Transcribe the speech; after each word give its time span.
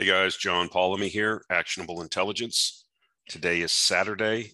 Hey 0.00 0.06
guys, 0.06 0.34
John 0.34 0.70
Polomny 0.70 1.08
here, 1.08 1.44
Actionable 1.50 2.00
Intelligence. 2.00 2.86
Today 3.28 3.60
is 3.60 3.70
Saturday, 3.70 4.52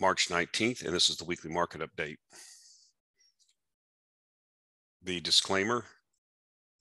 March 0.00 0.26
19th, 0.26 0.84
and 0.84 0.92
this 0.92 1.08
is 1.08 1.18
the 1.18 1.24
weekly 1.24 1.48
market 1.48 1.82
update. 1.82 2.16
The 5.04 5.20
disclaimer 5.20 5.84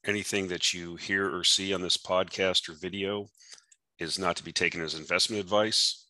anything 0.03 0.47
that 0.47 0.73
you 0.73 0.95
hear 0.95 1.31
or 1.31 1.43
see 1.43 1.75
on 1.75 1.83
this 1.83 1.95
podcast 1.95 2.67
or 2.67 2.73
video 2.73 3.27
is 3.99 4.17
not 4.17 4.35
to 4.37 4.43
be 4.43 4.51
taken 4.51 4.81
as 4.81 4.95
investment 4.95 5.43
advice. 5.43 6.07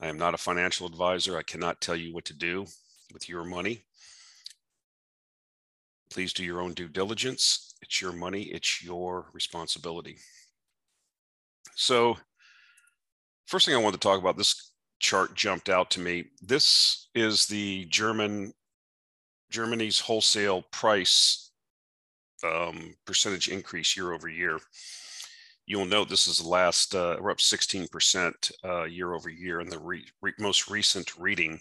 I 0.00 0.06
am 0.06 0.18
not 0.18 0.34
a 0.34 0.38
financial 0.38 0.86
advisor. 0.86 1.36
I 1.36 1.42
cannot 1.42 1.80
tell 1.80 1.96
you 1.96 2.14
what 2.14 2.26
to 2.26 2.32
do 2.32 2.66
with 3.12 3.28
your 3.28 3.42
money. 3.42 3.82
Please 6.12 6.34
do 6.34 6.44
your 6.44 6.60
own 6.60 6.74
due 6.74 6.88
diligence. 6.88 7.74
It's 7.80 8.02
your 8.02 8.12
money, 8.12 8.42
it's 8.42 8.84
your 8.84 9.30
responsibility. 9.32 10.18
So, 11.74 12.18
first 13.46 13.64
thing 13.64 13.74
I 13.74 13.78
want 13.78 13.94
to 13.94 14.00
talk 14.00 14.20
about 14.20 14.36
this 14.36 14.72
chart 14.98 15.34
jumped 15.34 15.70
out 15.70 15.90
to 15.92 16.00
me. 16.00 16.24
This 16.42 17.08
is 17.14 17.46
the 17.46 17.86
German 17.86 18.52
Germany's 19.50 20.00
wholesale 20.00 20.62
price 20.70 21.50
um, 22.44 22.94
percentage 23.06 23.48
increase 23.48 23.96
year 23.96 24.12
over 24.12 24.28
year. 24.28 24.58
You'll 25.64 25.86
note 25.86 26.10
this 26.10 26.26
is 26.26 26.38
the 26.38 26.48
last, 26.48 26.94
uh, 26.94 27.16
we're 27.20 27.30
up 27.30 27.38
16% 27.38 28.52
uh, 28.64 28.84
year 28.84 29.14
over 29.14 29.30
year 29.30 29.60
in 29.60 29.68
the 29.70 29.78
re 29.78 30.04
re 30.20 30.32
most 30.38 30.68
recent 30.68 31.16
reading, 31.16 31.58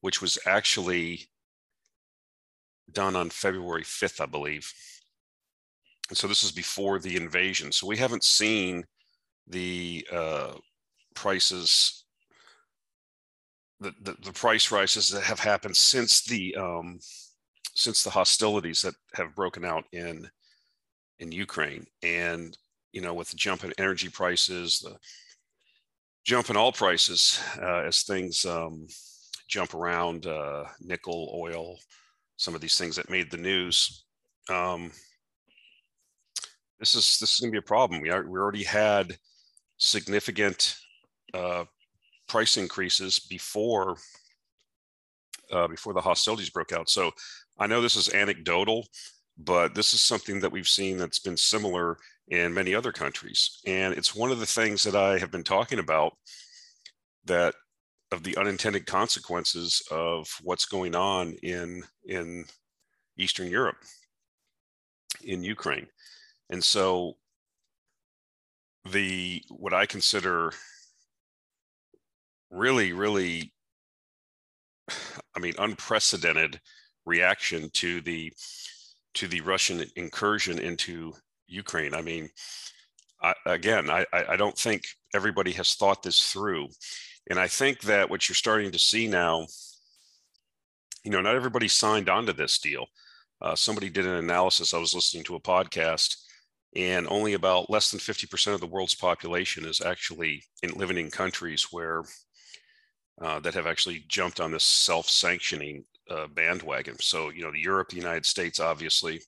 which 0.00 0.22
was 0.22 0.38
actually 0.46 1.28
done 2.92 3.16
on 3.16 3.30
February 3.30 3.82
5th, 3.82 4.20
I 4.20 4.26
believe. 4.26 4.72
And 6.08 6.16
so 6.16 6.26
this 6.26 6.44
is 6.44 6.52
before 6.52 6.98
the 6.98 7.16
invasion. 7.16 7.72
So 7.72 7.86
we 7.86 7.96
haven't 7.96 8.24
seen 8.24 8.84
the 9.48 10.06
uh, 10.12 10.52
prices, 11.14 12.04
the, 13.80 13.92
the, 14.02 14.16
the, 14.22 14.32
price 14.32 14.70
rises 14.70 15.10
that 15.10 15.22
have 15.22 15.40
happened 15.40 15.76
since 15.76 16.22
the 16.22 16.54
um, 16.56 16.98
since 17.74 18.02
the 18.02 18.10
hostilities 18.10 18.82
that 18.82 18.94
have 19.14 19.34
broken 19.34 19.64
out 19.64 19.84
in 19.92 20.28
in 21.18 21.32
Ukraine. 21.32 21.86
And 22.02 22.56
you 22.92 23.00
know, 23.00 23.14
with 23.14 23.30
the 23.30 23.36
jump 23.36 23.64
in 23.64 23.72
energy 23.78 24.08
prices, 24.08 24.78
the 24.80 24.96
jump 26.24 26.50
in 26.50 26.56
all 26.56 26.72
prices 26.72 27.40
uh, 27.60 27.82
as 27.82 28.02
things 28.02 28.44
um, 28.44 28.86
jump 29.48 29.74
around, 29.74 30.26
uh, 30.26 30.64
nickel, 30.80 31.32
oil, 31.36 31.78
some 32.36 32.54
of 32.54 32.60
these 32.60 32.78
things 32.78 32.96
that 32.96 33.10
made 33.10 33.30
the 33.30 33.36
news. 33.36 34.04
Um, 34.48 34.92
this 36.78 36.94
is 36.94 37.18
this 37.18 37.34
is 37.34 37.40
going 37.40 37.50
to 37.50 37.56
be 37.56 37.58
a 37.58 37.62
problem. 37.62 38.00
We, 38.00 38.10
are, 38.10 38.26
we 38.26 38.38
already 38.38 38.62
had 38.62 39.16
significant 39.78 40.76
uh, 41.34 41.64
price 42.28 42.56
increases 42.56 43.18
before 43.18 43.96
uh, 45.52 45.68
before 45.68 45.94
the 45.94 46.00
hostilities 46.00 46.50
broke 46.50 46.72
out. 46.72 46.90
So 46.90 47.10
I 47.58 47.66
know 47.66 47.80
this 47.80 47.96
is 47.96 48.12
anecdotal, 48.12 48.86
but 49.38 49.74
this 49.74 49.94
is 49.94 50.00
something 50.00 50.40
that 50.40 50.52
we've 50.52 50.68
seen 50.68 50.98
that's 50.98 51.20
been 51.20 51.36
similar 51.36 51.98
in 52.28 52.52
many 52.52 52.74
other 52.74 52.92
countries, 52.92 53.60
and 53.66 53.94
it's 53.94 54.14
one 54.14 54.30
of 54.30 54.40
the 54.40 54.46
things 54.46 54.82
that 54.82 54.96
I 54.96 55.18
have 55.18 55.30
been 55.30 55.44
talking 55.44 55.78
about 55.78 56.14
that 57.24 57.54
of 58.12 58.22
the 58.22 58.36
unintended 58.36 58.86
consequences 58.86 59.82
of 59.90 60.28
what's 60.42 60.66
going 60.66 60.94
on 60.94 61.34
in 61.42 61.82
in 62.04 62.44
Eastern 63.18 63.48
Europe, 63.48 63.78
in 65.24 65.42
Ukraine, 65.42 65.86
and 66.50 66.62
so 66.62 67.16
the 68.92 69.42
what 69.48 69.74
I 69.74 69.86
consider 69.86 70.52
really, 72.50 72.92
really, 72.92 73.52
I 75.34 75.40
mean, 75.40 75.54
unprecedented 75.58 76.60
reaction 77.04 77.70
to 77.74 78.00
the 78.00 78.32
to 79.14 79.28
the 79.28 79.40
Russian 79.40 79.84
incursion 79.96 80.58
into 80.58 81.12
Ukraine. 81.46 81.94
I 81.94 82.02
mean, 82.02 82.28
I, 83.22 83.34
again, 83.46 83.90
I, 83.90 84.04
I 84.12 84.36
don't 84.36 84.56
think 84.58 84.82
everybody 85.14 85.52
has 85.52 85.74
thought 85.74 86.02
this 86.02 86.30
through. 86.30 86.68
And 87.28 87.38
I 87.38 87.48
think 87.48 87.80
that 87.82 88.08
what 88.08 88.28
you're 88.28 88.34
starting 88.34 88.70
to 88.70 88.78
see 88.78 89.08
now, 89.08 89.46
you 91.04 91.10
know, 91.10 91.20
not 91.20 91.34
everybody 91.34 91.68
signed 91.68 92.08
onto 92.08 92.32
this 92.32 92.58
deal. 92.58 92.86
Uh, 93.40 93.54
somebody 93.54 93.90
did 93.90 94.06
an 94.06 94.14
analysis. 94.14 94.72
I 94.72 94.78
was 94.78 94.94
listening 94.94 95.24
to 95.24 95.36
a 95.36 95.40
podcast, 95.40 96.16
and 96.74 97.06
only 97.08 97.34
about 97.34 97.70
less 97.70 97.90
than 97.90 98.00
50% 98.00 98.54
of 98.54 98.60
the 98.60 98.66
world's 98.66 98.94
population 98.94 99.64
is 99.66 99.80
actually 99.80 100.42
in, 100.62 100.70
living 100.70 100.98
in 100.98 101.10
countries 101.10 101.68
where 101.70 102.02
uh, 103.20 103.40
that 103.40 103.54
have 103.54 103.66
actually 103.66 104.04
jumped 104.08 104.40
on 104.40 104.50
this 104.50 104.64
self-sanctioning 104.64 105.84
uh, 106.10 106.26
bandwagon. 106.28 106.96
So, 107.00 107.30
you 107.30 107.42
know, 107.42 107.50
the 107.50 107.60
Europe, 107.60 107.88
the 107.88 107.96
United 107.96 108.26
States, 108.26 108.60
obviously, 108.60 109.20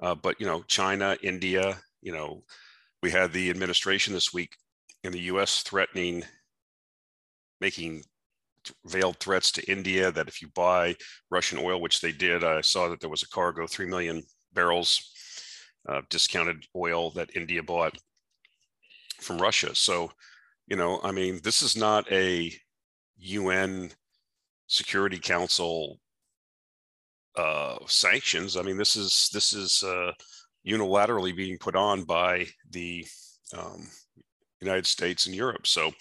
uh, 0.00 0.14
but 0.14 0.40
you 0.40 0.46
know, 0.46 0.62
China, 0.68 1.16
India. 1.22 1.78
You 2.02 2.12
know, 2.12 2.44
we 3.02 3.10
had 3.10 3.32
the 3.32 3.50
administration 3.50 4.14
this 4.14 4.32
week 4.32 4.56
in 5.04 5.12
the 5.12 5.20
U.S. 5.20 5.62
threatening 5.62 6.24
making 7.60 8.02
veiled 8.86 9.18
threats 9.18 9.50
to 9.52 9.70
India 9.70 10.10
that 10.12 10.28
if 10.28 10.42
you 10.42 10.48
buy 10.54 10.94
Russian 11.30 11.58
oil, 11.58 11.80
which 11.80 12.00
they 12.00 12.12
did, 12.12 12.44
I 12.44 12.60
saw 12.60 12.88
that 12.88 13.00
there 13.00 13.10
was 13.10 13.22
a 13.22 13.28
cargo, 13.28 13.66
3 13.66 13.86
million 13.86 14.22
barrels 14.52 15.00
of 15.86 16.08
discounted 16.08 16.64
oil 16.76 17.10
that 17.12 17.34
India 17.34 17.62
bought 17.62 17.96
from 19.20 19.38
Russia. 19.38 19.74
So, 19.74 20.10
you 20.66 20.76
know, 20.76 21.00
I 21.02 21.12
mean, 21.12 21.40
this 21.42 21.62
is 21.62 21.76
not 21.76 22.10
a 22.12 22.52
UN 23.18 23.90
Security 24.66 25.18
Council 25.18 25.98
uh, 27.36 27.78
sanctions. 27.86 28.56
I 28.56 28.62
mean, 28.62 28.76
this 28.76 28.96
is 28.96 29.30
this 29.32 29.52
is 29.52 29.82
uh, 29.82 30.12
unilaterally 30.66 31.34
being 31.34 31.58
put 31.58 31.74
on 31.74 32.04
by 32.04 32.46
the 32.70 33.06
um, 33.56 33.88
United 34.60 34.86
States 34.86 35.26
and 35.26 35.34
Europe. 35.34 35.66
So, 35.66 35.92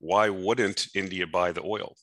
why 0.00 0.28
wouldn't 0.28 0.86
India 0.94 1.26
buy 1.26 1.52
the 1.52 1.62
oil? 1.64 1.96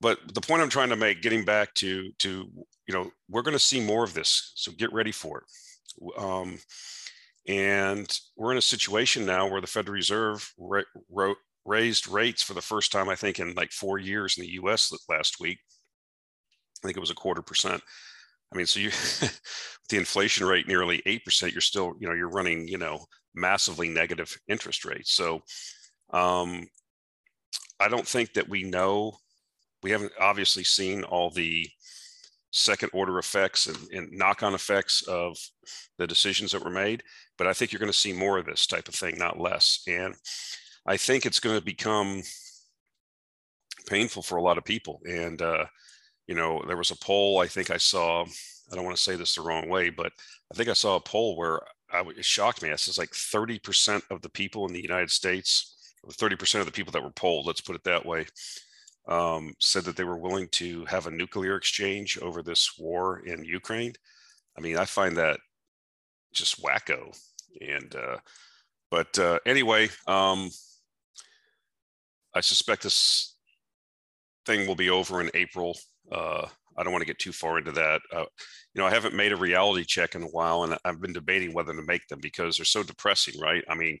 But 0.00 0.18
the 0.32 0.40
point 0.40 0.62
I'm 0.62 0.68
trying 0.68 0.90
to 0.90 0.96
make, 0.96 1.22
getting 1.22 1.44
back 1.44 1.74
to 1.74 2.10
to 2.18 2.50
you 2.86 2.94
know, 2.94 3.10
we're 3.28 3.42
going 3.42 3.52
to 3.52 3.58
see 3.58 3.80
more 3.80 4.04
of 4.04 4.14
this, 4.14 4.52
so 4.54 4.72
get 4.72 4.92
ready 4.92 5.12
for 5.12 5.42
it. 5.42 6.18
Um, 6.18 6.58
and 7.46 8.18
we're 8.36 8.52
in 8.52 8.58
a 8.58 8.62
situation 8.62 9.26
now 9.26 9.48
where 9.48 9.60
the 9.60 9.66
Federal 9.66 9.94
Reserve 9.94 10.52
ra- 10.58 11.34
raised 11.64 12.08
rates 12.08 12.42
for 12.42 12.54
the 12.54 12.62
first 12.62 12.92
time, 12.92 13.08
I 13.08 13.14
think, 13.14 13.38
in 13.38 13.54
like 13.54 13.72
four 13.72 13.98
years 13.98 14.36
in 14.36 14.42
the 14.42 14.52
U.S. 14.52 14.92
last 15.08 15.40
week. 15.40 15.58
I 16.82 16.86
think 16.86 16.96
it 16.96 17.00
was 17.00 17.10
a 17.10 17.14
quarter 17.14 17.42
percent. 17.42 17.82
I 18.52 18.56
mean, 18.56 18.66
so 18.66 18.80
you 18.80 18.90
the 19.88 19.96
inflation 19.96 20.46
rate 20.46 20.68
nearly 20.68 21.02
eight 21.06 21.24
percent, 21.24 21.52
you're 21.52 21.60
still, 21.60 21.94
you 22.00 22.08
know, 22.08 22.14
you're 22.14 22.30
running, 22.30 22.68
you 22.68 22.78
know, 22.78 23.04
massively 23.34 23.88
negative 23.88 24.34
interest 24.48 24.84
rates. 24.84 25.12
So 25.12 25.40
um, 26.12 26.66
I 27.80 27.88
don't 27.88 28.06
think 28.06 28.34
that 28.34 28.48
we 28.48 28.64
know, 28.64 29.18
we 29.82 29.90
haven't 29.90 30.12
obviously 30.20 30.64
seen 30.64 31.04
all 31.04 31.30
the 31.30 31.68
second 32.50 32.90
order 32.92 33.18
effects 33.18 33.66
and, 33.66 33.76
and 33.92 34.12
knock 34.12 34.42
on 34.42 34.54
effects 34.54 35.02
of 35.02 35.36
the 35.98 36.06
decisions 36.06 36.52
that 36.52 36.64
were 36.64 36.70
made. 36.70 37.02
But 37.36 37.46
I 37.46 37.52
think 37.52 37.72
you're 37.72 37.80
going 37.80 37.92
to 37.92 37.98
see 37.98 38.12
more 38.12 38.38
of 38.38 38.46
this 38.46 38.66
type 38.66 38.88
of 38.88 38.94
thing, 38.94 39.16
not 39.18 39.38
less. 39.38 39.82
And 39.86 40.14
I 40.86 40.96
think 40.96 41.24
it's 41.24 41.40
going 41.40 41.58
to 41.58 41.64
become 41.64 42.22
painful 43.88 44.22
for 44.22 44.36
a 44.36 44.42
lot 44.42 44.58
of 44.58 44.64
people. 44.64 45.00
And, 45.04 45.40
uh, 45.40 45.66
you 46.26 46.34
know, 46.34 46.62
there 46.66 46.76
was 46.76 46.90
a 46.90 46.96
poll 46.96 47.38
I 47.38 47.46
think 47.46 47.70
I 47.70 47.76
saw, 47.76 48.24
I 48.24 48.74
don't 48.74 48.84
want 48.84 48.96
to 48.96 49.02
say 49.02 49.16
this 49.16 49.34
the 49.34 49.42
wrong 49.42 49.68
way, 49.68 49.90
but 49.90 50.12
I 50.52 50.56
think 50.56 50.68
I 50.68 50.74
saw 50.74 50.96
a 50.96 51.00
poll 51.00 51.36
where 51.36 51.60
I, 51.92 52.02
it 52.16 52.24
shocked 52.24 52.62
me. 52.62 52.70
It 52.70 52.80
says 52.80 52.98
like 52.98 53.10
30% 53.10 54.02
of 54.10 54.20
the 54.22 54.30
people 54.30 54.66
in 54.66 54.72
the 54.72 54.82
United 54.82 55.10
States 55.10 55.77
30% 56.06 56.60
of 56.60 56.66
the 56.66 56.72
people 56.72 56.92
that 56.92 57.02
were 57.02 57.10
polled, 57.10 57.46
let's 57.46 57.60
put 57.60 57.76
it 57.76 57.84
that 57.84 58.04
way, 58.04 58.26
um, 59.08 59.54
said 59.58 59.84
that 59.84 59.96
they 59.96 60.04
were 60.04 60.18
willing 60.18 60.48
to 60.52 60.84
have 60.86 61.06
a 61.06 61.10
nuclear 61.10 61.56
exchange 61.56 62.18
over 62.18 62.42
this 62.42 62.78
war 62.78 63.20
in 63.20 63.44
Ukraine. 63.44 63.92
I 64.56 64.60
mean, 64.60 64.76
I 64.76 64.84
find 64.84 65.16
that 65.16 65.40
just 66.32 66.62
wacko. 66.62 67.16
And, 67.60 67.94
uh, 67.94 68.18
but 68.90 69.18
uh, 69.18 69.38
anyway, 69.46 69.88
um, 70.06 70.50
I 72.34 72.40
suspect 72.40 72.82
this 72.82 73.36
thing 74.46 74.66
will 74.66 74.76
be 74.76 74.90
over 74.90 75.20
in 75.20 75.30
April. 75.34 75.78
Uh, 76.10 76.46
I 76.78 76.84
don't 76.84 76.92
want 76.92 77.02
to 77.02 77.06
get 77.06 77.18
too 77.18 77.32
far 77.32 77.58
into 77.58 77.72
that. 77.72 78.00
Uh, 78.12 78.24
you 78.74 78.80
know, 78.80 78.86
I 78.86 78.90
haven't 78.90 79.14
made 79.14 79.32
a 79.32 79.36
reality 79.36 79.84
check 79.84 80.14
in 80.14 80.22
a 80.22 80.28
while, 80.28 80.64
and 80.64 80.78
I've 80.84 81.00
been 81.00 81.12
debating 81.12 81.52
whether 81.52 81.74
to 81.74 81.82
make 81.82 82.06
them 82.08 82.20
because 82.20 82.56
they're 82.56 82.64
so 82.64 82.82
depressing, 82.82 83.40
right? 83.40 83.64
I 83.68 83.74
mean, 83.74 83.98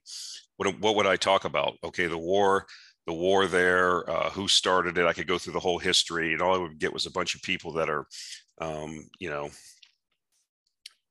what 0.56 0.78
what 0.80 0.96
would 0.96 1.06
I 1.06 1.16
talk 1.16 1.44
about? 1.44 1.74
Okay, 1.84 2.06
the 2.06 2.18
war, 2.18 2.66
the 3.06 3.14
war 3.14 3.46
there, 3.46 4.08
uh, 4.08 4.30
who 4.30 4.48
started 4.48 4.98
it? 4.98 5.06
I 5.06 5.12
could 5.12 5.26
go 5.26 5.38
through 5.38 5.54
the 5.54 5.60
whole 5.60 5.78
history, 5.78 6.32
and 6.32 6.42
all 6.42 6.54
I 6.54 6.58
would 6.58 6.78
get 6.78 6.92
was 6.92 7.06
a 7.06 7.12
bunch 7.12 7.34
of 7.34 7.42
people 7.42 7.72
that 7.74 7.90
are, 7.90 8.06
um, 8.60 9.08
you 9.18 9.30
know, 9.30 9.50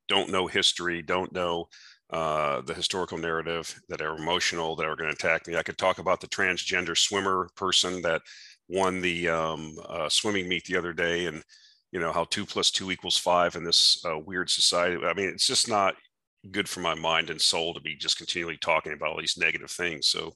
don't 0.08 0.30
know 0.30 0.48
history, 0.48 1.02
don't 1.02 1.34
know 1.34 1.68
uh, 2.10 2.62
the 2.62 2.74
historical 2.74 3.18
narrative 3.18 3.80
that 3.90 4.02
are 4.02 4.16
emotional 4.16 4.76
that 4.76 4.86
are 4.86 4.96
going 4.96 5.10
to 5.10 5.16
attack 5.16 5.48
me. 5.48 5.58
I 5.58 5.64
could 5.64 5.78
talk 5.78 6.00
about 6.00 6.22
the 6.22 6.28
transgender 6.28 6.98
swimmer 6.98 7.50
person 7.56 8.02
that 8.04 8.22
won 8.70 9.02
the 9.02 9.30
um, 9.30 9.78
uh, 9.88 10.10
swimming 10.10 10.48
meet 10.48 10.66
the 10.66 10.78
other 10.78 10.94
day, 10.94 11.26
and 11.26 11.44
you 11.92 12.00
know 12.00 12.12
how 12.12 12.26
two 12.26 12.46
plus 12.46 12.72
two 12.72 12.92
equals 12.92 13.18
five 13.18 13.56
in 13.56 13.64
this 13.64 14.04
uh, 14.06 14.18
weird 14.18 14.50
society. 14.50 15.04
I 15.06 15.14
mean, 15.14 15.30
it's 15.30 15.48
just 15.48 15.70
not 15.70 15.96
good 16.52 16.70
for 16.70 16.80
my 16.80 16.96
mind 16.96 17.30
and 17.30 17.42
soul 17.42 17.74
to 17.74 17.82
be 17.82 17.96
just 17.96 18.18
continually 18.18 18.58
talking 18.58 18.94
about 18.94 19.10
all 19.10 19.20
these 19.20 19.38
negative 19.38 19.72
things. 19.72 20.08
So 20.08 20.34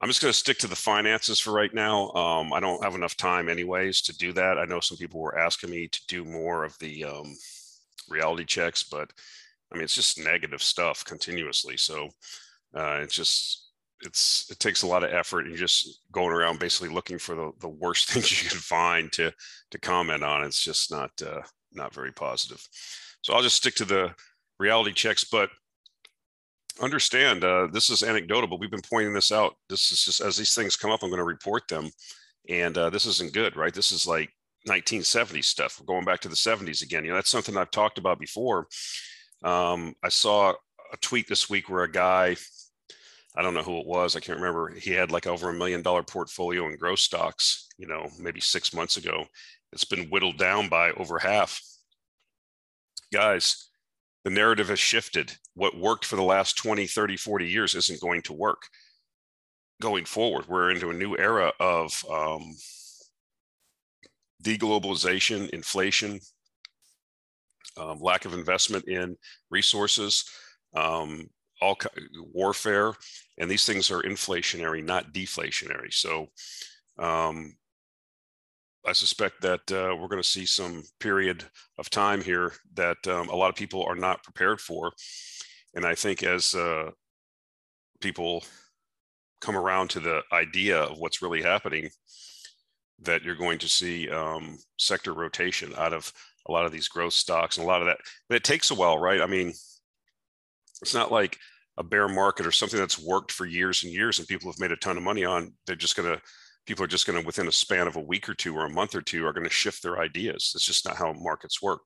I'm 0.00 0.08
just 0.08 0.20
going 0.20 0.32
to 0.32 0.38
stick 0.38 0.58
to 0.58 0.66
the 0.66 0.76
finances 0.76 1.40
for 1.40 1.52
right 1.52 1.72
now. 1.72 2.10
Um, 2.10 2.52
I 2.52 2.60
don't 2.60 2.82
have 2.84 2.94
enough 2.94 3.16
time, 3.16 3.48
anyways, 3.48 4.02
to 4.02 4.16
do 4.18 4.32
that. 4.34 4.58
I 4.58 4.64
know 4.64 4.80
some 4.80 4.98
people 4.98 5.20
were 5.20 5.38
asking 5.38 5.70
me 5.70 5.88
to 5.88 6.00
do 6.08 6.24
more 6.24 6.64
of 6.64 6.78
the 6.78 7.04
um, 7.04 7.34
reality 8.08 8.44
checks, 8.44 8.82
but 8.82 9.10
I 9.72 9.76
mean, 9.76 9.84
it's 9.84 9.94
just 9.94 10.18
negative 10.18 10.62
stuff 10.62 11.04
continuously. 11.04 11.76
So 11.76 12.08
uh, 12.74 13.00
it's 13.02 13.14
just 13.14 13.63
it's 14.00 14.48
it 14.50 14.58
takes 14.58 14.82
a 14.82 14.86
lot 14.86 15.04
of 15.04 15.12
effort 15.12 15.46
and 15.46 15.56
just 15.56 16.00
going 16.12 16.32
around 16.32 16.58
basically 16.58 16.92
looking 16.92 17.18
for 17.18 17.34
the, 17.34 17.52
the 17.60 17.68
worst 17.68 18.08
things 18.10 18.42
you 18.42 18.48
can 18.48 18.58
find 18.58 19.12
to 19.12 19.32
to 19.70 19.78
comment 19.78 20.22
on. 20.22 20.44
It's 20.44 20.62
just 20.62 20.90
not 20.90 21.10
uh, 21.22 21.42
not 21.72 21.94
very 21.94 22.12
positive. 22.12 22.66
So 23.22 23.32
I'll 23.32 23.42
just 23.42 23.56
stick 23.56 23.74
to 23.76 23.84
the 23.84 24.14
reality 24.58 24.92
checks, 24.92 25.24
but 25.24 25.50
understand 26.80 27.44
uh, 27.44 27.68
this 27.72 27.90
is 27.90 28.02
anecdotal, 28.02 28.48
but 28.48 28.60
we've 28.60 28.70
been 28.70 28.80
pointing 28.90 29.14
this 29.14 29.32
out. 29.32 29.54
This 29.68 29.92
is 29.92 30.04
just 30.04 30.20
as 30.20 30.36
these 30.36 30.54
things 30.54 30.76
come 30.76 30.90
up, 30.90 31.02
I'm 31.02 31.10
going 31.10 31.18
to 31.18 31.24
report 31.24 31.68
them, 31.68 31.90
and 32.48 32.76
uh, 32.76 32.90
this 32.90 33.06
isn't 33.06 33.32
good, 33.32 33.56
right? 33.56 33.72
This 33.72 33.92
is 33.92 34.06
like 34.06 34.30
1970s 34.68 35.44
stuff. 35.44 35.78
We're 35.78 35.86
going 35.86 36.04
back 36.04 36.20
to 36.20 36.28
the 36.28 36.34
70s 36.34 36.82
again. 36.82 37.04
You 37.04 37.10
know, 37.10 37.16
that's 37.16 37.30
something 37.30 37.56
I've 37.56 37.70
talked 37.70 37.98
about 37.98 38.18
before. 38.18 38.66
Um, 39.42 39.94
I 40.02 40.08
saw 40.08 40.54
a 40.92 40.96
tweet 40.98 41.28
this 41.28 41.50
week 41.50 41.68
where 41.68 41.84
a 41.84 41.90
guy, 41.90 42.36
I 43.36 43.42
don't 43.42 43.54
know 43.54 43.62
who 43.62 43.80
it 43.80 43.86
was, 43.86 44.14
I 44.14 44.20
can't 44.20 44.38
remember. 44.38 44.68
He 44.70 44.92
had 44.92 45.10
like 45.10 45.26
over 45.26 45.50
a 45.50 45.54
million 45.54 45.82
dollar 45.82 46.02
portfolio 46.02 46.68
in 46.68 46.76
growth 46.76 47.00
stocks, 47.00 47.68
you 47.78 47.86
know, 47.86 48.08
maybe 48.18 48.40
six 48.40 48.72
months 48.72 48.96
ago. 48.96 49.24
It's 49.72 49.84
been 49.84 50.08
whittled 50.08 50.38
down 50.38 50.68
by 50.68 50.92
over 50.92 51.18
half. 51.18 51.60
Guys, 53.12 53.68
the 54.24 54.30
narrative 54.30 54.68
has 54.68 54.78
shifted. 54.78 55.32
What 55.54 55.76
worked 55.76 56.04
for 56.04 56.16
the 56.16 56.22
last 56.22 56.56
20, 56.56 56.86
30, 56.86 57.16
40 57.16 57.48
years 57.48 57.74
isn't 57.74 58.00
going 58.00 58.22
to 58.22 58.32
work 58.32 58.62
going 59.80 60.04
forward. 60.04 60.46
We're 60.48 60.70
into 60.70 60.90
a 60.90 60.94
new 60.94 61.16
era 61.16 61.52
of 61.58 62.04
um, 62.10 62.54
deglobalization, 64.42 65.50
inflation, 65.50 66.20
um, 67.76 67.98
lack 68.00 68.24
of 68.24 68.34
investment 68.34 68.86
in 68.88 69.16
resources, 69.50 70.24
um, 70.74 71.28
all 71.60 71.76
warfare, 72.32 72.92
and 73.38 73.50
these 73.50 73.64
things 73.64 73.90
are 73.90 74.02
inflationary, 74.02 74.84
not 74.84 75.12
deflationary. 75.12 75.92
So 75.92 76.28
um, 76.98 77.56
I 78.86 78.92
suspect 78.92 79.40
that 79.42 79.60
uh, 79.72 79.96
we're 79.96 80.08
going 80.08 80.22
to 80.22 80.28
see 80.28 80.46
some 80.46 80.82
period 81.00 81.44
of 81.78 81.88
time 81.90 82.20
here 82.22 82.52
that 82.74 82.98
um, 83.06 83.28
a 83.28 83.36
lot 83.36 83.48
of 83.48 83.56
people 83.56 83.82
are 83.84 83.94
not 83.94 84.22
prepared 84.22 84.60
for. 84.60 84.92
And 85.74 85.86
I 85.86 85.94
think 85.94 86.22
as 86.22 86.54
uh, 86.54 86.90
people 88.00 88.44
come 89.40 89.56
around 89.56 89.88
to 89.90 90.00
the 90.00 90.22
idea 90.32 90.82
of 90.82 90.98
what's 90.98 91.22
really 91.22 91.42
happening, 91.42 91.88
that 93.00 93.22
you're 93.22 93.34
going 93.34 93.58
to 93.58 93.68
see 93.68 94.08
um, 94.10 94.58
sector 94.78 95.12
rotation 95.12 95.72
out 95.76 95.92
of 95.92 96.12
a 96.46 96.52
lot 96.52 96.66
of 96.66 96.72
these 96.72 96.88
growth 96.88 97.14
stocks 97.14 97.56
and 97.56 97.64
a 97.64 97.68
lot 97.68 97.80
of 97.80 97.86
that. 97.86 97.98
But 98.28 98.36
it 98.36 98.44
takes 98.44 98.70
a 98.70 98.74
while, 98.74 98.98
right? 98.98 99.20
I 99.20 99.26
mean, 99.26 99.52
it's 100.84 100.94
not 100.94 101.10
like 101.10 101.38
a 101.78 101.82
bear 101.82 102.08
market 102.08 102.46
or 102.46 102.52
something 102.52 102.78
that's 102.78 102.98
worked 102.98 103.32
for 103.32 103.46
years 103.46 103.82
and 103.82 103.92
years 103.92 104.18
and 104.18 104.28
people 104.28 104.50
have 104.50 104.60
made 104.60 104.70
a 104.70 104.76
ton 104.76 104.98
of 104.98 105.02
money 105.02 105.24
on. 105.24 105.54
They're 105.66 105.76
just 105.76 105.96
going 105.96 106.14
to 106.14 106.20
people 106.66 106.84
are 106.84 106.88
just 106.88 107.06
going 107.06 107.18
to 107.18 107.26
within 107.26 107.48
a 107.48 107.52
span 107.52 107.86
of 107.86 107.96
a 107.96 108.00
week 108.00 108.28
or 108.28 108.34
two 108.34 108.54
or 108.54 108.66
a 108.66 108.70
month 108.70 108.94
or 108.94 109.00
two 109.00 109.24
are 109.26 109.32
going 109.32 109.44
to 109.44 109.50
shift 109.50 109.82
their 109.82 109.98
ideas. 109.98 110.52
It's 110.54 110.66
just 110.66 110.86
not 110.86 110.96
how 110.96 111.14
markets 111.14 111.62
work. 111.62 111.80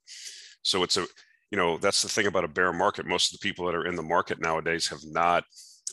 So 0.62 0.82
it's 0.82 0.96
a 0.96 1.06
you 1.52 1.56
know 1.56 1.78
that's 1.78 2.02
the 2.02 2.08
thing 2.08 2.26
about 2.26 2.44
a 2.44 2.48
bear 2.48 2.72
market. 2.72 3.06
Most 3.06 3.32
of 3.32 3.38
the 3.38 3.48
people 3.48 3.66
that 3.66 3.76
are 3.76 3.86
in 3.86 3.94
the 3.94 4.02
market 4.02 4.40
nowadays 4.40 4.88
have 4.88 5.04
not 5.04 5.44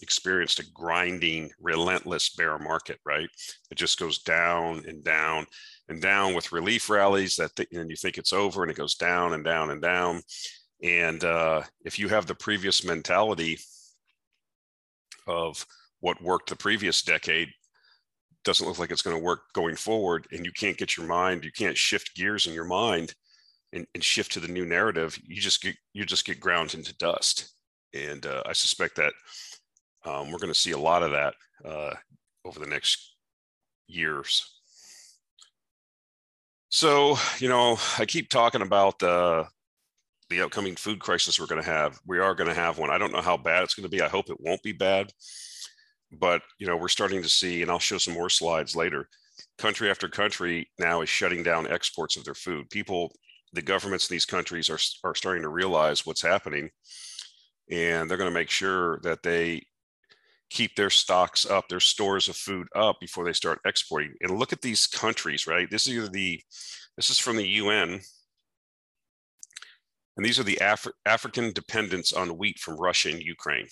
experienced 0.02 0.60
a 0.60 0.72
grinding 0.74 1.50
relentless 1.62 2.30
bear 2.30 2.58
market 2.58 3.00
right? 3.06 3.30
It 3.70 3.76
just 3.76 4.00
goes 4.00 4.18
down 4.18 4.84
and 4.88 5.04
down 5.04 5.46
and 5.88 6.02
down 6.02 6.34
with 6.34 6.52
relief 6.52 6.90
rallies 6.90 7.36
that 7.36 7.56
th- 7.56 7.70
and 7.72 7.90
you 7.90 7.96
think 7.96 8.18
it's 8.18 8.34
over 8.34 8.64
and 8.64 8.72
it 8.72 8.78
goes 8.78 8.96
down 8.96 9.34
and 9.34 9.46
down 9.46 9.70
and 9.70 9.82
down 9.82 10.22
and 10.84 11.24
uh, 11.24 11.62
if 11.84 11.98
you 11.98 12.10
have 12.10 12.26
the 12.26 12.36
previous 12.36 12.84
mentality 12.84 13.58
of 15.28 15.66
what 16.02 16.22
worked 16.22 16.50
the 16.50 16.56
previous 16.56 17.02
decade 17.02 17.50
doesn't 18.44 18.68
look 18.68 18.78
like 18.78 18.92
it's 18.92 19.02
going 19.02 19.18
to 19.18 19.24
work 19.24 19.42
going 19.54 19.76
forward 19.76 20.28
and 20.32 20.46
you 20.46 20.52
can't 20.52 20.78
get 20.78 20.96
your 20.96 21.08
mind 21.08 21.44
you 21.44 21.52
can't 21.52 21.78
shift 21.78 22.16
gears 22.16 22.46
in 22.46 22.54
your 22.54 22.66
mind 22.66 23.16
and, 23.74 23.88
and 23.94 24.04
shift 24.04 24.32
to 24.32 24.40
the 24.40 24.48
new 24.48 24.66
narrative 24.66 25.18
you 25.26 25.42
just 25.42 25.62
get 25.62 25.76
you 25.94 26.06
just 26.06 26.26
get 26.26 26.40
ground 26.40 26.74
into 26.74 26.96
dust. 26.98 27.54
And 27.94 28.26
uh, 28.26 28.44
i 28.46 28.54
suspect 28.54 28.96
that 28.98 29.14
um, 30.06 30.32
we're 30.32 30.38
going 30.38 30.54
to 30.54 30.60
see 30.60 30.72
a 30.72 30.78
lot 30.78 31.02
of 31.02 31.12
that 31.12 31.34
uh, 31.64 31.94
over 32.44 32.60
the 32.60 32.68
next 32.68 33.16
years. 33.88 34.60
So 36.70 37.18
you 37.40 37.50
know 37.50 37.78
i 37.98 38.06
keep 38.06 38.30
talking 38.30 38.62
about 38.62 39.02
uh, 39.02 39.46
the 40.30 40.42
upcoming 40.42 40.76
food 40.76 41.00
crisis 41.00 41.40
we're 41.40 41.46
going 41.46 41.62
to 41.62 41.70
have 41.70 42.00
we 42.06 42.20
are 42.20 42.36
going 42.36 42.50
to 42.50 42.56
have 42.56 42.78
one. 42.78 42.90
I 42.90 42.98
don't 42.98 43.12
know 43.12 43.22
how 43.22 43.38
bad 43.38 43.64
it's 43.64 43.74
going 43.74 43.90
to 43.90 43.96
be. 43.96 44.02
I 44.02 44.08
hope 44.08 44.30
it 44.30 44.40
won't 44.40 44.64
be 44.64 44.74
bad. 44.74 45.12
But 46.12 46.42
you 46.60 46.68
know 46.68 46.78
we're 46.78 46.88
starting 46.88 47.22
to 47.22 47.30
see 47.30 47.62
and 47.62 47.70
i'll 47.70 47.80
show 47.80 47.98
some 47.98 48.14
more 48.14 48.30
slides 48.30 48.76
later 48.76 49.10
country 49.58 49.90
after 49.90 50.08
country 50.08 50.70
now 50.80 51.02
is 51.02 51.10
shutting 51.10 51.44
down 51.44 51.68
exports 51.68 52.16
of 52.18 52.24
their 52.24 52.34
food. 52.34 52.70
People 52.70 53.12
the 53.54 53.62
governments 53.62 54.10
in 54.10 54.16
these 54.16 54.26
countries 54.26 54.70
are, 54.70 54.80
are 55.08 55.16
starting 55.16 55.44
to 55.44 55.50
realize 55.50 56.06
what's 56.06 56.22
happening 56.22 56.70
and 57.72 58.10
they're 58.10 58.18
going 58.18 58.30
to 58.30 58.34
make 58.34 58.50
sure 58.50 59.00
that 59.04 59.24
they 59.24 59.62
keep 60.50 60.76
their 60.76 60.90
stocks 60.90 61.50
up 61.50 61.68
their 61.68 61.80
stores 61.80 62.28
of 62.28 62.36
food 62.36 62.68
up 62.76 62.98
before 63.00 63.24
they 63.26 63.34
start 63.34 63.60
exporting. 63.66 64.14
And 64.22 64.38
look 64.38 64.54
at 64.54 64.62
these 64.62 64.88
countries 64.88 65.48
right? 65.48 65.70
This 65.70 65.88
is 65.88 66.10
the 66.12 66.42
this 66.96 67.10
is 67.10 67.20
from 67.20 67.38
the 67.38 67.48
un 67.48 68.00
and 70.18 70.26
these 70.26 70.40
are 70.40 70.44
the 70.44 70.60
Af- 70.62 70.88
african 71.06 71.52
dependence 71.52 72.14
on 72.14 72.38
wheat 72.38 72.60
from 72.60 72.78
russia 72.78 73.10
and 73.10 73.22
ukraine 73.22 73.68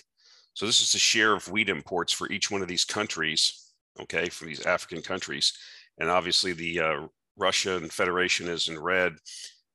so 0.54 0.66
this 0.66 0.82
is 0.82 0.92
the 0.92 1.00
share 1.00 1.34
of 1.34 1.50
wheat 1.50 1.70
imports 1.70 2.14
for 2.14 2.32
each 2.32 2.52
one 2.52 2.62
of 2.62 2.68
these 2.68 2.86
countries, 2.86 3.72
okay, 4.00 4.30
from 4.30 4.48
these 4.48 4.66
African 4.66 5.02
countries. 5.02 5.54
And 5.98 6.10
obviously 6.10 6.54
the 6.54 6.80
uh, 6.80 7.08
Russian 7.38 7.90
Federation 7.90 8.48
is 8.48 8.68
in 8.68 8.80
red 8.80 9.14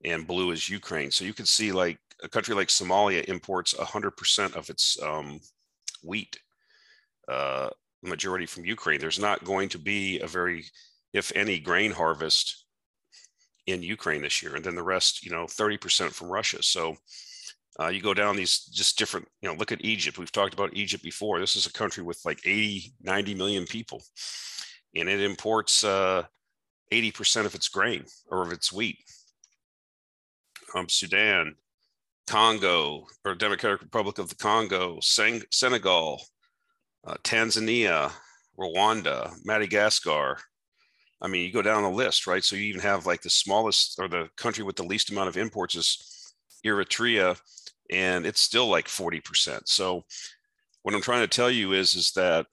and 0.05 0.27
blue 0.27 0.53
is 0.53 0.69
Ukraine. 0.69 1.11
So 1.11 1.25
you 1.25 1.35
can 1.35 1.47
see 1.47 1.73
like 1.73 1.99
a 2.23 2.29
country 2.29 2.55
like 2.55 2.69
Somalia 2.69 3.25
imports 3.25 3.75
100% 3.75 4.55
of 4.55 4.71
its 4.71 5.01
um, 5.03 5.41
wheat, 6.05 6.39
uh, 7.29 7.71
majority 8.03 8.47
from 8.47 8.65
Ukraine. 8.65 9.01
There's 9.01 9.19
not 9.19 9.45
going 9.45 9.69
to 9.71 9.79
be 9.79 10.21
a 10.21 10.29
very, 10.29 10.65
if 11.13 11.33
any, 11.35 11.59
grain 11.59 11.91
harvest 11.91 12.67
in 13.69 13.83
Ukraine 13.83 14.23
this 14.23 14.43
year. 14.43 14.57
And 14.57 14.65
then 14.65 14.75
the 14.75 14.83
rest, 14.83 15.25
you 15.25 15.31
know, 15.31 15.45
30% 15.45 16.13
from 16.13 16.29
Russia. 16.29 16.63
So 16.63 16.97
uh, 17.79 17.89
you 17.89 18.01
go 18.01 18.15
down 18.15 18.35
these 18.35 18.61
just 18.65 18.99
different, 18.99 19.29
you 19.43 19.49
know, 19.49 19.55
look 19.55 19.73
at 19.73 19.85
Egypt. 19.85 20.19
We've 20.19 20.33
talked 20.33 20.55
about 20.55 20.75
Egypt 20.75 21.05
before. 21.05 21.39
This 21.39 21.55
is 21.55 21.67
a 21.67 21.73
country 21.73 22.03
with 22.03 22.21
like 22.25 22.41
80, 22.45 22.95
90 23.03 23.35
million 23.35 23.67
people, 23.67 24.03
and 24.95 25.09
it 25.09 25.21
imports 25.21 25.85
uh, 25.85 26.25
80% 26.93 27.45
of 27.45 27.55
its 27.55 27.69
grain 27.69 28.05
or 28.31 28.43
of 28.43 28.53
its 28.53 28.73
wheat. 28.73 28.99
Um, 30.75 30.89
Sudan, 30.89 31.55
Congo, 32.27 33.07
or 33.25 33.35
Democratic 33.35 33.83
Republic 33.83 34.19
of 34.19 34.29
the 34.29 34.35
Congo, 34.35 34.99
Sen- 35.01 35.43
Senegal, 35.51 36.23
uh, 37.07 37.15
Tanzania, 37.23 38.13
Rwanda, 38.59 39.33
Madagascar. 39.45 40.39
I 41.21 41.29
mean, 41.29 41.45
you 41.45 41.53
go 41.53 41.63
down 41.63 41.83
the 41.83 41.91
list, 41.91 42.27
right? 42.27 42.45
So 42.45 42.57
you 42.57 42.63
even 42.65 42.81
have 42.81 43.07
like 43.07 43.23
the 43.23 43.31
smallest 43.31 43.99
or 43.99 44.09
the 44.09 44.29
country 44.37 44.65
with 44.65 44.77
the 44.77 44.85
least 44.85 45.11
amount 45.11 45.29
of 45.29 45.37
imports 45.37 45.75
is 45.75 46.35
Eritrea, 46.65 47.41
and 47.91 48.27
it's 48.27 48.41
still 48.41 48.69
like 48.69 48.87
40%. 48.87 49.63
So 49.67 50.05
what 50.83 50.95
I'm 50.95 51.03
trying 51.03 51.23
to 51.23 51.29
tell 51.29 51.51
you 51.51 51.73
is, 51.73 51.95
is 51.95 52.13
that 52.13 52.47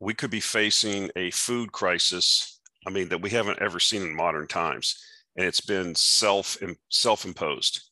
we 0.00 0.14
could 0.14 0.30
be 0.30 0.40
facing 0.40 1.10
a 1.16 1.30
food 1.30 1.72
crisis, 1.72 2.60
I 2.86 2.90
mean, 2.90 3.08
that 3.08 3.22
we 3.22 3.30
haven't 3.30 3.62
ever 3.62 3.80
seen 3.80 4.02
in 4.02 4.14
modern 4.14 4.46
times. 4.46 5.02
And 5.36 5.46
it's 5.46 5.60
been 5.60 5.94
self 5.94 6.56
self-imposed. 6.90 7.90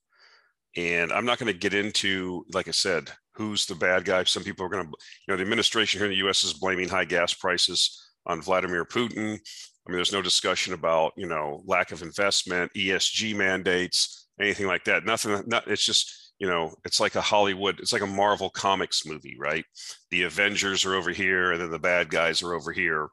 And 0.76 1.12
I'm 1.12 1.24
not 1.24 1.38
going 1.38 1.52
to 1.52 1.58
get 1.58 1.74
into, 1.74 2.44
like 2.52 2.68
I 2.68 2.72
said, 2.72 3.10
who's 3.34 3.66
the 3.66 3.74
bad 3.74 4.04
guy. 4.04 4.24
Some 4.24 4.44
people 4.44 4.64
are 4.64 4.68
going 4.68 4.84
to, 4.84 4.90
you 4.90 5.32
know, 5.32 5.36
the 5.36 5.42
administration 5.42 5.98
here 5.98 6.06
in 6.06 6.12
the 6.12 6.28
US 6.28 6.44
is 6.44 6.52
blaming 6.52 6.88
high 6.88 7.04
gas 7.04 7.34
prices 7.34 8.11
on 8.26 8.42
Vladimir 8.42 8.84
Putin. 8.84 9.34
I 9.34 9.90
mean, 9.90 9.96
there's 9.96 10.12
no 10.12 10.22
discussion 10.22 10.74
about, 10.74 11.12
you 11.16 11.26
know, 11.26 11.62
lack 11.66 11.90
of 11.92 12.02
investment, 12.02 12.72
ESG 12.76 13.34
mandates, 13.34 14.28
anything 14.40 14.66
like 14.66 14.84
that. 14.84 15.04
Nothing. 15.04 15.42
Not, 15.46 15.66
it's 15.66 15.84
just 15.84 16.22
you 16.42 16.48
know, 16.48 16.74
it's 16.84 16.98
like 16.98 17.14
a 17.14 17.20
Hollywood, 17.20 17.78
it's 17.78 17.92
like 17.92 18.02
a 18.02 18.06
Marvel 18.06 18.50
Comics 18.50 19.06
movie, 19.06 19.36
right? 19.38 19.64
The 20.10 20.24
Avengers 20.24 20.84
are 20.84 20.96
over 20.96 21.10
here, 21.10 21.52
and 21.52 21.60
then 21.60 21.70
the 21.70 21.78
bad 21.78 22.10
guys 22.10 22.42
are 22.42 22.52
over 22.52 22.72
here, 22.72 23.10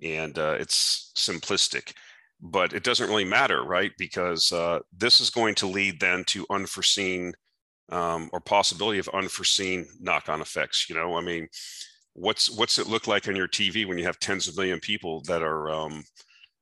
and 0.00 0.38
uh, 0.38 0.56
it's 0.60 1.10
simplistic. 1.16 1.92
But 2.40 2.72
it 2.72 2.84
doesn't 2.84 3.08
really 3.08 3.24
matter, 3.24 3.64
right? 3.64 3.90
Because 3.98 4.52
uh, 4.52 4.78
this 4.96 5.20
is 5.20 5.28
going 5.28 5.56
to 5.56 5.66
lead 5.66 5.98
then 5.98 6.22
to 6.26 6.46
unforeseen 6.50 7.32
um, 7.90 8.30
or 8.32 8.38
possibility 8.38 9.00
of 9.00 9.08
unforeseen 9.08 9.84
knock-on 9.98 10.40
effects. 10.40 10.88
You 10.88 10.94
know, 10.94 11.16
I 11.16 11.20
mean, 11.20 11.48
what's 12.14 12.50
what's 12.50 12.78
it 12.78 12.88
look 12.88 13.06
like 13.06 13.28
on 13.28 13.36
your 13.36 13.48
TV 13.48 13.86
when 13.86 13.98
you 13.98 14.04
have 14.04 14.18
tens 14.18 14.48
of 14.48 14.56
million 14.56 14.80
people 14.80 15.22
that 15.22 15.42
are, 15.42 15.70
um, 15.70 16.04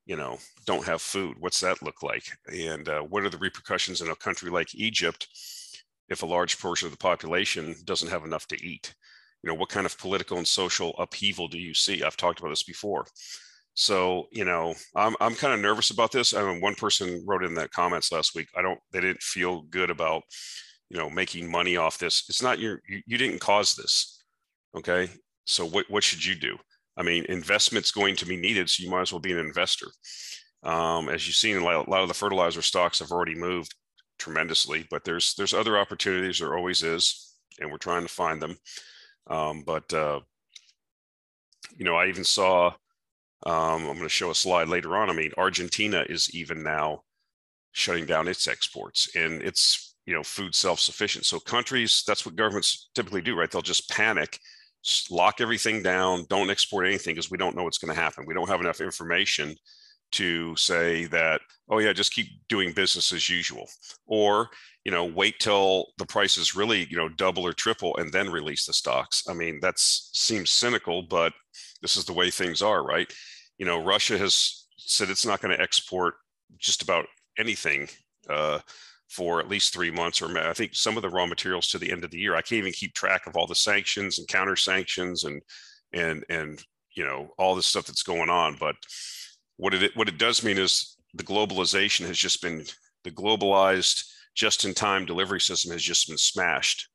you 0.06 0.16
know, 0.16 0.38
don't 0.66 0.84
have 0.84 1.02
food? 1.02 1.36
What's 1.40 1.60
that 1.60 1.82
look 1.82 2.02
like? 2.02 2.24
And 2.52 2.88
uh, 2.88 3.00
what 3.00 3.24
are 3.24 3.30
the 3.30 3.38
repercussions 3.38 4.00
in 4.00 4.08
a 4.08 4.16
country 4.16 4.50
like 4.50 4.74
Egypt 4.74 5.28
if 6.08 6.22
a 6.22 6.26
large 6.26 6.58
portion 6.60 6.86
of 6.86 6.92
the 6.92 6.98
population 6.98 7.74
doesn't 7.84 8.10
have 8.10 8.24
enough 8.24 8.46
to 8.48 8.64
eat? 8.64 8.94
You 9.42 9.48
know, 9.48 9.54
what 9.54 9.68
kind 9.68 9.86
of 9.86 9.98
political 9.98 10.38
and 10.38 10.46
social 10.46 10.94
upheaval 10.98 11.48
do 11.48 11.58
you 11.58 11.74
see? 11.74 12.02
I've 12.02 12.16
talked 12.16 12.40
about 12.40 12.50
this 12.50 12.64
before. 12.64 13.06
So, 13.74 14.26
you 14.32 14.44
know, 14.44 14.74
I'm, 14.94 15.14
I'm 15.20 15.34
kind 15.34 15.52
of 15.52 15.60
nervous 15.60 15.90
about 15.90 16.10
this. 16.10 16.32
I 16.32 16.42
mean, 16.42 16.62
one 16.62 16.74
person 16.74 17.22
wrote 17.26 17.44
in 17.44 17.54
that 17.54 17.72
comments 17.72 18.10
last 18.10 18.34
week. 18.34 18.48
I 18.56 18.62
don't, 18.62 18.80
they 18.90 19.02
didn't 19.02 19.22
feel 19.22 19.62
good 19.62 19.90
about 19.90 20.22
you 20.90 20.96
know 20.96 21.10
making 21.10 21.50
money 21.50 21.76
off 21.76 21.98
this 21.98 22.24
it's 22.28 22.42
not 22.42 22.58
your 22.58 22.80
you, 22.88 23.02
you 23.06 23.18
didn't 23.18 23.40
cause 23.40 23.74
this 23.74 24.22
okay 24.76 25.08
so 25.46 25.64
what, 25.66 25.86
what 25.88 26.04
should 26.04 26.24
you 26.24 26.34
do? 26.34 26.56
I 26.96 27.02
mean 27.02 27.24
investment's 27.28 27.90
going 27.90 28.16
to 28.16 28.26
be 28.26 28.36
needed 28.36 28.68
so 28.68 28.82
you 28.82 28.90
might 28.90 29.02
as 29.02 29.12
well 29.12 29.20
be 29.20 29.32
an 29.32 29.38
investor. 29.38 29.86
Um, 30.62 31.08
as 31.08 31.26
you've 31.26 31.36
seen 31.36 31.56
a 31.58 31.64
lot 31.64 31.88
of 31.88 32.08
the 32.08 32.14
fertilizer 32.14 32.62
stocks 32.62 32.98
have 32.98 33.12
already 33.12 33.34
moved 33.34 33.74
tremendously 34.18 34.86
but 34.90 35.04
there's 35.04 35.34
there's 35.34 35.54
other 35.54 35.78
opportunities 35.78 36.38
there 36.38 36.56
always 36.56 36.82
is 36.82 37.34
and 37.60 37.70
we're 37.70 37.78
trying 37.78 38.02
to 38.02 38.08
find 38.12 38.40
them. 38.40 38.56
Um, 39.28 39.62
but 39.66 39.92
uh, 39.92 40.20
you 41.76 41.84
know 41.84 41.96
i 41.96 42.06
even 42.06 42.24
saw 42.24 42.68
um, 43.44 43.86
i'm 43.86 43.96
going 43.96 44.02
to 44.02 44.08
show 44.08 44.30
a 44.30 44.34
slide 44.34 44.68
later 44.68 44.96
on. 44.96 45.10
I 45.10 45.12
mean 45.12 45.32
argentina 45.36 46.04
is 46.08 46.34
even 46.34 46.62
now 46.62 47.02
shutting 47.72 48.06
down 48.06 48.26
its 48.26 48.48
exports 48.48 49.14
and 49.14 49.42
it's 49.42 49.94
you 50.06 50.14
know 50.14 50.22
food 50.22 50.54
self-sufficient. 50.54 51.26
So 51.26 51.38
countries 51.38 52.02
that's 52.06 52.24
what 52.24 52.36
governments 52.36 52.88
typically 52.94 53.20
do 53.20 53.36
right? 53.36 53.50
They'll 53.50 53.62
just 53.62 53.90
panic 53.90 54.38
lock 55.10 55.40
everything 55.40 55.82
down 55.82 56.26
don't 56.28 56.50
export 56.50 56.86
anything 56.86 57.14
because 57.14 57.30
we 57.30 57.38
don't 57.38 57.56
know 57.56 57.64
what's 57.64 57.78
going 57.78 57.94
to 57.94 58.00
happen. 58.00 58.24
We 58.26 58.34
don't 58.34 58.48
have 58.48 58.60
enough 58.60 58.80
information 58.80 59.56
to 60.12 60.54
say 60.54 61.06
that 61.06 61.40
oh 61.68 61.78
yeah 61.78 61.92
just 61.92 62.12
keep 62.12 62.28
doing 62.48 62.72
business 62.72 63.12
as 63.12 63.28
usual. 63.28 63.68
Or 64.06 64.48
you 64.84 64.92
know 64.92 65.04
wait 65.04 65.40
till 65.40 65.88
the 65.98 66.06
prices 66.06 66.54
really 66.54 66.86
you 66.90 66.96
know 66.96 67.08
double 67.08 67.46
or 67.46 67.52
triple 67.52 67.96
and 67.96 68.12
then 68.12 68.30
release 68.30 68.66
the 68.66 68.72
stocks. 68.72 69.24
I 69.28 69.34
mean 69.34 69.58
that 69.62 69.78
seems 69.78 70.50
cynical 70.50 71.02
but 71.02 71.32
this 71.82 71.96
is 71.96 72.04
the 72.04 72.12
way 72.12 72.30
things 72.30 72.62
are 72.62 72.84
right? 72.84 73.12
You 73.58 73.66
know 73.66 73.82
russia 73.82 74.18
has 74.18 74.66
said 74.78 75.10
it's 75.10 75.26
not 75.26 75.40
going 75.40 75.56
to 75.56 75.62
export 75.62 76.14
just 76.58 76.82
about 76.82 77.06
anything 77.38 77.88
uh, 78.28 78.60
for 79.08 79.40
at 79.40 79.48
least 79.48 79.72
three 79.72 79.90
months, 79.90 80.20
or 80.20 80.36
I 80.38 80.52
think 80.52 80.74
some 80.74 80.96
of 80.96 81.02
the 81.02 81.10
raw 81.10 81.26
materials 81.26 81.68
to 81.68 81.78
the 81.78 81.90
end 81.90 82.04
of 82.04 82.10
the 82.10 82.18
year. 82.18 82.34
I 82.34 82.42
can't 82.42 82.58
even 82.58 82.72
keep 82.72 82.94
track 82.94 83.26
of 83.26 83.36
all 83.36 83.46
the 83.46 83.54
sanctions 83.54 84.18
and 84.18 84.28
counter 84.28 84.56
sanctions 84.56 85.24
and 85.24 85.42
and 85.92 86.24
and 86.28 86.62
you 86.94 87.04
know 87.04 87.30
all 87.38 87.54
the 87.54 87.62
stuff 87.62 87.86
that's 87.86 88.02
going 88.02 88.30
on. 88.30 88.56
But 88.58 88.76
what 89.56 89.74
it 89.74 89.96
what 89.96 90.08
it 90.08 90.18
does 90.18 90.42
mean 90.42 90.58
is 90.58 90.96
the 91.14 91.24
globalization 91.24 92.06
has 92.06 92.18
just 92.18 92.42
been 92.42 92.64
the 93.04 93.10
globalized 93.10 94.04
just-in-time 94.34 95.06
delivery 95.06 95.40
system 95.40 95.72
has 95.72 95.82
just 95.82 96.08
been 96.08 96.18
smashed, 96.18 96.88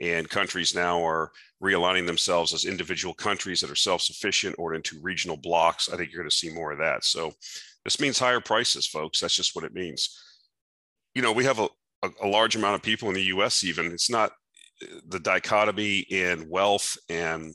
and 0.00 0.28
countries 0.28 0.74
now 0.74 1.04
are 1.04 1.30
realigning 1.62 2.06
themselves 2.06 2.54
as 2.54 2.64
individual 2.64 3.14
countries 3.14 3.60
that 3.60 3.70
are 3.70 3.76
self-sufficient 3.76 4.56
or 4.58 4.74
into 4.74 4.98
regional 5.00 5.36
blocks. 5.36 5.88
I 5.88 5.96
think 5.96 6.10
you're 6.10 6.22
going 6.22 6.30
to 6.30 6.36
see 6.36 6.50
more 6.50 6.72
of 6.72 6.78
that. 6.78 7.04
So 7.04 7.32
this 7.84 8.00
means 8.00 8.18
higher 8.18 8.40
prices, 8.40 8.86
folks. 8.86 9.20
That's 9.20 9.36
just 9.36 9.54
what 9.54 9.64
it 9.64 9.74
means 9.74 10.18
you 11.14 11.22
know, 11.22 11.32
we 11.32 11.44
have 11.44 11.58
a, 11.58 11.68
a, 12.02 12.10
a 12.22 12.28
large 12.28 12.56
amount 12.56 12.74
of 12.76 12.82
people 12.82 13.08
in 13.08 13.14
the 13.14 13.24
US, 13.24 13.64
even. 13.64 13.86
It's 13.86 14.10
not 14.10 14.32
the 15.08 15.18
dichotomy 15.18 16.00
in 16.10 16.48
wealth 16.48 16.96
and 17.08 17.54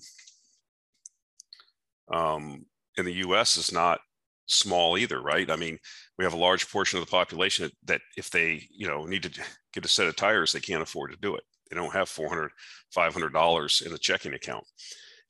um, 2.12 2.66
in 2.98 3.06
the 3.06 3.14
US 3.28 3.58
is 3.58 3.72
not 3.72 4.00
small 4.48 4.98
either, 4.98 5.22
right? 5.22 5.50
I 5.50 5.56
mean, 5.56 5.78
we 6.18 6.26
have 6.26 6.34
a 6.34 6.38
large 6.38 6.70
portion 6.70 7.00
of 7.00 7.06
the 7.06 7.12
population 7.12 7.72
that, 7.86 8.02
if 8.18 8.30
they, 8.30 8.68
you 8.72 8.88
know, 8.88 9.06
need 9.06 9.24
to 9.24 9.42
get 9.74 9.86
a 9.86 9.90
set 9.90 10.08
of 10.08 10.16
tires, 10.16 10.52
they 10.52 10.60
can't 10.60 10.84
afford 10.84 11.12
to 11.12 11.18
do 11.18 11.36
it. 11.36 11.44
They 11.70 11.76
don't 11.76 11.94
have 11.94 12.10
400, 12.10 12.52
500 12.92 13.34
dollars 13.34 13.82
in 13.86 13.94
a 13.94 13.98
checking 13.98 14.34
account. 14.34 14.66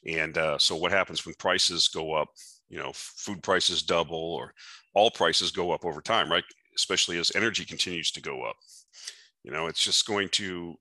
And 0.06 0.38
uh, 0.38 0.58
so, 0.58 0.76
what 0.76 0.92
happens 0.92 1.26
when 1.26 1.36
prices 1.36 1.88
go 1.88 2.14
up? 2.14 2.30
You 2.70 2.80
know, 2.80 2.92
food 2.94 3.44
prices 3.44 3.84
double, 3.84 4.18
or 4.34 4.54
all 4.94 5.12
prices 5.12 5.52
go 5.52 5.72
up 5.72 5.86
over 5.86 6.02
time, 6.02 6.30
right? 6.30 6.44
Especially 6.76 7.18
as 7.18 7.32
energy 7.36 7.66
continues 7.66 8.12
to 8.12 8.22
go 8.22 8.44
up. 8.44 8.56
You 9.44 9.52
know, 9.52 9.68
it's 9.68 9.84
just 9.84 10.08
going 10.08 10.30
to 10.30 10.76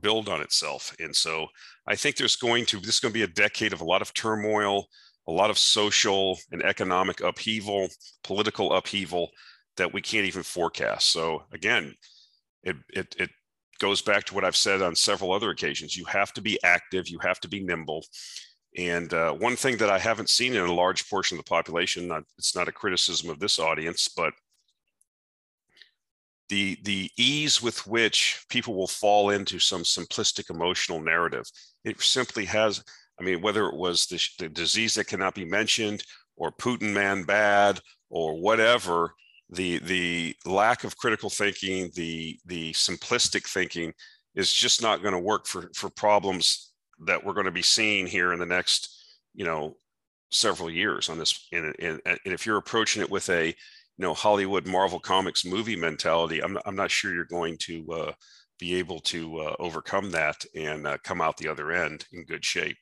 build 0.00 0.28
on 0.28 0.40
itself. 0.42 0.94
And 1.00 1.14
so 1.14 1.46
I 1.86 1.96
think 1.96 2.16
there's 2.16 2.36
going 2.36 2.66
to, 2.66 2.78
this 2.78 2.96
is 2.96 3.00
going 3.00 3.12
to 3.12 3.18
be 3.18 3.22
a 3.22 3.28
decade 3.28 3.72
of 3.72 3.80
a 3.80 3.84
lot 3.84 4.02
of 4.02 4.12
turmoil, 4.12 4.86
a 5.26 5.32
lot 5.32 5.50
of 5.50 5.58
social 5.58 6.38
and 6.52 6.62
economic 6.62 7.20
upheaval, 7.20 7.88
political 8.22 8.74
upheaval 8.74 9.30
that 9.76 9.92
we 9.92 10.02
can't 10.02 10.26
even 10.26 10.42
forecast. 10.42 11.10
So 11.10 11.42
again, 11.52 11.94
it, 12.62 12.76
it, 12.90 13.14
it 13.18 13.30
goes 13.78 14.02
back 14.02 14.24
to 14.24 14.34
what 14.34 14.44
I've 14.44 14.56
said 14.56 14.82
on 14.82 14.94
several 14.94 15.32
other 15.32 15.50
occasions. 15.50 15.96
You 15.96 16.04
have 16.06 16.32
to 16.34 16.40
be 16.40 16.58
active, 16.64 17.08
you 17.08 17.18
have 17.20 17.40
to 17.40 17.48
be 17.48 17.62
nimble. 17.62 18.04
And 18.76 19.12
uh, 19.14 19.32
one 19.32 19.56
thing 19.56 19.78
that 19.78 19.90
I 19.90 19.98
haven't 19.98 20.28
seen 20.28 20.54
in 20.54 20.64
a 20.64 20.72
large 20.72 21.08
portion 21.08 21.38
of 21.38 21.44
the 21.44 21.48
population, 21.48 22.08
not, 22.08 22.24
it's 22.36 22.54
not 22.54 22.68
a 22.68 22.72
criticism 22.72 23.30
of 23.30 23.38
this 23.38 23.58
audience, 23.58 24.08
but 24.08 24.34
the 26.48 26.78
the 26.82 27.10
ease 27.16 27.62
with 27.62 27.86
which 27.86 28.44
people 28.48 28.74
will 28.74 28.86
fall 28.86 29.30
into 29.30 29.58
some 29.58 29.82
simplistic 29.82 30.50
emotional 30.50 31.00
narrative. 31.00 31.44
It 31.84 32.00
simply 32.00 32.44
has 32.46 32.82
i 33.20 33.22
mean 33.22 33.40
whether 33.40 33.66
it 33.66 33.76
was 33.76 34.06
the, 34.06 34.20
the 34.38 34.48
disease 34.48 34.94
that 34.94 35.06
cannot 35.06 35.34
be 35.34 35.44
mentioned 35.44 36.02
or 36.36 36.52
putin 36.52 36.92
man 36.92 37.22
bad 37.22 37.80
or 38.10 38.40
whatever 38.40 39.14
the 39.50 39.78
the 39.80 40.34
lack 40.44 40.84
of 40.84 40.96
critical 40.96 41.30
thinking 41.30 41.90
the 41.94 42.38
the 42.46 42.72
simplistic 42.72 43.46
thinking 43.48 43.92
is 44.34 44.52
just 44.52 44.82
not 44.82 45.02
going 45.02 45.14
to 45.14 45.20
work 45.20 45.46
for 45.46 45.70
for 45.74 45.88
problems 45.88 46.72
that 47.06 47.22
we're 47.22 47.34
going 47.34 47.46
to 47.46 47.52
be 47.52 47.62
seeing 47.62 48.06
here 48.06 48.32
in 48.32 48.38
the 48.38 48.46
next 48.46 49.18
you 49.34 49.44
know 49.44 49.76
several 50.32 50.68
years 50.68 51.08
on 51.08 51.18
this 51.18 51.46
and, 51.52 51.74
and, 51.78 52.00
and 52.04 52.18
if 52.24 52.44
you're 52.44 52.56
approaching 52.56 53.00
it 53.00 53.10
with 53.10 53.28
a 53.30 53.54
you 53.98 54.02
know 54.02 54.14
Hollywood 54.14 54.66
Marvel 54.66 55.00
Comics 55.00 55.44
movie 55.44 55.76
mentality, 55.76 56.42
I'm 56.42 56.58
I'm 56.66 56.76
not 56.76 56.90
sure 56.90 57.14
you're 57.14 57.24
going 57.24 57.56
to 57.62 57.86
uh, 57.92 58.12
be 58.58 58.74
able 58.76 59.00
to 59.00 59.38
uh, 59.38 59.56
overcome 59.58 60.10
that 60.12 60.44
and 60.54 60.86
uh, 60.86 60.98
come 61.04 61.20
out 61.20 61.36
the 61.36 61.48
other 61.48 61.72
end 61.72 62.06
in 62.12 62.24
good 62.24 62.44
shape. 62.44 62.76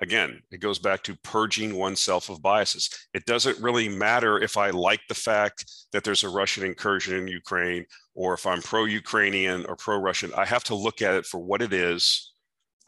Again, 0.00 0.42
it 0.50 0.60
goes 0.60 0.78
back 0.78 1.02
to 1.04 1.16
purging 1.22 1.76
oneself 1.76 2.28
of 2.28 2.42
biases. 2.42 2.90
It 3.14 3.24
doesn't 3.24 3.60
really 3.60 3.88
matter 3.88 4.40
if 4.40 4.56
I 4.56 4.70
like 4.70 5.00
the 5.08 5.14
fact 5.14 5.70
that 5.92 6.02
there's 6.02 6.24
a 6.24 6.28
Russian 6.28 6.64
incursion 6.64 7.16
in 7.16 7.28
Ukraine 7.28 7.84
or 8.14 8.34
if 8.34 8.46
I'm 8.46 8.62
pro 8.62 8.84
Ukrainian 8.84 9.64
or 9.66 9.76
pro 9.76 9.98
Russian. 9.98 10.32
I 10.34 10.44
have 10.44 10.64
to 10.64 10.74
look 10.74 11.02
at 11.02 11.14
it 11.14 11.26
for 11.26 11.38
what 11.38 11.62
it 11.62 11.72
is. 11.72 12.32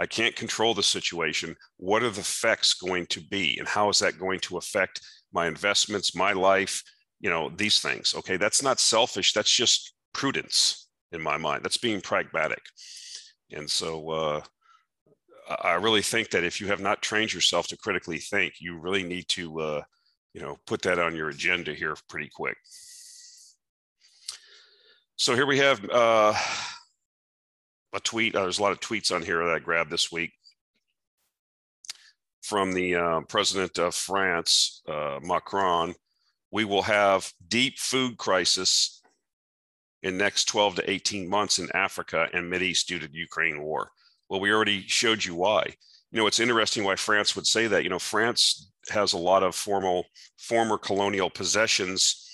I 0.01 0.07
can't 0.07 0.35
control 0.35 0.75
the 0.75 0.83
situation. 0.83 1.55
What 1.77 2.03
are 2.03 2.11
the 2.11 2.21
effects 2.21 2.75
going 2.75 3.07
to 3.07 3.21
be? 3.21 3.59
And 3.59 3.69
how 3.69 3.91
is 3.91 4.01
that 4.01 4.19
going 4.19 4.41
to 4.41 4.57
affect 4.57 5.01
my 5.35 5.47
investments, 5.47 6.15
my 6.15 6.33
life, 6.33 6.83
you 7.21 7.29
know, 7.29 7.51
these 7.51 7.81
things. 7.81 8.15
Okay, 8.15 8.37
that's 8.37 8.63
not 8.63 8.81
selfish. 8.81 9.33
That's 9.33 9.51
just 9.51 9.93
prudence 10.13 10.89
in 11.13 11.21
my 11.21 11.37
mind. 11.37 11.65
That's 11.65 11.77
being 11.77 12.01
pragmatic. 12.01 12.63
And 13.51 13.69
so 13.71 14.11
uh, 14.11 14.41
I 15.63 15.75
really 15.75 16.03
think 16.03 16.31
that 16.31 16.45
if 16.45 16.61
you 16.61 16.69
have 16.69 16.81
not 16.81 17.03
trained 17.03 17.35
yourself 17.35 17.67
to 17.69 17.77
critically 17.77 18.19
think, 18.19 18.55
you 18.61 18.79
really 18.79 19.03
need 19.03 19.29
to, 19.29 19.61
uh, 19.61 19.83
you 20.33 20.41
know, 20.41 20.57
put 20.67 20.83
that 20.83 20.99
on 20.99 21.15
your 21.15 21.29
agenda 21.29 21.75
here 21.75 21.97
pretty 22.09 22.31
quick. 22.33 22.57
So 25.17 25.35
here 25.35 25.47
we 25.47 25.59
have 25.59 25.85
uh, 25.91 26.35
a 27.93 28.01
tweet. 28.01 28.35
Uh, 28.35 28.43
there's 28.43 28.59
a 28.59 28.63
lot 28.63 28.73
of 28.73 28.81
tweets 28.81 29.15
on 29.15 29.23
here 29.23 29.45
that 29.45 29.55
I 29.55 29.59
grabbed 29.59 29.91
this 29.91 30.11
week 30.11 30.33
from 32.45 32.73
the 32.73 32.95
uh, 32.95 33.21
president 33.23 33.79
of 33.79 33.95
France, 33.95 34.83
uh, 34.87 35.19
Macron, 35.23 35.95
we 36.53 36.67
will 36.67 36.83
have 36.83 37.33
deep 37.49 37.79
food 37.79 38.19
crisis 38.19 39.01
in 40.03 40.19
next 40.19 40.45
12 40.45 40.77
to 40.77 40.91
18 40.91 41.27
months 41.27 41.59
in 41.59 41.75
Africa 41.75 42.29
and 42.35 42.53
East 42.55 42.87
due 42.87 42.99
to 42.99 43.09
the 43.09 43.17
Ukraine 43.17 43.63
war. 43.63 43.91
Well, 44.29 44.41
we 44.41 44.53
already 44.53 44.85
showed 44.87 45.25
you 45.25 45.35
why. 45.35 45.75
You 46.13 46.21
know, 46.21 46.27
it's 46.27 46.39
interesting 46.39 46.85
why 46.85 46.97
France 46.97 47.35
would 47.35 47.47
say 47.47 47.67
that. 47.67 47.83
You 47.83 47.89
know, 47.89 47.99
France 47.99 48.71
has 48.91 49.15
a 49.15 49.19
lot 49.19 49.43
of 49.43 49.55
formal 49.55 50.05
former 50.39 50.77
colonial 50.77 51.31
possessions 51.31 52.29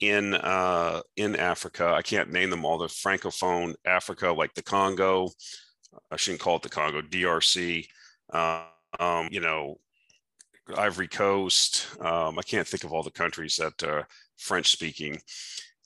in 0.00 0.32
uh, 0.32 1.02
in 1.18 1.36
Africa. 1.36 1.92
I 1.94 2.00
can't 2.00 2.32
name 2.32 2.48
them 2.48 2.64
all. 2.64 2.78
The 2.78 2.86
francophone 2.86 3.74
Africa, 3.84 4.32
like 4.32 4.54
the 4.54 4.62
Congo. 4.62 5.28
I 6.10 6.16
shouldn't 6.16 6.40
call 6.40 6.56
it 6.56 6.62
the 6.62 6.70
Congo. 6.70 7.02
DRC. 7.02 7.86
Uh, 8.32 8.64
um, 9.00 9.28
you 9.30 9.40
know, 9.40 9.78
Ivory 10.76 11.08
Coast. 11.08 11.86
Um, 12.00 12.38
I 12.38 12.42
can't 12.42 12.66
think 12.66 12.84
of 12.84 12.92
all 12.92 13.02
the 13.02 13.10
countries 13.10 13.56
that 13.56 13.82
are 13.82 14.06
French 14.36 14.70
speaking. 14.70 15.20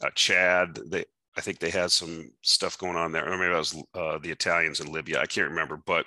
Uh, 0.02 0.10
Chad. 0.14 0.78
They, 0.86 1.04
I 1.36 1.40
think 1.40 1.58
they 1.58 1.70
had 1.70 1.92
some 1.92 2.30
stuff 2.42 2.78
going 2.78 2.96
on 2.96 3.12
there. 3.12 3.30
Or 3.30 3.36
maybe 3.36 3.52
that 3.52 3.58
was 3.58 3.82
uh, 3.94 4.18
the 4.18 4.30
Italians 4.30 4.80
in 4.80 4.92
Libya. 4.92 5.20
I 5.20 5.26
can't 5.26 5.50
remember. 5.50 5.78
But 5.84 6.06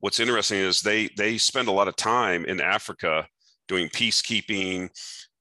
what's 0.00 0.20
interesting 0.20 0.58
is 0.58 0.80
they 0.80 1.08
they 1.16 1.38
spend 1.38 1.68
a 1.68 1.72
lot 1.72 1.88
of 1.88 1.96
time 1.96 2.44
in 2.44 2.60
Africa 2.60 3.26
doing 3.68 3.88
peacekeeping, 3.88 4.88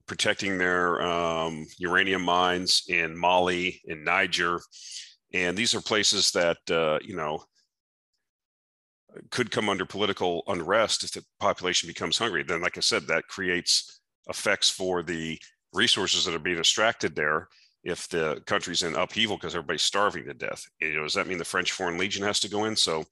protecting 0.07 0.57
their 0.57 1.01
um, 1.01 1.65
uranium 1.77 2.23
mines 2.23 2.83
in 2.87 3.17
Mali, 3.17 3.81
in 3.85 4.03
Niger, 4.03 4.59
and 5.33 5.57
these 5.57 5.73
are 5.73 5.81
places 5.81 6.31
that 6.31 6.57
uh, 6.69 6.99
you 7.03 7.15
know 7.15 7.43
could 9.31 9.51
come 9.51 9.69
under 9.69 9.85
political 9.85 10.43
unrest 10.47 11.03
if 11.03 11.11
the 11.11 11.23
population 11.39 11.87
becomes 11.87 12.17
hungry. 12.17 12.43
Then, 12.43 12.61
like 12.61 12.77
I 12.77 12.81
said, 12.81 13.07
that 13.07 13.27
creates 13.27 13.99
effects 14.29 14.69
for 14.69 15.03
the 15.03 15.39
resources 15.73 16.25
that 16.25 16.35
are 16.35 16.39
being 16.39 16.59
extracted 16.59 17.15
there. 17.15 17.47
If 17.83 18.07
the 18.07 18.41
country's 18.45 18.83
in 18.83 18.95
upheaval 18.95 19.35
because 19.37 19.55
everybody's 19.55 19.81
starving 19.81 20.25
to 20.25 20.33
death, 20.33 20.63
you 20.79 20.95
know, 20.95 21.03
does 21.03 21.13
that 21.15 21.27
mean 21.27 21.37
the 21.37 21.43
French 21.43 21.73
Foreign 21.73 21.97
Legion 21.97 22.23
has 22.23 22.39
to 22.39 22.49
go 22.49 22.63
in? 22.63 22.75
So 22.77 23.03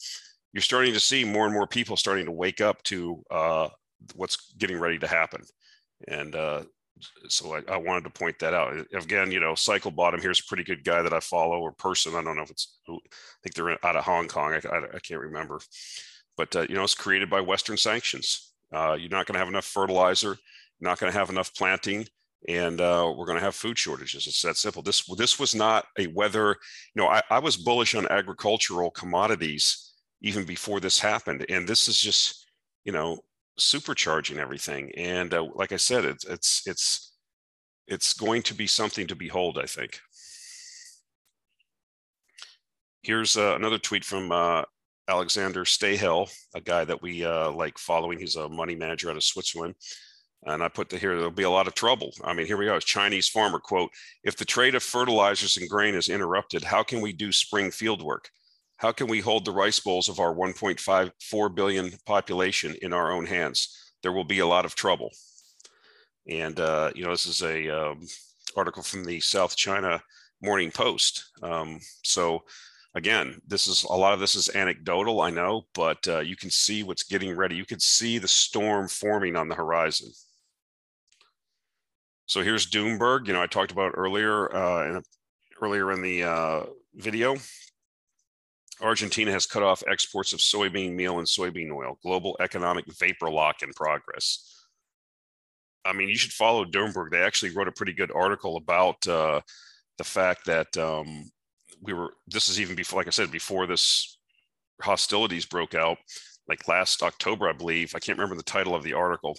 you're 0.53 0.61
starting 0.61 0.93
to 0.93 0.99
see 0.99 1.25
more 1.25 1.45
and 1.45 1.53
more 1.53 1.67
people 1.67 1.97
starting 1.97 2.25
to 2.25 2.31
wake 2.31 2.61
up 2.61 2.81
to 2.83 3.21
uh, 3.29 3.67
what's 4.15 4.53
getting 4.53 4.79
ready 4.79 4.97
to 4.99 5.07
happen. 5.07 5.43
And 6.07 6.35
uh, 6.35 6.63
so 7.27 7.55
I, 7.55 7.61
I, 7.71 7.77
wanted 7.77 8.03
to 8.03 8.09
point 8.09 8.39
that 8.39 8.53
out. 8.53 8.73
Again, 8.93 9.31
you 9.31 9.39
know, 9.39 9.55
Cycle 9.55 9.91
Bottom 9.91 10.21
here's 10.21 10.39
a 10.39 10.45
pretty 10.47 10.63
good 10.63 10.83
guy 10.83 11.01
that 11.01 11.13
I 11.13 11.19
follow 11.19 11.59
or 11.59 11.71
person. 11.71 12.15
I 12.15 12.23
don't 12.23 12.35
know 12.35 12.43
if 12.43 12.51
it's, 12.51 12.79
I 12.87 12.97
think 13.43 13.55
they're 13.55 13.85
out 13.85 13.95
of 13.95 14.03
Hong 14.03 14.27
Kong. 14.27 14.53
I, 14.53 14.67
I, 14.67 14.77
I 14.95 14.99
can't 14.99 15.21
remember. 15.21 15.59
But, 16.37 16.55
uh, 16.55 16.65
you 16.69 16.75
know, 16.75 16.83
it's 16.83 16.95
created 16.95 17.29
by 17.29 17.41
Western 17.41 17.77
sanctions. 17.77 18.53
Uh, 18.73 18.95
you're 18.99 19.09
not 19.09 19.25
going 19.25 19.33
to 19.33 19.39
have 19.39 19.47
enough 19.47 19.65
fertilizer, 19.65 20.37
not 20.79 20.99
going 20.99 21.11
to 21.11 21.17
have 21.17 21.29
enough 21.29 21.53
planting, 21.53 22.07
and 22.47 22.79
uh, 22.81 23.13
we're 23.15 23.25
going 23.25 23.37
to 23.37 23.43
have 23.43 23.55
food 23.55 23.77
shortages. 23.77 24.27
It's 24.27 24.41
that 24.41 24.57
simple. 24.57 24.81
This 24.81 25.05
this 25.17 25.37
was 25.37 25.53
not 25.53 25.85
a 25.99 26.07
weather. 26.07 26.55
You 26.95 27.01
know, 27.01 27.07
I, 27.07 27.21
I 27.29 27.39
was 27.39 27.57
bullish 27.57 27.95
on 27.95 28.07
agricultural 28.09 28.91
commodities 28.91 29.93
even 30.21 30.45
before 30.45 30.79
this 30.79 30.99
happened, 30.99 31.45
and 31.49 31.67
this 31.67 31.87
is 31.87 31.97
just, 31.97 32.45
you 32.85 32.91
know, 32.91 33.19
supercharging 33.59 34.37
everything. 34.37 34.91
And 34.97 35.33
uh, 35.33 35.47
like 35.55 35.71
I 35.71 35.77
said, 35.77 36.05
it's 36.05 36.25
it's 36.25 36.63
it's 36.65 37.13
it's 37.87 38.13
going 38.13 38.41
to 38.43 38.53
be 38.53 38.67
something 38.67 39.07
to 39.07 39.15
behold. 39.15 39.57
I 39.57 39.65
think. 39.65 39.99
Here's 43.03 43.35
uh, 43.35 43.55
another 43.55 43.79
tweet 43.79 44.05
from 44.05 44.31
uh, 44.31 44.63
Alexander 45.07 45.65
Stahel, 45.65 46.31
a 46.53 46.61
guy 46.61 46.85
that 46.85 47.01
we 47.01 47.25
uh, 47.25 47.51
like 47.51 47.77
following. 47.77 48.19
He's 48.19 48.35
a 48.35 48.47
money 48.47 48.75
manager 48.75 49.09
out 49.09 49.17
of 49.17 49.23
Switzerland. 49.23 49.75
And 50.43 50.63
I 50.63 50.69
put 50.69 50.89
the 50.89 50.97
here, 50.97 51.15
there'll 51.15 51.31
be 51.31 51.43
a 51.43 51.49
lot 51.49 51.67
of 51.67 51.75
trouble. 51.75 52.11
I 52.23 52.33
mean, 52.33 52.47
here 52.47 52.57
we 52.57 52.65
go. 52.65 52.79
Chinese 52.79 53.29
farmer 53.29 53.59
quote, 53.59 53.91
if 54.23 54.35
the 54.35 54.45
trade 54.45 54.73
of 54.73 54.81
fertilizers 54.81 55.57
and 55.57 55.69
grain 55.69 55.93
is 55.93 56.09
interrupted, 56.09 56.63
how 56.63 56.81
can 56.81 56.99
we 56.99 57.13
do 57.13 57.31
spring 57.31 57.69
field 57.69 58.01
work? 58.01 58.29
How 58.81 58.91
can 58.91 59.05
we 59.05 59.19
hold 59.19 59.45
the 59.45 59.51
rice 59.51 59.79
bowls 59.79 60.09
of 60.09 60.19
our 60.19 60.33
1.54 60.33 61.55
billion 61.55 61.91
population 62.07 62.75
in 62.81 62.93
our 62.93 63.11
own 63.11 63.27
hands? 63.27 63.93
There 64.01 64.11
will 64.11 64.23
be 64.23 64.39
a 64.39 64.47
lot 64.47 64.65
of 64.65 64.73
trouble. 64.73 65.11
And 66.27 66.59
uh, 66.59 66.91
you 66.95 67.03
know, 67.03 67.11
this 67.11 67.27
is 67.27 67.43
a 67.43 67.69
um, 67.69 68.07
article 68.57 68.81
from 68.81 69.03
the 69.03 69.19
South 69.19 69.55
China 69.55 70.01
Morning 70.41 70.71
Post. 70.71 71.29
Um, 71.43 71.79
so 72.03 72.43
again, 72.95 73.39
this 73.47 73.67
is 73.67 73.83
a 73.83 73.93
lot 73.93 74.13
of 74.13 74.19
this 74.19 74.33
is 74.33 74.49
anecdotal, 74.55 75.21
I 75.21 75.29
know, 75.29 75.67
but 75.75 76.07
uh, 76.07 76.21
you 76.21 76.35
can 76.35 76.49
see 76.49 76.81
what's 76.81 77.03
getting 77.03 77.35
ready. 77.35 77.55
You 77.55 77.65
can 77.65 77.79
see 77.79 78.17
the 78.17 78.27
storm 78.27 78.87
forming 78.87 79.35
on 79.35 79.47
the 79.47 79.55
horizon. 79.55 80.09
So 82.25 82.41
here's 82.41 82.65
Doomberg. 82.65 83.27
You 83.27 83.33
know, 83.33 83.43
I 83.43 83.47
talked 83.47 83.71
about 83.71 83.93
earlier 83.93 84.51
uh, 84.55 84.89
in, 84.89 85.03
earlier 85.61 85.91
in 85.91 86.01
the 86.01 86.23
uh, 86.23 86.63
video. 86.95 87.37
Argentina 88.81 89.31
has 89.31 89.45
cut 89.45 89.63
off 89.63 89.83
exports 89.89 90.33
of 90.33 90.39
soybean 90.39 90.93
meal 90.93 91.19
and 91.19 91.27
soybean 91.27 91.71
oil. 91.71 91.97
Global 92.03 92.35
economic 92.39 92.85
vapor 92.99 93.29
lock 93.29 93.61
in 93.61 93.71
progress. 93.73 94.65
I 95.85 95.93
mean, 95.93 96.09
you 96.09 96.17
should 96.17 96.33
follow 96.33 96.65
Doomberg. 96.65 97.11
They 97.11 97.21
actually 97.21 97.51
wrote 97.51 97.67
a 97.67 97.71
pretty 97.71 97.93
good 97.93 98.11
article 98.11 98.57
about 98.57 99.05
uh, 99.07 99.41
the 99.97 100.03
fact 100.03 100.45
that 100.45 100.75
um, 100.77 101.29
we 101.81 101.93
were. 101.93 102.13
This 102.27 102.49
is 102.49 102.59
even 102.59 102.75
before, 102.75 102.99
like 102.99 103.07
I 103.07 103.11
said, 103.11 103.31
before 103.31 103.65
this 103.65 104.17
hostilities 104.81 105.45
broke 105.45 105.75
out, 105.75 105.97
like 106.47 106.67
last 106.67 107.03
October, 107.03 107.49
I 107.49 107.53
believe. 107.53 107.93
I 107.95 107.99
can't 107.99 108.17
remember 108.17 108.35
the 108.35 108.43
title 108.43 108.75
of 108.75 108.83
the 108.83 108.93
article, 108.93 109.37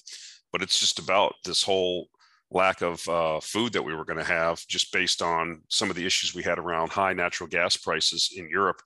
but 0.52 0.62
it's 0.62 0.78
just 0.80 0.98
about 0.98 1.34
this 1.44 1.62
whole 1.62 2.08
lack 2.50 2.82
of 2.82 3.08
uh, 3.08 3.40
food 3.40 3.72
that 3.72 3.82
we 3.82 3.94
were 3.94 4.04
going 4.04 4.18
to 4.18 4.24
have 4.24 4.66
just 4.66 4.92
based 4.92 5.22
on 5.22 5.62
some 5.68 5.90
of 5.90 5.96
the 5.96 6.04
issues 6.04 6.34
we 6.34 6.42
had 6.42 6.58
around 6.58 6.90
high 6.90 7.12
natural 7.12 7.48
gas 7.48 7.76
prices 7.76 8.32
in 8.36 8.48
Europe 8.48 8.82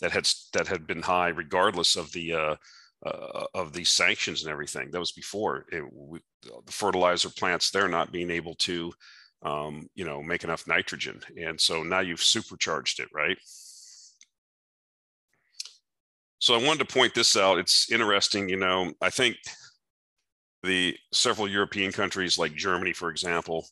that 0.00 0.12
had 0.12 0.28
that 0.52 0.66
had 0.66 0.86
been 0.86 1.02
high 1.02 1.28
regardless 1.28 1.96
of 1.96 2.12
the 2.12 2.32
uh, 2.32 2.56
uh, 3.06 3.44
of 3.54 3.72
these 3.72 3.88
sanctions 3.88 4.42
and 4.42 4.50
everything. 4.50 4.90
That 4.90 5.00
was 5.00 5.12
before 5.12 5.66
it, 5.72 5.82
we, 5.92 6.20
the 6.42 6.72
fertilizer 6.72 7.30
plants. 7.30 7.70
They're 7.70 7.88
not 7.88 8.12
being 8.12 8.30
able 8.30 8.54
to, 8.56 8.92
um, 9.42 9.88
you 9.94 10.04
know, 10.04 10.22
make 10.22 10.44
enough 10.44 10.66
nitrogen, 10.66 11.20
and 11.36 11.60
so 11.60 11.82
now 11.82 12.00
you've 12.00 12.22
supercharged 12.22 13.00
it, 13.00 13.08
right? 13.14 13.38
So 16.38 16.54
I 16.54 16.64
wanted 16.64 16.88
to 16.88 16.94
point 16.94 17.14
this 17.14 17.36
out. 17.36 17.58
It's 17.58 17.92
interesting, 17.92 18.48
you 18.48 18.56
know. 18.56 18.92
I 19.02 19.10
think 19.10 19.36
the 20.62 20.96
several 21.12 21.48
European 21.48 21.92
countries, 21.92 22.38
like 22.38 22.54
Germany, 22.54 22.92
for 22.92 23.10
example, 23.10 23.66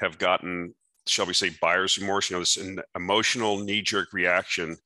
have 0.00 0.18
gotten 0.18 0.74
shall 1.06 1.26
we 1.26 1.34
say, 1.34 1.50
buyer's 1.60 1.98
remorse, 1.98 2.30
you 2.30 2.36
know, 2.36 2.40
this 2.40 2.56
an 2.56 2.80
emotional 2.94 3.58
knee 3.58 3.82
jerk 3.82 4.12
reaction 4.12 4.76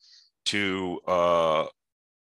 to 0.46 1.00
uh, 1.06 1.62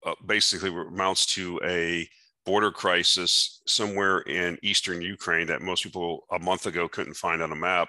uh, 0.05 0.15
basically 0.27 0.71
amounts 0.71 1.27
to 1.27 1.61
a 1.65 2.09
border 2.45 2.71
crisis 2.71 3.61
somewhere 3.67 4.21
in 4.21 4.59
eastern 4.63 5.03
Ukraine 5.03 5.47
that 5.47 5.61
most 5.61 5.83
people 5.83 6.25
a 6.33 6.39
month 6.39 6.67
ago 6.67 6.89
couldn't 6.89 7.15
find 7.15 7.43
on 7.43 7.53
a 7.53 7.57
map. 7.57 7.89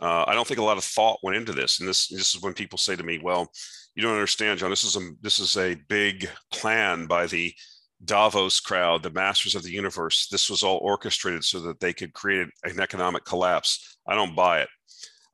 Uh, 0.00 0.24
I 0.26 0.34
don't 0.34 0.46
think 0.46 0.60
a 0.60 0.64
lot 0.64 0.78
of 0.78 0.84
thought 0.84 1.18
went 1.22 1.36
into 1.36 1.52
this, 1.52 1.80
and 1.80 1.88
this 1.88 2.08
this 2.08 2.34
is 2.34 2.40
when 2.40 2.54
people 2.54 2.78
say 2.78 2.96
to 2.96 3.02
me, 3.02 3.18
"Well, 3.18 3.50
you 3.94 4.02
don't 4.02 4.14
understand, 4.14 4.58
John. 4.58 4.70
This 4.70 4.84
is 4.84 4.96
a 4.96 5.10
this 5.20 5.38
is 5.38 5.56
a 5.56 5.74
big 5.88 6.28
plan 6.52 7.06
by 7.06 7.26
the 7.26 7.52
Davos 8.04 8.60
crowd, 8.60 9.02
the 9.02 9.10
masters 9.10 9.54
of 9.54 9.62
the 9.62 9.70
universe. 9.70 10.28
This 10.28 10.48
was 10.48 10.62
all 10.62 10.78
orchestrated 10.78 11.44
so 11.44 11.60
that 11.60 11.80
they 11.80 11.92
could 11.92 12.14
create 12.14 12.48
an 12.64 12.80
economic 12.80 13.24
collapse." 13.24 13.98
I 14.06 14.14
don't 14.14 14.34
buy 14.34 14.60
it. 14.60 14.68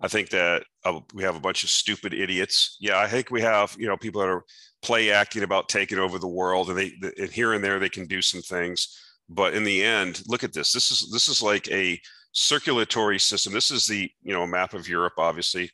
I 0.01 0.09
think 0.09 0.31
that 0.31 0.65
uh, 0.85 1.01
we 1.13 1.25
have 1.25 1.37
a 1.37 1.41
bunch 1.41 1.65
of 1.65 1.71
stupid 1.71 2.15
idiots. 2.15 2.77
Yeah, 2.81 2.99
I 2.99 3.09
think 3.09 3.31
we 3.31 3.41
have 3.43 3.75
you 3.79 3.89
know 3.89 3.97
people 3.97 4.21
that 4.21 4.29
are 4.29 4.45
play 4.81 5.11
acting 5.11 5.43
about 5.43 5.69
taking 5.69 5.99
over 5.99 6.19
the 6.19 6.29
world, 6.29 6.71
and 6.71 6.79
they 6.79 6.93
and 7.19 7.31
here 7.31 7.53
and 7.53 7.65
there 7.65 7.79
they 7.79 7.89
can 7.89 8.07
do 8.07 8.23
some 8.23 8.43
things, 8.43 8.97
but 9.29 9.55
in 9.55 9.65
the 9.65 9.83
end, 9.83 10.23
look 10.27 10.45
at 10.45 10.53
this. 10.53 10.73
This 10.73 10.91
is 10.91 11.11
this 11.11 11.29
is 11.29 11.43
like 11.43 11.69
a 11.71 12.01
circulatory 12.33 13.19
system. 13.19 13.53
This 13.53 13.71
is 13.71 13.87
the 13.87 14.11
you 14.23 14.33
know 14.33 14.47
map 14.47 14.73
of 14.75 14.89
Europe. 14.89 15.15
Obviously, 15.19 15.71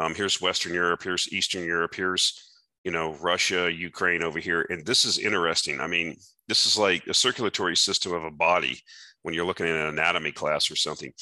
um, 0.00 0.14
here's 0.14 0.40
Western 0.40 0.74
Europe. 0.74 1.02
Here's 1.02 1.32
Eastern 1.32 1.64
Europe. 1.64 1.94
Here's 1.94 2.50
you 2.82 2.90
know 2.90 3.14
Russia, 3.20 3.70
Ukraine 3.72 4.24
over 4.24 4.40
here, 4.40 4.66
and 4.68 4.84
this 4.84 5.04
is 5.04 5.18
interesting. 5.18 5.80
I 5.80 5.86
mean, 5.86 6.16
this 6.48 6.66
is 6.66 6.76
like 6.76 7.06
a 7.06 7.14
circulatory 7.14 7.76
system 7.76 8.12
of 8.12 8.24
a 8.24 8.32
body 8.32 8.82
when 9.22 9.32
you're 9.32 9.46
looking 9.46 9.66
at 9.66 9.76
an 9.76 9.86
anatomy 9.86 10.32
class 10.32 10.70
or 10.70 10.76
something 10.76 11.12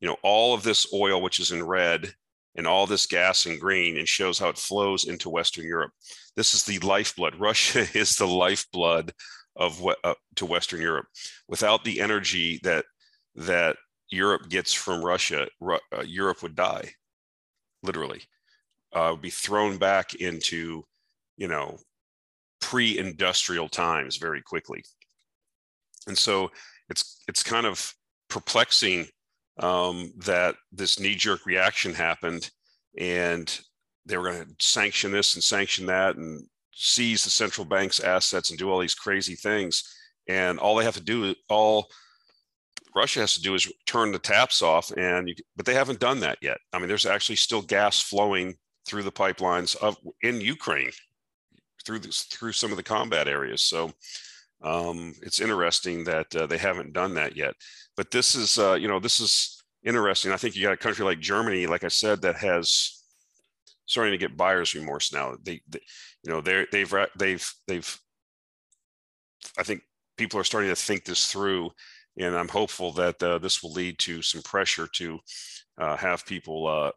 you 0.00 0.08
know, 0.08 0.16
all 0.22 0.54
of 0.54 0.62
this 0.62 0.86
oil, 0.92 1.22
which 1.22 1.40
is 1.40 1.52
in 1.52 1.62
red, 1.62 2.12
and 2.56 2.66
all 2.66 2.86
this 2.86 3.06
gas 3.06 3.46
in 3.46 3.58
green, 3.58 3.98
and 3.98 4.08
shows 4.08 4.38
how 4.38 4.48
it 4.48 4.58
flows 4.58 5.06
into 5.06 5.30
Western 5.30 5.64
Europe. 5.64 5.92
This 6.36 6.54
is 6.54 6.64
the 6.64 6.78
lifeblood. 6.80 7.34
Russia 7.38 7.86
is 7.94 8.16
the 8.16 8.26
lifeblood 8.26 9.12
of 9.56 9.80
what 9.80 9.98
uh, 10.04 10.14
to 10.36 10.46
Western 10.46 10.80
Europe. 10.80 11.06
Without 11.48 11.84
the 11.84 12.00
energy 12.00 12.60
that 12.62 12.84
that 13.36 13.76
Europe 14.10 14.48
gets 14.48 14.72
from 14.72 15.04
Russia, 15.04 15.48
Ru- 15.60 15.78
uh, 15.96 16.02
Europe 16.02 16.42
would 16.42 16.54
die, 16.54 16.92
literally, 17.82 18.22
uh, 18.92 19.08
would 19.12 19.22
be 19.22 19.30
thrown 19.30 19.76
back 19.76 20.14
into, 20.14 20.84
you 21.36 21.48
know, 21.48 21.78
pre-industrial 22.60 23.68
times 23.68 24.16
very 24.16 24.40
quickly. 24.42 24.84
And 26.06 26.16
so 26.16 26.50
it's 26.88 27.22
it's 27.28 27.42
kind 27.42 27.66
of 27.66 27.92
perplexing 28.28 29.06
um, 29.58 30.12
that 30.18 30.56
this 30.72 30.98
knee 30.98 31.14
jerk 31.14 31.46
reaction 31.46 31.94
happened 31.94 32.50
and 32.98 33.60
they 34.06 34.16
were 34.16 34.30
going 34.30 34.44
to 34.44 34.54
sanction 34.58 35.12
this 35.12 35.34
and 35.34 35.42
sanction 35.42 35.86
that 35.86 36.16
and 36.16 36.46
seize 36.72 37.24
the 37.24 37.30
central 37.30 37.64
bank's 37.64 38.00
assets 38.00 38.50
and 38.50 38.58
do 38.58 38.70
all 38.70 38.80
these 38.80 38.94
crazy 38.94 39.34
things. 39.34 39.82
And 40.28 40.58
all 40.58 40.76
they 40.76 40.84
have 40.84 40.94
to 40.94 41.02
do, 41.02 41.34
all 41.48 41.88
Russia 42.94 43.20
has 43.20 43.34
to 43.34 43.42
do 43.42 43.54
is 43.54 43.70
turn 43.86 44.12
the 44.12 44.18
taps 44.18 44.62
off, 44.62 44.90
and 44.96 45.28
you, 45.28 45.34
but 45.56 45.66
they 45.66 45.74
haven't 45.74 46.00
done 46.00 46.20
that 46.20 46.38
yet. 46.40 46.58
I 46.72 46.78
mean, 46.78 46.88
there's 46.88 47.06
actually 47.06 47.36
still 47.36 47.62
gas 47.62 48.00
flowing 48.00 48.54
through 48.86 49.02
the 49.02 49.12
pipelines 49.12 49.76
of 49.76 49.96
in 50.22 50.40
Ukraine 50.40 50.90
through 51.84 51.98
this, 52.00 52.22
through 52.22 52.52
some 52.52 52.70
of 52.70 52.76
the 52.76 52.82
combat 52.82 53.28
areas. 53.28 53.62
So 53.62 53.92
um, 54.64 55.14
it's 55.22 55.40
interesting 55.40 56.04
that 56.04 56.34
uh, 56.34 56.46
they 56.46 56.58
haven't 56.58 56.92
done 56.92 57.14
that 57.14 57.36
yet. 57.36 57.54
But 57.96 58.10
this 58.10 58.34
is 58.34 58.58
uh, 58.58 58.74
you 58.74 58.88
know 58.88 58.98
this 58.98 59.20
is 59.20 59.62
interesting. 59.84 60.32
I 60.32 60.36
think 60.36 60.56
you 60.56 60.62
got 60.62 60.72
a 60.72 60.76
country 60.76 61.04
like 61.04 61.20
Germany, 61.20 61.66
like 61.66 61.84
I 61.84 61.88
said, 61.88 62.22
that 62.22 62.36
has 62.36 63.02
starting 63.86 64.12
to 64.12 64.18
get 64.18 64.36
buyer's 64.36 64.74
remorse 64.74 65.12
now. 65.12 65.36
They, 65.42 65.60
they 65.68 65.80
you 66.22 66.32
know 66.32 66.40
they're 66.40 66.66
they've 66.72 66.92
they've 67.16 67.52
they've 67.68 67.98
I 69.58 69.62
think 69.62 69.82
people 70.16 70.40
are 70.40 70.44
starting 70.44 70.70
to 70.70 70.76
think 70.76 71.04
this 71.04 71.26
through 71.26 71.70
and 72.16 72.36
I'm 72.36 72.48
hopeful 72.48 72.92
that 72.92 73.22
uh, 73.22 73.38
this 73.38 73.62
will 73.62 73.72
lead 73.72 73.98
to 74.00 74.22
some 74.22 74.42
pressure 74.42 74.86
to 74.94 75.18
uh, 75.78 75.96
have 75.96 76.26
people 76.26 76.66
uh, 76.66 76.90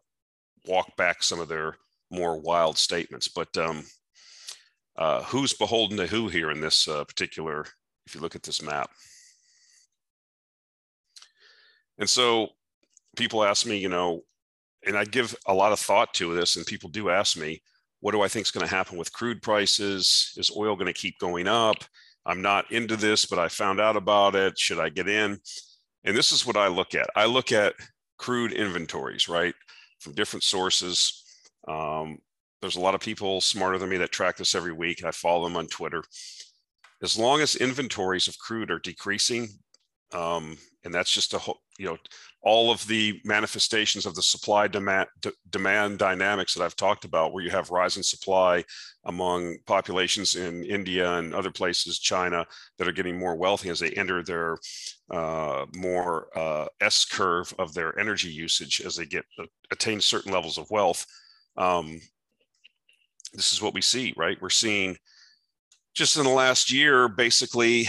walk 0.66 0.96
back 0.96 1.22
some 1.22 1.40
of 1.40 1.48
their 1.48 1.76
more 2.10 2.40
wild 2.40 2.78
statements. 2.78 3.28
But 3.28 3.56
um, 3.56 3.84
uh, 4.98 5.22
who's 5.22 5.54
beholden 5.54 5.96
to 5.96 6.06
who 6.06 6.28
here 6.28 6.50
in 6.50 6.60
this 6.60 6.88
uh, 6.88 7.04
particular, 7.04 7.64
if 8.06 8.14
you 8.14 8.20
look 8.20 8.36
at 8.36 8.42
this 8.42 8.60
map? 8.60 8.90
And 11.98 12.10
so 12.10 12.48
people 13.16 13.44
ask 13.44 13.64
me, 13.64 13.78
you 13.78 13.88
know, 13.88 14.22
and 14.86 14.96
I 14.96 15.04
give 15.04 15.34
a 15.46 15.54
lot 15.54 15.72
of 15.72 15.78
thought 15.78 16.12
to 16.14 16.34
this, 16.34 16.56
and 16.56 16.66
people 16.66 16.90
do 16.90 17.10
ask 17.10 17.36
me, 17.36 17.62
what 18.00 18.12
do 18.12 18.22
I 18.22 18.28
think 18.28 18.46
is 18.46 18.50
going 18.50 18.66
to 18.66 18.74
happen 18.74 18.96
with 18.96 19.12
crude 19.12 19.42
prices? 19.42 20.32
Is 20.36 20.52
oil 20.56 20.76
going 20.76 20.86
to 20.86 20.92
keep 20.92 21.18
going 21.18 21.48
up? 21.48 21.76
I'm 22.26 22.42
not 22.42 22.70
into 22.70 22.96
this, 22.96 23.24
but 23.24 23.38
I 23.38 23.48
found 23.48 23.80
out 23.80 23.96
about 23.96 24.34
it. 24.34 24.58
Should 24.58 24.78
I 24.78 24.88
get 24.88 25.08
in? 25.08 25.38
And 26.04 26.16
this 26.16 26.30
is 26.30 26.46
what 26.46 26.56
I 26.56 26.68
look 26.68 26.94
at. 26.94 27.08
I 27.16 27.26
look 27.26 27.50
at 27.52 27.74
crude 28.18 28.52
inventories, 28.52 29.28
right, 29.28 29.54
from 30.00 30.14
different 30.14 30.44
sources. 30.44 31.24
Um, 31.66 32.18
there's 32.60 32.76
a 32.76 32.80
lot 32.80 32.94
of 32.94 33.00
people 33.00 33.40
smarter 33.40 33.78
than 33.78 33.88
me 33.88 33.96
that 33.98 34.12
track 34.12 34.36
this 34.36 34.54
every 34.54 34.72
week. 34.72 35.04
I 35.04 35.10
follow 35.10 35.44
them 35.44 35.56
on 35.56 35.66
Twitter. 35.68 36.02
As 37.02 37.18
long 37.18 37.40
as 37.40 37.54
inventories 37.54 38.26
of 38.26 38.38
crude 38.38 38.70
are 38.70 38.80
decreasing, 38.80 39.48
um, 40.12 40.56
and 40.84 40.92
that's 40.92 41.12
just 41.12 41.34
a 41.34 41.38
whole, 41.38 41.60
you 41.78 41.86
know, 41.86 41.96
all 42.42 42.70
of 42.70 42.86
the 42.86 43.20
manifestations 43.24 44.06
of 44.06 44.14
the 44.14 44.22
supply 44.22 44.66
demand, 44.66 45.06
demand 45.50 45.98
dynamics 45.98 46.54
that 46.54 46.64
I've 46.64 46.76
talked 46.76 47.04
about, 47.04 47.32
where 47.32 47.44
you 47.44 47.50
have 47.50 47.70
rising 47.70 48.02
supply 48.02 48.64
among 49.04 49.58
populations 49.66 50.34
in 50.34 50.64
India 50.64 51.18
and 51.18 51.34
other 51.34 51.50
places, 51.50 51.98
China, 51.98 52.46
that 52.78 52.88
are 52.88 52.92
getting 52.92 53.18
more 53.18 53.36
wealthy 53.36 53.68
as 53.68 53.80
they 53.80 53.90
enter 53.90 54.22
their 54.22 54.56
uh, 55.10 55.66
more 55.74 56.28
uh, 56.36 56.66
S 56.80 57.04
curve 57.04 57.52
of 57.58 57.74
their 57.74 57.98
energy 57.98 58.30
usage 58.30 58.80
as 58.84 58.96
they 58.96 59.06
get 59.06 59.24
uh, 59.38 59.44
attain 59.70 60.00
certain 60.00 60.32
levels 60.32 60.58
of 60.58 60.70
wealth. 60.70 61.04
Um, 61.56 62.00
this 63.32 63.52
is 63.52 63.62
what 63.62 63.74
we 63.74 63.82
see, 63.82 64.14
right? 64.16 64.40
We're 64.40 64.50
seeing 64.50 64.96
just 65.94 66.16
in 66.16 66.24
the 66.24 66.30
last 66.30 66.72
year, 66.72 67.08
basically, 67.08 67.88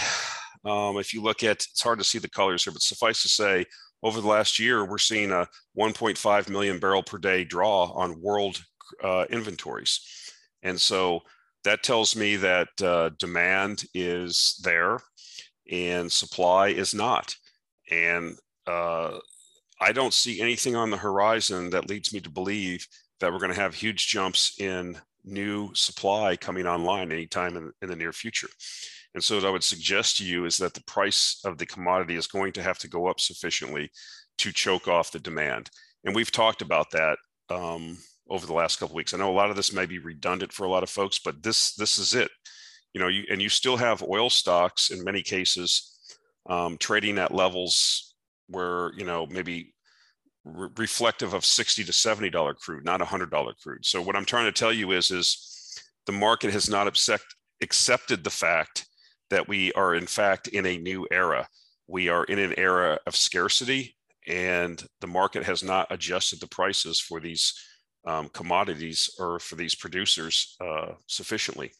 um, 0.65 0.97
if 0.97 1.13
you 1.13 1.21
look 1.21 1.43
at, 1.43 1.57
it's 1.57 1.81
hard 1.81 1.99
to 1.99 2.05
see 2.05 2.19
the 2.19 2.29
colors 2.29 2.63
here, 2.63 2.73
but 2.73 2.81
suffice 2.81 3.21
to 3.21 3.29
say, 3.29 3.65
over 4.01 4.21
the 4.21 4.27
last 4.27 4.59
year, 4.59 4.85
we're 4.85 4.97
seeing 4.97 5.31
a 5.31 5.47
1.5 5.77 6.49
million 6.49 6.79
barrel 6.79 7.03
per 7.03 7.17
day 7.17 7.43
draw 7.43 7.91
on 7.91 8.21
world 8.21 8.61
uh, 9.03 9.25
inventories. 9.29 9.99
And 10.63 10.79
so 10.79 11.21
that 11.63 11.83
tells 11.83 12.15
me 12.15 12.37
that 12.37 12.69
uh, 12.81 13.09
demand 13.19 13.83
is 13.93 14.59
there 14.63 14.99
and 15.69 16.11
supply 16.11 16.69
is 16.69 16.93
not. 16.93 17.35
And 17.91 18.37
uh, 18.65 19.19
I 19.81 19.91
don't 19.91 20.13
see 20.13 20.41
anything 20.41 20.75
on 20.75 20.89
the 20.89 20.97
horizon 20.97 21.69
that 21.71 21.89
leads 21.89 22.13
me 22.13 22.21
to 22.21 22.29
believe 22.29 22.85
that 23.19 23.31
we're 23.31 23.39
going 23.39 23.53
to 23.53 23.59
have 23.59 23.75
huge 23.75 24.07
jumps 24.07 24.59
in 24.59 24.97
new 25.29 25.71
supply 25.73 26.35
coming 26.35 26.65
online 26.65 27.11
anytime 27.11 27.57
in, 27.57 27.71
in 27.81 27.89
the 27.89 27.95
near 27.95 28.11
future. 28.11 28.49
And 29.13 29.23
so 29.23 29.35
what 29.35 29.45
I 29.45 29.49
would 29.49 29.63
suggest 29.63 30.17
to 30.17 30.25
you 30.25 30.45
is 30.45 30.57
that 30.57 30.73
the 30.73 30.83
price 30.83 31.41
of 31.45 31.57
the 31.57 31.65
commodity 31.65 32.15
is 32.15 32.27
going 32.27 32.53
to 32.53 32.63
have 32.63 32.77
to 32.79 32.87
go 32.87 33.07
up 33.07 33.19
sufficiently 33.19 33.89
to 34.39 34.51
choke 34.51 34.87
off 34.87 35.11
the 35.11 35.19
demand. 35.19 35.69
And 36.05 36.15
we've 36.15 36.31
talked 36.31 36.61
about 36.61 36.91
that 36.91 37.17
um, 37.49 37.97
over 38.29 38.45
the 38.45 38.53
last 38.53 38.79
couple 38.79 38.95
weeks. 38.95 39.13
I 39.13 39.17
know 39.17 39.31
a 39.31 39.33
lot 39.33 39.49
of 39.49 39.55
this 39.55 39.73
may 39.73 39.85
be 39.85 39.99
redundant 39.99 40.53
for 40.53 40.65
a 40.65 40.69
lot 40.69 40.83
of 40.83 40.89
folks, 40.89 41.19
but 41.19 41.41
this 41.43 41.73
this 41.75 41.97
is 41.97 42.13
it. 42.13 42.29
You 42.93 43.01
know, 43.01 43.07
you, 43.07 43.23
and 43.29 43.41
you 43.41 43.49
still 43.49 43.77
have 43.77 44.03
oil 44.03 44.29
stocks 44.29 44.91
in 44.91 45.03
many 45.03 45.21
cases 45.21 45.99
um, 46.49 46.77
trading 46.77 47.17
at 47.17 47.33
levels 47.33 48.15
where 48.47 48.91
you 48.95 49.05
know 49.05 49.27
maybe 49.27 49.73
re- 50.43 50.69
reflective 50.77 51.33
of 51.33 51.45
60 51.45 51.83
to 51.83 51.93
70 51.93 52.29
dollar 52.29 52.53
crude 52.53 52.85
not 52.85 52.99
100 52.99 53.29
dollar 53.29 53.53
crude 53.61 53.85
so 53.85 54.01
what 54.01 54.15
i'm 54.15 54.25
trying 54.25 54.45
to 54.45 54.51
tell 54.51 54.73
you 54.73 54.91
is 54.91 55.11
is 55.11 55.49
the 56.09 56.11
market 56.13 56.51
has 56.51 56.67
not 56.67 56.87
accept, 56.87 57.35
accepted 57.61 58.23
the 58.23 58.31
fact 58.31 58.87
that 59.29 59.47
we 59.47 59.71
are 59.73 59.93
in 59.93 60.07
fact 60.07 60.47
in 60.47 60.65
a 60.65 60.75
new 60.75 61.07
era. 61.11 61.47
We 61.87 62.09
are 62.09 62.23
in 62.23 62.39
an 62.39 62.55
era 62.57 62.97
of 63.05 63.15
scarcity, 63.15 63.95
and 64.27 64.83
the 65.01 65.07
market 65.07 65.43
has 65.43 65.63
not 65.63 65.85
adjusted 65.91 66.39
the 66.39 66.47
prices 66.47 66.99
for 66.99 67.19
these 67.19 67.53
um, 68.07 68.29
commodities 68.29 69.11
or 69.19 69.39
for 69.39 69.55
these 69.55 69.75
producers 69.75 70.55
uh, 70.65 70.93
sufficiently. 71.05 71.71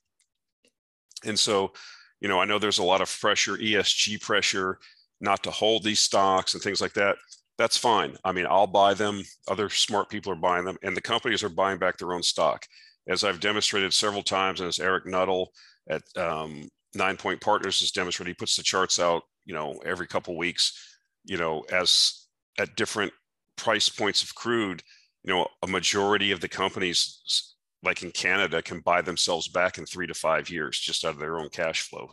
And 1.26 1.40
so, 1.40 1.74
you 2.22 2.28
know, 2.28 2.40
I 2.40 2.46
know 2.46 2.60
there's 2.60 2.78
a 2.78 2.84
lot 2.84 3.02
of 3.02 3.20
pressure, 3.20 3.58
ESG 3.58 4.22
pressure, 4.22 4.78
not 5.20 5.42
to 5.42 5.50
hold 5.50 5.84
these 5.84 6.02
stocks 6.02 6.54
and 6.54 6.62
things 6.62 6.82
like 6.82 6.94
that. 6.94 7.16
That's 7.60 7.78
fine. 7.78 8.16
I 8.24 8.32
mean, 8.32 8.48
I'll 8.50 8.68
buy 8.68 8.94
them. 8.94 9.22
Other 9.50 9.70
smart 9.70 10.10
people 10.10 10.32
are 10.32 10.36
buying 10.36 10.64
them, 10.64 10.78
and 10.82 10.96
the 10.96 11.02
companies 11.02 11.44
are 11.44 11.50
buying 11.50 11.78
back 11.78 11.98
their 11.98 12.14
own 12.14 12.24
stock. 12.24 12.66
As 13.08 13.26
I've 13.26 13.42
demonstrated 13.42 13.94
several 13.94 14.24
times, 14.24 14.62
and 14.62 14.70
as 14.70 14.80
Eric 14.80 15.06
Nuttall 15.06 15.52
at 15.90 16.02
um, 16.16 16.70
Ninepoint 16.98 17.42
Partners 17.42 17.82
has 17.82 17.92
demonstrated. 17.92 18.32
He 18.32 18.40
puts 18.40 18.56
the 18.56 18.64
charts 18.64 18.98
out, 18.98 19.24
you 19.46 19.54
know, 19.54 19.80
every 19.86 20.08
couple 20.08 20.38
weeks, 20.38 20.98
you 21.26 21.38
know, 21.38 21.66
as 21.72 22.28
at 22.58 22.76
different 22.78 23.12
price 23.58 23.90
points 23.90 24.24
of 24.24 24.34
crude. 24.36 24.82
You 25.24 25.34
know, 25.34 25.48
a 25.62 25.68
majority 25.68 26.32
of 26.32 26.40
the 26.40 26.48
companies, 26.48 27.56
like 27.84 28.04
in 28.04 28.12
Canada, 28.12 28.62
can 28.62 28.80
buy 28.80 29.02
themselves 29.02 29.50
back 29.50 29.78
in 29.78 29.86
three 29.86 30.08
to 30.08 30.14
five 30.14 30.50
years 30.50 30.80
just 30.80 31.04
out 31.04 31.16
of 31.16 31.20
their 31.20 31.38
own 31.38 31.50
cash 31.50 31.82
flow 31.82 32.10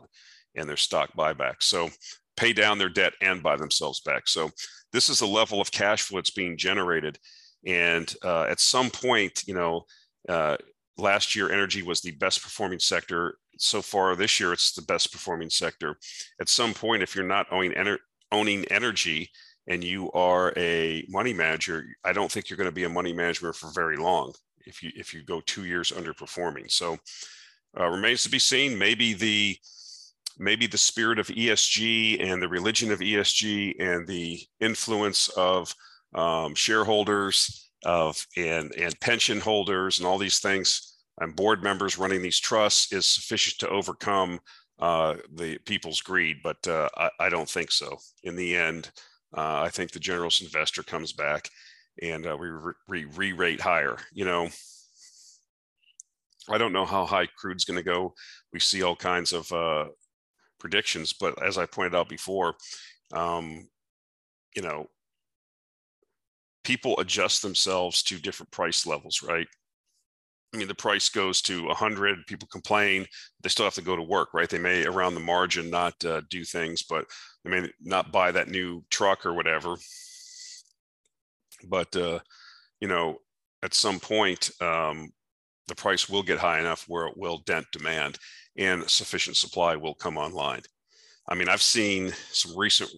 and 0.56 0.68
their 0.68 0.76
stock 0.76 1.12
buyback. 1.16 1.56
So 1.60 1.90
pay 2.36 2.52
down 2.52 2.78
their 2.78 2.88
debt 2.88 3.12
and 3.20 3.42
buy 3.42 3.56
themselves 3.56 4.00
back. 4.00 4.28
So 4.28 4.50
this 4.92 5.08
is 5.08 5.18
the 5.18 5.26
level 5.26 5.60
of 5.60 5.70
cash 5.70 6.02
flow 6.02 6.18
that's 6.18 6.30
being 6.30 6.56
generated. 6.56 7.18
And 7.66 8.12
uh, 8.24 8.44
at 8.44 8.60
some 8.60 8.90
point, 8.90 9.42
you 9.46 9.54
know, 9.54 9.84
uh, 10.28 10.56
last 10.98 11.34
year 11.34 11.50
energy 11.50 11.82
was 11.82 12.00
the 12.00 12.12
best 12.12 12.42
performing 12.42 12.78
sector 12.78 13.36
so 13.58 13.80
far 13.82 14.14
this 14.16 14.38
year 14.38 14.52
it's 14.52 14.72
the 14.72 14.82
best 14.82 15.12
performing 15.12 15.50
sector 15.50 15.96
at 16.40 16.48
some 16.48 16.74
point 16.74 17.02
if 17.02 17.14
you're 17.14 17.26
not 17.26 17.46
owning, 17.50 17.72
ener- 17.72 17.98
owning 18.32 18.64
energy 18.66 19.28
and 19.66 19.82
you 19.82 20.10
are 20.12 20.52
a 20.56 21.04
money 21.08 21.32
manager 21.32 21.84
i 22.04 22.12
don't 22.12 22.30
think 22.30 22.48
you're 22.48 22.56
going 22.56 22.68
to 22.68 22.72
be 22.72 22.84
a 22.84 22.88
money 22.88 23.12
manager 23.12 23.52
for 23.52 23.70
very 23.74 23.96
long 23.96 24.32
if 24.66 24.82
you 24.82 24.90
if 24.94 25.14
you 25.14 25.22
go 25.22 25.40
two 25.42 25.64
years 25.64 25.92
underperforming 25.92 26.70
so 26.70 26.96
uh, 27.78 27.88
remains 27.88 28.22
to 28.22 28.30
be 28.30 28.38
seen 28.38 28.78
maybe 28.78 29.12
the 29.12 29.56
maybe 30.38 30.66
the 30.66 30.78
spirit 30.78 31.18
of 31.18 31.28
esg 31.28 32.22
and 32.22 32.42
the 32.42 32.48
religion 32.48 32.92
of 32.92 33.00
esg 33.00 33.74
and 33.80 34.06
the 34.06 34.40
influence 34.60 35.28
of 35.36 35.74
um, 36.14 36.54
shareholders 36.54 37.70
of 37.84 38.26
and 38.36 38.72
and 38.74 38.98
pension 39.00 39.40
holders 39.40 39.98
and 39.98 40.06
all 40.06 40.18
these 40.18 40.40
things 40.40 40.96
and 41.20 41.36
board 41.36 41.62
members 41.62 41.98
running 41.98 42.22
these 42.22 42.38
trusts 42.38 42.92
is 42.92 43.06
sufficient 43.06 43.58
to 43.58 43.68
overcome 43.68 44.38
uh, 44.78 45.14
the 45.34 45.58
people's 45.64 46.00
greed, 46.00 46.36
but 46.42 46.66
uh, 46.68 46.88
I, 46.96 47.10
I, 47.20 47.28
don't 47.30 47.48
think 47.48 47.72
so. 47.72 47.96
In 48.24 48.36
the 48.36 48.54
end, 48.54 48.90
uh, 49.34 49.62
I 49.62 49.70
think 49.70 49.90
the 49.90 49.98
generous 49.98 50.42
investor 50.42 50.82
comes 50.82 51.14
back 51.14 51.48
and 52.02 52.26
uh, 52.26 52.36
we 52.38 52.48
re 52.86 53.32
rate 53.32 53.60
higher. 53.60 53.96
You 54.12 54.26
know, 54.26 54.48
I 56.50 56.58
don't 56.58 56.74
know 56.74 56.84
how 56.84 57.06
high 57.06 57.26
crude's 57.26 57.64
going 57.64 57.78
to 57.78 57.82
go. 57.82 58.12
We 58.52 58.60
see 58.60 58.82
all 58.82 58.96
kinds 58.96 59.32
of 59.32 59.50
uh, 59.50 59.86
predictions, 60.66 61.12
but 61.12 61.40
as 61.46 61.58
I 61.58 61.64
pointed 61.64 61.94
out 61.94 62.08
before, 62.08 62.56
um, 63.12 63.68
you 64.56 64.62
know, 64.62 64.88
people 66.64 66.98
adjust 66.98 67.40
themselves 67.40 68.02
to 68.02 68.18
different 68.18 68.50
price 68.50 68.84
levels, 68.84 69.22
right? 69.22 69.46
I 70.52 70.56
mean, 70.56 70.66
the 70.66 70.74
price 70.74 71.08
goes 71.08 71.40
to 71.42 71.66
100, 71.66 72.26
people 72.26 72.48
complain, 72.50 73.06
they 73.42 73.48
still 73.48 73.64
have 73.66 73.74
to 73.74 73.82
go 73.82 73.94
to 73.94 74.02
work, 74.02 74.34
right? 74.34 74.50
They 74.50 74.58
may 74.58 74.84
around 74.84 75.14
the 75.14 75.20
margin 75.20 75.70
not 75.70 76.04
uh, 76.04 76.22
do 76.30 76.42
things, 76.42 76.82
but 76.82 77.04
they 77.44 77.50
may 77.50 77.70
not 77.80 78.10
buy 78.10 78.32
that 78.32 78.48
new 78.48 78.82
truck 78.90 79.24
or 79.24 79.34
whatever. 79.34 79.76
But, 81.68 81.94
uh, 81.94 82.18
you 82.80 82.88
know, 82.88 83.18
at 83.62 83.72
some 83.72 84.00
point, 84.00 84.50
um, 84.60 85.10
the 85.68 85.76
price 85.76 86.08
will 86.08 86.24
get 86.24 86.40
high 86.40 86.58
enough 86.58 86.86
where 86.88 87.06
it 87.06 87.16
will 87.16 87.38
dent 87.46 87.66
demand 87.72 88.18
and 88.58 88.88
sufficient 88.88 89.36
supply 89.36 89.76
will 89.76 89.94
come 89.94 90.16
online. 90.16 90.62
I 91.28 91.34
mean, 91.34 91.48
I've 91.48 91.62
seen 91.62 92.12
some 92.30 92.56
recent 92.56 92.90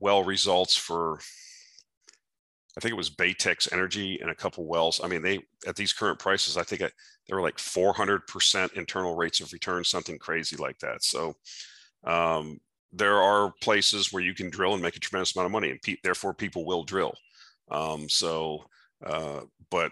well 0.00 0.24
results 0.24 0.76
for, 0.76 1.18
I 2.76 2.80
think 2.80 2.92
it 2.92 2.96
was 2.96 3.10
Baytex 3.10 3.72
Energy 3.72 4.18
and 4.20 4.30
a 4.30 4.34
couple 4.34 4.66
wells. 4.66 5.00
I 5.02 5.08
mean, 5.08 5.22
they 5.22 5.40
at 5.66 5.76
these 5.76 5.92
current 5.92 6.18
prices, 6.18 6.56
I 6.56 6.62
think 6.62 6.82
I, 6.82 6.90
they 7.28 7.34
were 7.34 7.42
like 7.42 7.56
400% 7.56 8.72
internal 8.74 9.16
rates 9.16 9.40
of 9.40 9.52
return, 9.52 9.84
something 9.84 10.18
crazy 10.18 10.56
like 10.56 10.78
that. 10.80 11.04
So 11.04 11.34
um, 12.04 12.60
there 12.92 13.16
are 13.16 13.52
places 13.60 14.12
where 14.12 14.22
you 14.22 14.34
can 14.34 14.50
drill 14.50 14.74
and 14.74 14.82
make 14.82 14.96
a 14.96 15.00
tremendous 15.00 15.34
amount 15.34 15.46
of 15.46 15.52
money, 15.52 15.70
and 15.70 15.82
pe- 15.82 15.96
therefore 16.02 16.34
people 16.34 16.64
will 16.64 16.84
drill. 16.84 17.14
Um, 17.70 18.08
so, 18.08 18.64
uh, 19.04 19.40
but 19.70 19.90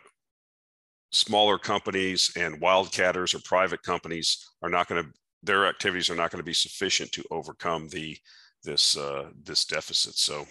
smaller 1.12 1.59
companies 1.59 2.31
and 2.37 2.61
wildcatters 2.61 3.35
or 3.35 3.40
private 3.44 3.83
companies 3.83 4.51
are 4.62 4.70
not 4.70 4.88
going 4.88 5.03
to 5.03 5.11
their 5.42 5.66
activities 5.66 6.09
are 6.09 6.14
not 6.14 6.31
going 6.31 6.38
to 6.38 6.44
be 6.44 6.55
sufficient 6.55 7.11
to 7.12 7.25
overcome 7.31 7.88
the 7.88 8.16
this 8.64 8.96
uh, 8.96 9.29
this 9.42 9.64
deficit. 9.64 10.14
So 10.14 10.46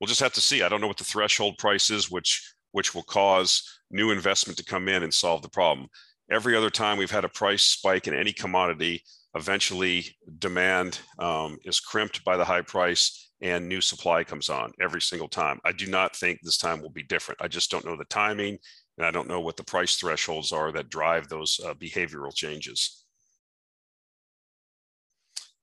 we'll 0.00 0.08
just 0.08 0.20
have 0.20 0.32
to 0.34 0.40
see. 0.40 0.62
I 0.62 0.68
don't 0.68 0.80
know 0.80 0.88
what 0.88 0.96
the 0.96 1.04
threshold 1.04 1.58
price 1.58 1.90
is, 1.90 2.10
which 2.10 2.54
which 2.72 2.94
will 2.94 3.04
cause 3.04 3.62
new 3.90 4.10
investment 4.10 4.58
to 4.58 4.64
come 4.64 4.88
in 4.88 5.02
and 5.02 5.14
solve 5.14 5.42
the 5.42 5.48
problem. 5.48 5.88
Every 6.30 6.56
other 6.56 6.70
time 6.70 6.98
we've 6.98 7.10
had 7.10 7.24
a 7.24 7.28
price 7.28 7.62
spike 7.62 8.08
in 8.08 8.14
any 8.14 8.32
commodity, 8.32 9.02
eventually 9.34 10.16
demand 10.38 10.98
um, 11.20 11.56
is 11.64 11.78
crimped 11.78 12.24
by 12.24 12.36
the 12.36 12.44
high 12.44 12.62
price 12.62 13.30
and 13.40 13.68
new 13.68 13.80
supply 13.80 14.24
comes 14.24 14.48
on 14.48 14.72
every 14.80 15.00
single 15.00 15.28
time. 15.28 15.60
I 15.64 15.72
do 15.72 15.86
not 15.86 16.16
think 16.16 16.40
this 16.42 16.58
time 16.58 16.80
will 16.80 16.90
be 16.90 17.02
different. 17.04 17.40
I 17.40 17.48
just 17.48 17.70
don't 17.70 17.84
know 17.84 17.96
the 17.96 18.04
timing 18.06 18.58
and 18.98 19.06
I 19.06 19.10
don't 19.10 19.28
know 19.28 19.40
what 19.40 19.56
the 19.56 19.64
price 19.64 19.96
thresholds 19.96 20.52
are 20.52 20.72
that 20.72 20.90
drive 20.90 21.28
those 21.28 21.60
uh, 21.64 21.74
behavioral 21.74 22.34
changes. 22.34 23.04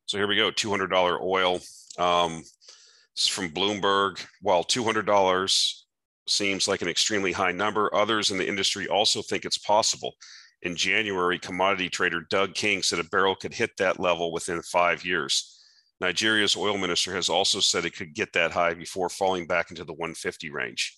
So 0.06 0.18
here 0.18 0.28
we 0.28 0.36
go, 0.36 0.52
$200 0.52 1.22
oil. 1.22 1.60
Um, 1.98 2.44
this 3.16 3.26
is 3.26 3.28
from 3.28 3.50
Bloomberg. 3.50 4.24
While 4.42 4.64
$200 4.64 5.74
seems 6.28 6.68
like 6.68 6.82
an 6.82 6.88
extremely 6.88 7.32
high 7.32 7.52
number, 7.52 7.94
others 7.96 8.32
in 8.32 8.38
the 8.38 8.48
industry 8.48 8.88
also 8.88 9.22
think 9.22 9.46
it's 9.46 9.58
possible. 9.58 10.14
In 10.62 10.76
January, 10.76 11.40
commodity 11.40 11.90
trader 11.90 12.22
Doug 12.30 12.54
King 12.54 12.84
said 12.84 13.00
a 13.00 13.04
barrel 13.06 13.36
could 13.36 13.54
hit 13.54 13.72
that 13.78 14.00
level 14.00 14.32
within 14.32 14.62
five 14.62 15.04
years. 15.04 15.60
Nigeria's 16.00 16.56
oil 16.56 16.78
minister 16.78 17.14
has 17.16 17.30
also 17.30 17.60
said 17.60 17.86
it 17.86 17.96
could 17.96 18.14
get 18.14 18.34
that 18.34 18.52
high 18.52 18.74
before 18.74 19.10
falling 19.10 19.48
back 19.48 19.72
into 19.72 19.84
the 19.84 19.94
150 19.94 20.50
range. 20.50 20.98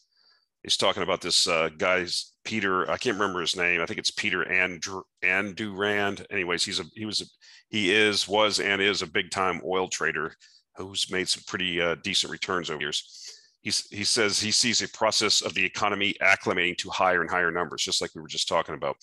He's 0.66 0.78
talking 0.78 1.04
about 1.04 1.22
this 1.22 1.48
uh, 1.48 1.70
guy's 1.78 2.34
Peter. 2.44 2.90
I 2.90 2.98
can't 2.98 3.20
remember 3.20 3.40
his 3.40 3.56
name. 3.56 3.82
I 3.82 3.86
think 3.86 4.00
it's 4.00 4.10
Peter 4.10 4.52
Andrew 4.52 5.04
Andurand. 5.24 6.26
Anyways, 6.32 6.66
he's 6.66 6.80
a 6.80 6.86
he 6.96 7.06
was 7.06 7.22
a, 7.22 7.26
he 7.70 7.94
is 7.94 8.28
was 8.28 8.60
and 8.60 8.82
is 8.82 9.04
a 9.04 9.08
big 9.08 9.30
time 9.30 9.62
oil 9.64 9.88
trader 9.88 10.34
who's 10.76 11.12
made 11.12 11.30
some 11.30 11.44
pretty 11.46 11.80
uh, 11.80 11.96
decent 12.04 12.32
returns 12.32 12.72
over 12.72 12.82
years. 12.82 13.32
He's, 13.62 13.88
he 13.90 14.04
says 14.04 14.40
he 14.40 14.50
sees 14.50 14.82
a 14.82 14.90
process 14.90 15.42
of 15.42 15.54
the 15.54 15.64
economy 15.64 16.16
acclimating 16.20 16.78
to 16.78 16.90
higher 16.90 17.22
and 17.22 17.30
higher 17.30 17.52
numbers, 17.52 17.84
just 17.84 18.02
like 18.02 18.16
we 18.16 18.22
were 18.22 18.28
just 18.28 18.48
talking 18.48 18.74
about. 18.74 18.96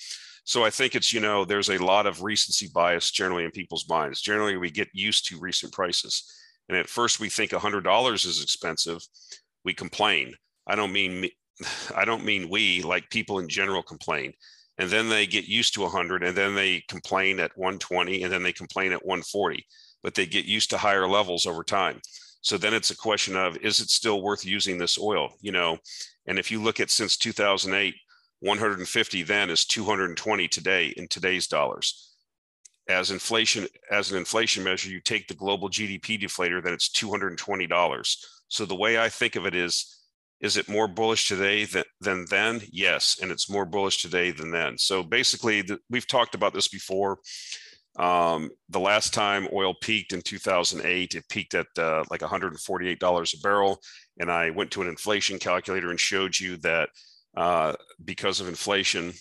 So 0.42 0.64
I 0.64 0.70
think 0.70 0.96
it's, 0.96 1.12
you 1.12 1.20
know, 1.20 1.44
there's 1.44 1.70
a 1.70 1.78
lot 1.78 2.06
of 2.06 2.24
recency 2.24 2.70
bias 2.74 3.12
generally 3.12 3.44
in 3.44 3.52
people's 3.52 3.88
minds. 3.88 4.20
Generally, 4.20 4.56
we 4.56 4.70
get 4.72 4.88
used 4.92 5.28
to 5.28 5.38
recent 5.38 5.72
prices. 5.72 6.24
And 6.68 6.76
at 6.76 6.88
first 6.88 7.20
we 7.20 7.28
think 7.28 7.52
$100 7.52 8.26
is 8.26 8.42
expensive. 8.42 9.00
We 9.64 9.74
complain. 9.74 10.34
I 10.66 10.74
don't 10.74 10.92
mean 10.92 11.28
I 11.96 12.04
don't 12.04 12.24
mean 12.24 12.48
we, 12.48 12.82
like 12.82 13.10
people 13.10 13.38
in 13.38 13.48
general 13.48 13.82
complain. 13.82 14.32
And 14.78 14.88
then 14.88 15.08
they 15.08 15.26
get 15.26 15.46
used 15.46 15.74
to 15.74 15.82
100 15.82 16.22
and 16.22 16.36
then 16.36 16.54
they 16.54 16.82
complain 16.88 17.38
at 17.40 17.56
120 17.56 18.22
and 18.22 18.32
then 18.32 18.42
they 18.42 18.52
complain 18.52 18.92
at 18.92 19.04
140, 19.04 19.66
but 20.02 20.14
they 20.14 20.26
get 20.26 20.46
used 20.46 20.70
to 20.70 20.78
higher 20.78 21.06
levels 21.06 21.46
over 21.46 21.62
time. 21.62 22.00
So 22.40 22.58
then 22.58 22.74
it's 22.74 22.90
a 22.90 22.96
question 22.96 23.36
of 23.36 23.56
is 23.58 23.80
it 23.80 23.90
still 23.90 24.22
worth 24.22 24.44
using 24.44 24.78
this 24.78 24.98
oil? 24.98 25.34
You 25.40 25.52
know, 25.52 25.78
and 26.26 26.38
if 26.38 26.50
you 26.50 26.60
look 26.62 26.80
at 26.80 26.90
since 26.90 27.16
2008, 27.16 27.94
150 28.40 29.22
then 29.22 29.50
is 29.50 29.64
220 29.64 30.48
today 30.48 30.88
in 30.96 31.06
today's 31.06 31.46
dollars. 31.46 32.10
As 32.88 33.12
inflation, 33.12 33.68
as 33.92 34.10
an 34.10 34.18
inflation 34.18 34.64
measure, 34.64 34.90
you 34.90 35.00
take 35.00 35.28
the 35.28 35.34
global 35.34 35.68
GDP 35.68 36.20
deflator, 36.20 36.60
then 36.62 36.72
it's 36.72 36.88
$220. 36.88 38.16
So 38.48 38.64
the 38.64 38.74
way 38.74 38.98
I 38.98 39.08
think 39.08 39.36
of 39.36 39.46
it 39.46 39.54
is, 39.54 40.01
is 40.42 40.56
it 40.56 40.68
more 40.68 40.88
bullish 40.88 41.28
today 41.28 41.64
than, 41.64 41.84
than 42.00 42.26
then? 42.28 42.60
Yes, 42.70 43.18
and 43.22 43.30
it's 43.30 43.48
more 43.48 43.64
bullish 43.64 44.02
today 44.02 44.32
than 44.32 44.50
then. 44.50 44.76
So 44.76 45.02
basically, 45.02 45.62
the, 45.62 45.78
we've 45.88 46.06
talked 46.06 46.34
about 46.34 46.52
this 46.52 46.68
before. 46.68 47.18
Um, 47.96 48.50
the 48.68 48.80
last 48.80 49.14
time 49.14 49.46
oil 49.52 49.74
peaked 49.80 50.12
in 50.12 50.20
2008, 50.20 51.14
it 51.14 51.28
peaked 51.28 51.54
at 51.54 51.66
uh, 51.78 52.04
like 52.10 52.22
$148 52.22 53.34
a 53.34 53.40
barrel. 53.40 53.80
And 54.18 54.32
I 54.32 54.50
went 54.50 54.72
to 54.72 54.82
an 54.82 54.88
inflation 54.88 55.38
calculator 55.38 55.90
and 55.90 56.00
showed 56.00 56.38
you 56.38 56.56
that 56.58 56.88
uh, 57.36 57.74
because 58.04 58.40
of 58.40 58.48
inflation 58.48 59.12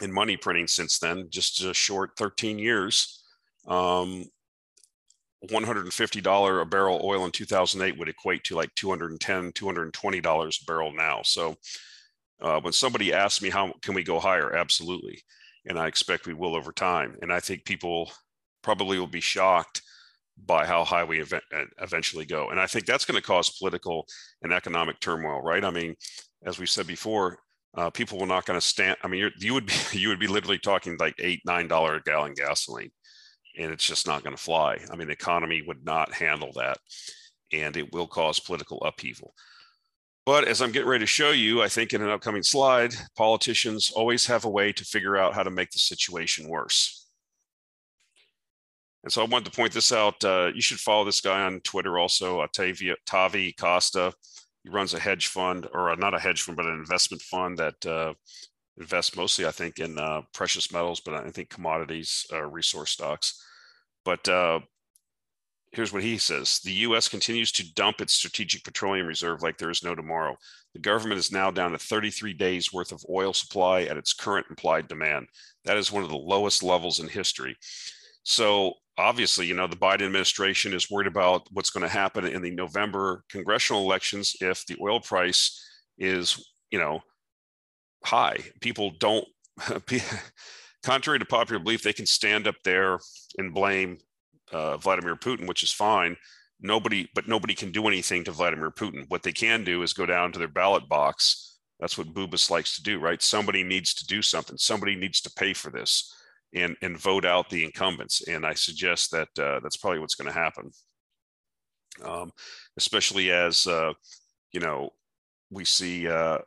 and 0.00 0.12
money 0.12 0.36
printing 0.36 0.68
since 0.68 0.98
then, 0.98 1.26
just 1.28 1.62
a 1.62 1.74
short 1.74 2.12
13 2.16 2.58
years. 2.58 3.22
Um, 3.66 4.24
$150 5.46 6.62
a 6.62 6.64
barrel 6.64 7.00
oil 7.04 7.24
in 7.24 7.30
2008 7.30 7.98
would 7.98 8.08
equate 8.08 8.44
to 8.44 8.56
like 8.56 8.74
$210, 8.74 9.52
$220 9.52 10.62
a 10.62 10.64
barrel 10.64 10.92
now. 10.92 11.20
So 11.22 11.56
uh, 12.40 12.60
when 12.60 12.72
somebody 12.72 13.12
asks 13.12 13.42
me 13.42 13.50
how 13.50 13.72
can 13.82 13.94
we 13.94 14.02
go 14.02 14.18
higher 14.18 14.54
absolutely. 14.54 15.22
And 15.66 15.78
i 15.78 15.86
expect 15.86 16.26
we 16.26 16.34
will 16.34 16.56
over 16.56 16.72
time. 16.72 17.16
And 17.22 17.32
i 17.32 17.40
think 17.40 17.64
people 17.64 18.10
probably 18.62 18.98
will 18.98 19.06
be 19.06 19.20
shocked 19.20 19.82
by 20.46 20.66
how 20.66 20.84
high 20.84 21.04
we 21.04 21.20
ev- 21.20 21.42
eventually 21.80 22.24
go. 22.24 22.50
And 22.50 22.60
i 22.60 22.66
think 22.66 22.86
that's 22.86 23.04
going 23.04 23.20
to 23.20 23.26
cause 23.26 23.50
political 23.50 24.06
and 24.42 24.52
economic 24.52 25.00
turmoil 25.00 25.40
right? 25.40 25.64
I 25.64 25.70
mean 25.70 25.94
as 26.44 26.58
we 26.58 26.66
said 26.66 26.86
before, 26.86 27.38
uh, 27.76 27.90
people 27.90 28.18
were 28.18 28.26
not 28.26 28.46
going 28.46 28.58
to 28.58 28.64
stand. 28.66 28.96
I 29.02 29.08
mean, 29.08 29.30
you 29.38 29.54
would 29.54 29.66
be 29.66 29.74
you 29.92 30.08
would 30.08 30.20
be 30.20 30.26
literally 30.26 30.58
talking 30.58 30.96
like 30.98 31.14
eight 31.18 31.40
nine 31.44 31.68
dollar 31.68 31.96
a 31.96 32.02
gallon 32.02 32.34
gasoline, 32.34 32.90
and 33.58 33.72
it's 33.72 33.86
just 33.86 34.06
not 34.06 34.22
going 34.22 34.34
to 34.34 34.42
fly. 34.42 34.78
I 34.90 34.96
mean, 34.96 35.08
the 35.08 35.12
economy 35.12 35.62
would 35.66 35.84
not 35.84 36.14
handle 36.14 36.52
that, 36.54 36.78
and 37.52 37.76
it 37.76 37.92
will 37.92 38.06
cause 38.06 38.40
political 38.40 38.78
upheaval. 38.82 39.34
But 40.24 40.46
as 40.46 40.60
I'm 40.60 40.72
getting 40.72 40.88
ready 40.88 41.02
to 41.02 41.06
show 41.06 41.30
you, 41.30 41.62
I 41.62 41.68
think 41.68 41.92
in 41.92 42.02
an 42.02 42.10
upcoming 42.10 42.42
slide, 42.42 42.94
politicians 43.16 43.90
always 43.90 44.26
have 44.26 44.44
a 44.44 44.50
way 44.50 44.72
to 44.72 44.84
figure 44.84 45.16
out 45.16 45.34
how 45.34 45.42
to 45.42 45.50
make 45.50 45.70
the 45.70 45.78
situation 45.78 46.48
worse. 46.48 47.06
And 49.04 49.12
so 49.12 49.22
I 49.22 49.26
wanted 49.26 49.46
to 49.46 49.56
point 49.56 49.72
this 49.72 49.92
out. 49.92 50.22
Uh, 50.22 50.50
you 50.54 50.60
should 50.60 50.80
follow 50.80 51.04
this 51.04 51.20
guy 51.20 51.42
on 51.42 51.60
Twitter 51.60 51.98
also, 51.98 52.42
Otavio, 52.42 52.94
Tavi 53.06 53.52
Costa 53.52 54.12
he 54.64 54.70
runs 54.70 54.94
a 54.94 55.00
hedge 55.00 55.28
fund 55.28 55.66
or 55.72 55.94
not 55.96 56.14
a 56.14 56.18
hedge 56.18 56.42
fund, 56.42 56.56
but 56.56 56.66
an 56.66 56.78
investment 56.78 57.22
fund 57.22 57.58
that 57.58 57.86
uh, 57.86 58.14
invests 58.78 59.16
mostly, 59.16 59.46
I 59.46 59.50
think, 59.50 59.78
in 59.78 59.98
uh, 59.98 60.22
precious 60.32 60.72
metals, 60.72 61.00
but 61.00 61.14
I 61.14 61.30
think 61.30 61.50
commodities, 61.50 62.26
uh, 62.32 62.44
resource 62.44 62.90
stocks. 62.90 63.42
But 64.04 64.28
uh, 64.28 64.60
here's 65.72 65.92
what 65.92 66.02
he 66.02 66.18
says 66.18 66.60
The 66.64 66.72
US 66.72 67.08
continues 67.08 67.52
to 67.52 67.74
dump 67.74 68.00
its 68.00 68.14
strategic 68.14 68.64
petroleum 68.64 69.06
reserve 69.06 69.42
like 69.42 69.58
there 69.58 69.70
is 69.70 69.84
no 69.84 69.94
tomorrow. 69.94 70.36
The 70.74 70.80
government 70.80 71.18
is 71.18 71.32
now 71.32 71.50
down 71.50 71.72
to 71.72 71.78
33 71.78 72.32
days 72.34 72.72
worth 72.72 72.92
of 72.92 73.04
oil 73.10 73.32
supply 73.32 73.82
at 73.82 73.96
its 73.96 74.12
current 74.12 74.46
implied 74.50 74.88
demand. 74.88 75.26
That 75.64 75.76
is 75.76 75.92
one 75.92 76.04
of 76.04 76.10
the 76.10 76.16
lowest 76.16 76.62
levels 76.62 77.00
in 77.00 77.08
history. 77.08 77.56
So 78.22 78.74
obviously, 78.96 79.46
you 79.46 79.54
know, 79.54 79.66
the 79.66 79.76
Biden 79.76 80.06
administration 80.06 80.74
is 80.74 80.90
worried 80.90 81.06
about 81.06 81.48
what's 81.52 81.70
going 81.70 81.82
to 81.82 81.88
happen 81.88 82.26
in 82.26 82.42
the 82.42 82.50
November 82.50 83.24
congressional 83.30 83.82
elections 83.82 84.36
if 84.40 84.66
the 84.66 84.76
oil 84.80 85.00
price 85.00 85.64
is, 85.98 86.52
you 86.70 86.78
know, 86.78 87.00
high. 88.04 88.38
People 88.60 88.92
don't, 88.98 89.26
contrary 90.82 91.18
to 91.18 91.24
popular 91.24 91.62
belief, 91.62 91.82
they 91.82 91.92
can 91.92 92.06
stand 92.06 92.46
up 92.46 92.56
there 92.64 92.98
and 93.36 93.54
blame 93.54 93.98
uh, 94.52 94.76
Vladimir 94.76 95.16
Putin, 95.16 95.46
which 95.46 95.62
is 95.62 95.72
fine. 95.72 96.16
Nobody, 96.60 97.08
but 97.14 97.28
nobody 97.28 97.54
can 97.54 97.70
do 97.70 97.86
anything 97.86 98.24
to 98.24 98.32
Vladimir 98.32 98.70
Putin. 98.70 99.04
What 99.08 99.22
they 99.22 99.32
can 99.32 99.64
do 99.64 99.82
is 99.82 99.92
go 99.92 100.06
down 100.06 100.32
to 100.32 100.38
their 100.38 100.48
ballot 100.48 100.88
box. 100.88 101.58
That's 101.78 101.96
what 101.96 102.12
Bubas 102.12 102.50
likes 102.50 102.74
to 102.76 102.82
do, 102.82 102.98
right? 102.98 103.22
Somebody 103.22 103.62
needs 103.62 103.94
to 103.94 104.06
do 104.06 104.22
something. 104.22 104.56
Somebody 104.58 104.96
needs 104.96 105.20
to 105.20 105.30
pay 105.30 105.52
for 105.52 105.70
this 105.70 106.12
and 106.54 106.76
and 106.82 106.98
vote 106.98 107.24
out 107.24 107.50
the 107.50 107.64
incumbents. 107.64 108.26
And 108.26 108.44
I 108.44 108.54
suggest 108.54 109.12
that 109.12 109.28
uh, 109.38 109.60
that's 109.60 109.76
probably 109.76 110.00
what's 110.00 110.16
going 110.16 110.32
to 110.32 110.38
happen, 110.38 110.70
um, 112.04 112.32
especially 112.76 113.30
as 113.30 113.66
uh, 113.66 113.92
you 114.52 114.60
know 114.60 114.90
we 115.50 115.64
see, 115.64 116.08
uh, 116.08 116.38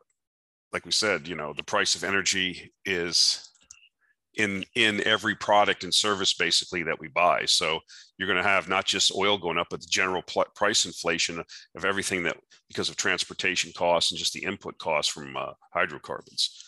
like 0.74 0.86
we 0.86 0.92
said, 0.92 1.28
you 1.28 1.36
know 1.36 1.54
the 1.54 1.64
price 1.64 1.96
of 1.96 2.04
energy 2.04 2.72
is 2.86 3.48
in 4.36 4.64
in 4.76 5.06
every 5.06 5.36
product 5.36 5.84
and 5.84 5.94
service 5.94 6.34
basically 6.34 6.84
that 6.84 7.00
we 7.00 7.08
buy. 7.10 7.46
So 7.46 7.80
you're 8.18 8.28
going 8.28 8.42
to 8.42 8.50
have 8.50 8.70
not 8.70 8.86
just 8.86 9.16
oil 9.16 9.38
going 9.38 9.58
up, 9.58 9.68
but 9.70 9.82
the 9.82 9.88
general 9.90 10.22
pl- 10.22 10.46
price 10.56 10.86
inflation 10.86 11.44
of 11.76 11.86
everything 11.86 12.24
that 12.24 12.38
because 12.70 12.90
of 12.90 12.96
transportation 12.96 13.72
costs 13.76 14.12
and 14.12 14.20
just 14.20 14.34
the 14.34 14.44
input 14.44 14.78
costs 14.78 15.12
from 15.12 15.36
uh, 15.36 15.52
hydrocarbons 15.74 16.64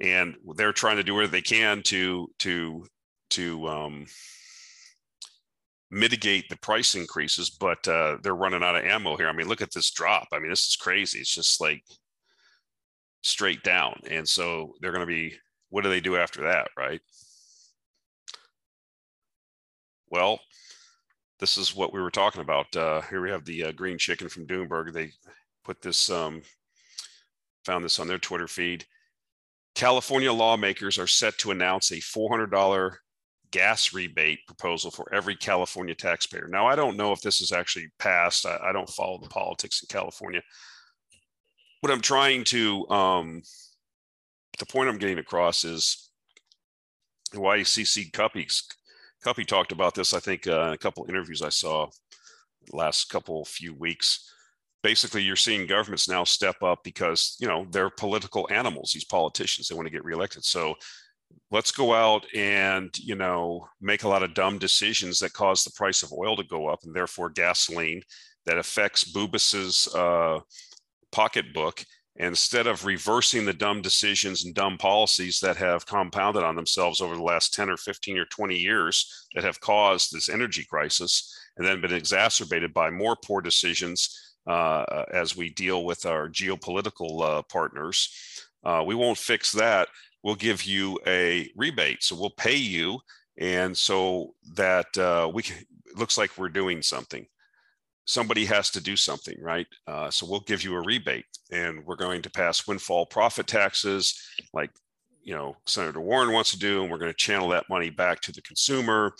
and 0.00 0.36
they're 0.56 0.72
trying 0.72 0.96
to 0.96 1.02
do 1.02 1.14
whatever 1.14 1.32
they 1.32 1.42
can 1.42 1.82
to 1.82 2.28
to 2.38 2.84
to 3.30 3.66
um, 3.68 4.06
mitigate 5.90 6.48
the 6.48 6.56
price 6.56 6.94
increases, 6.94 7.50
but 7.50 7.86
uh, 7.86 8.16
they're 8.22 8.34
running 8.34 8.62
out 8.62 8.76
of 8.76 8.84
ammo 8.84 9.16
here. 9.16 9.28
I 9.28 9.32
mean, 9.32 9.48
look 9.48 9.60
at 9.60 9.72
this 9.72 9.90
drop. 9.90 10.28
I 10.32 10.38
mean, 10.38 10.50
this 10.50 10.66
is 10.66 10.76
crazy. 10.76 11.18
It's 11.20 11.34
just 11.34 11.60
like 11.60 11.82
straight 13.28 13.62
down. 13.62 14.00
And 14.10 14.28
so 14.28 14.74
they're 14.80 14.92
going 14.92 15.06
to 15.06 15.06
be, 15.06 15.34
what 15.70 15.82
do 15.82 15.90
they 15.90 16.00
do 16.00 16.16
after 16.16 16.42
that, 16.42 16.68
right? 16.76 17.00
Well, 20.10 20.40
this 21.38 21.58
is 21.58 21.74
what 21.74 21.92
we 21.92 22.00
were 22.00 22.10
talking 22.10 22.40
about. 22.40 22.74
Uh, 22.74 23.02
here 23.02 23.20
we 23.22 23.30
have 23.30 23.44
the 23.44 23.64
uh, 23.64 23.72
green 23.72 23.98
chicken 23.98 24.28
from 24.28 24.46
Doomberg. 24.46 24.92
They 24.92 25.12
put 25.64 25.82
this, 25.82 26.10
um, 26.10 26.42
found 27.64 27.84
this 27.84 28.00
on 28.00 28.08
their 28.08 28.18
Twitter 28.18 28.48
feed. 28.48 28.84
California 29.74 30.32
lawmakers 30.32 30.98
are 30.98 31.06
set 31.06 31.38
to 31.38 31.50
announce 31.50 31.90
a 31.92 31.96
$400 31.96 32.96
gas 33.50 33.94
rebate 33.94 34.40
proposal 34.46 34.90
for 34.90 35.12
every 35.14 35.36
California 35.36 35.94
taxpayer. 35.94 36.48
Now, 36.48 36.66
I 36.66 36.74
don't 36.74 36.96
know 36.96 37.12
if 37.12 37.20
this 37.20 37.40
is 37.40 37.52
actually 37.52 37.88
passed. 37.98 38.46
I, 38.46 38.58
I 38.62 38.72
don't 38.72 38.88
follow 38.88 39.18
the 39.18 39.28
politics 39.28 39.82
in 39.82 39.86
California. 39.88 40.42
What 41.80 41.92
I'm 41.92 42.00
trying 42.00 42.44
to, 42.44 42.88
um, 42.88 43.42
the 44.58 44.66
point 44.66 44.88
I'm 44.88 44.98
getting 44.98 45.18
across 45.18 45.64
is 45.64 46.10
YCC 47.34 48.10
Cuppy's 48.10 48.64
Cuppy 49.24 49.46
talked 49.46 49.72
about 49.72 49.94
this, 49.94 50.14
I 50.14 50.20
think, 50.20 50.46
uh, 50.46 50.68
in 50.68 50.72
a 50.72 50.78
couple 50.78 51.06
interviews 51.08 51.42
I 51.42 51.48
saw 51.48 51.88
last 52.72 53.10
couple 53.10 53.44
few 53.44 53.74
weeks. 53.74 54.32
Basically, 54.82 55.22
you're 55.22 55.36
seeing 55.36 55.66
governments 55.66 56.08
now 56.08 56.24
step 56.24 56.62
up 56.62 56.80
because 56.84 57.36
you 57.40 57.48
know 57.48 57.66
they're 57.70 57.90
political 57.90 58.48
animals. 58.50 58.92
These 58.92 59.04
politicians 59.04 59.68
they 59.68 59.74
want 59.74 59.86
to 59.86 59.92
get 59.92 60.04
reelected. 60.04 60.44
So 60.44 60.74
let's 61.50 61.72
go 61.72 61.94
out 61.94 62.26
and 62.34 62.96
you 62.98 63.16
know 63.16 63.66
make 63.80 64.04
a 64.04 64.08
lot 64.08 64.22
of 64.22 64.34
dumb 64.34 64.58
decisions 64.58 65.18
that 65.18 65.32
cause 65.32 65.64
the 65.64 65.72
price 65.72 66.02
of 66.02 66.12
oil 66.12 66.36
to 66.36 66.44
go 66.44 66.68
up 66.68 66.80
and 66.84 66.94
therefore 66.94 67.30
gasoline 67.30 68.02
that 68.46 68.58
affects 68.58 69.04
Bubas's 69.12 69.92
uh, 69.94 70.38
pocketbook 71.12 71.84
instead 72.18 72.66
of 72.66 72.84
reversing 72.84 73.44
the 73.44 73.52
dumb 73.52 73.80
decisions 73.80 74.44
and 74.44 74.54
dumb 74.54 74.76
policies 74.76 75.38
that 75.38 75.56
have 75.56 75.86
compounded 75.86 76.42
on 76.42 76.56
themselves 76.56 77.00
over 77.00 77.14
the 77.14 77.22
last 77.22 77.54
10 77.54 77.70
or 77.70 77.76
15 77.76 78.18
or 78.18 78.24
20 78.26 78.56
years 78.56 79.28
that 79.34 79.44
have 79.44 79.60
caused 79.60 80.12
this 80.12 80.28
energy 80.28 80.64
crisis 80.64 81.32
and 81.56 81.66
then 81.66 81.80
been 81.80 81.92
exacerbated 81.92 82.74
by 82.74 82.90
more 82.90 83.16
poor 83.24 83.40
decisions 83.40 84.36
uh, 84.48 85.04
as 85.12 85.36
we 85.36 85.50
deal 85.50 85.84
with 85.84 86.06
our 86.06 86.28
geopolitical 86.28 87.22
uh, 87.22 87.42
partners. 87.42 88.10
Uh, 88.64 88.82
we 88.84 88.94
won't 88.94 89.18
fix 89.18 89.52
that. 89.52 89.88
We'll 90.24 90.34
give 90.34 90.64
you 90.64 90.98
a 91.06 91.48
rebate. 91.54 92.02
So 92.02 92.16
we'll 92.16 92.30
pay 92.30 92.56
you. 92.56 92.98
And 93.38 93.76
so 93.76 94.34
that 94.54 94.96
uh, 94.98 95.30
we 95.32 95.44
can, 95.44 95.56
looks 95.94 96.18
like 96.18 96.36
we're 96.36 96.48
doing 96.48 96.82
something 96.82 97.24
somebody 98.08 98.46
has 98.46 98.70
to 98.70 98.80
do 98.80 98.96
something, 98.96 99.36
right? 99.38 99.66
Uh, 99.86 100.10
so 100.10 100.26
we'll 100.26 100.40
give 100.40 100.64
you 100.64 100.74
a 100.74 100.80
rebate 100.80 101.26
and 101.52 101.84
we're 101.84 101.94
going 101.94 102.22
to 102.22 102.30
pass 102.30 102.66
windfall 102.66 103.04
profit 103.04 103.46
taxes 103.46 104.18
like, 104.54 104.70
you 105.22 105.34
know, 105.34 105.54
Senator 105.66 106.00
Warren 106.00 106.32
wants 106.32 106.50
to 106.52 106.58
do, 106.58 106.80
and 106.80 106.90
we're 106.90 106.96
going 106.96 107.12
to 107.12 107.16
channel 107.16 107.50
that 107.50 107.68
money 107.68 107.90
back 107.90 108.22
to 108.22 108.32
the 108.32 108.40
consumer 108.40 109.12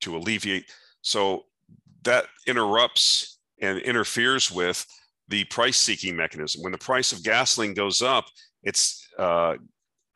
to 0.00 0.16
alleviate. 0.16 0.70
So 1.02 1.46
that 2.04 2.26
interrupts 2.46 3.40
and 3.60 3.80
interferes 3.80 4.52
with 4.52 4.86
the 5.26 5.42
price 5.46 5.76
seeking 5.76 6.14
mechanism. 6.14 6.62
When 6.62 6.70
the 6.70 6.78
price 6.78 7.10
of 7.10 7.24
gasoline 7.24 7.74
goes 7.74 8.00
up, 8.00 8.26
it's, 8.62 9.08
uh, 9.18 9.56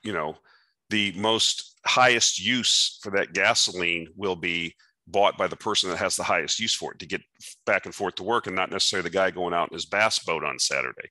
you 0.05 0.13
know, 0.13 0.37
the 0.89 1.13
most 1.17 1.81
highest 1.85 2.39
use 2.39 3.01
for 3.03 3.11
that 3.11 3.33
gasoline 3.33 4.07
will 4.15 4.37
be 4.37 4.73
bought 5.11 5.37
by 5.37 5.47
the 5.47 5.57
person 5.57 5.91
that 5.91 5.99
has 5.99 6.17
the 6.17 6.23
highest 6.23 6.61
use 6.61 6.75
for 6.75 6.93
it 6.93 6.99
to 6.99 7.07
get 7.07 7.23
back 7.67 7.87
and 7.87 7.95
forth 7.95 8.17
to 8.17 8.23
work 8.23 8.47
and 8.47 8.57
not 8.57 8.71
necessarily 8.71 9.09
the 9.09 9.15
guy 9.15 9.31
going 9.31 9.55
out 9.55 9.69
in 9.71 9.75
his 9.75 9.87
bass 9.87 10.19
boat 10.21 10.45
on 10.45 10.59
Saturday. 10.59 11.09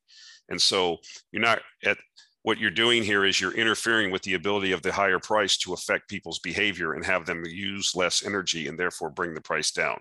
And 0.49 0.62
so 0.62 0.97
you're 1.31 1.41
not 1.41 1.59
at 1.83 1.97
what 2.43 2.57
you're 2.57 2.71
doing 2.71 3.03
here 3.03 3.25
is 3.25 3.39
you're 3.39 3.53
interfering 3.53 4.12
with 4.12 4.21
the 4.23 4.33
ability 4.33 4.71
of 4.71 4.81
the 4.81 4.91
higher 4.91 5.19
price 5.19 5.57
to 5.57 5.73
affect 5.73 6.09
people's 6.09 6.39
behavior 6.39 6.93
and 6.93 7.05
have 7.05 7.25
them 7.25 7.43
use 7.45 7.95
less 7.95 8.25
energy 8.25 8.67
and 8.67 8.79
therefore 8.79 9.09
bring 9.09 9.33
the 9.33 9.41
price 9.41 9.71
down 9.71 9.99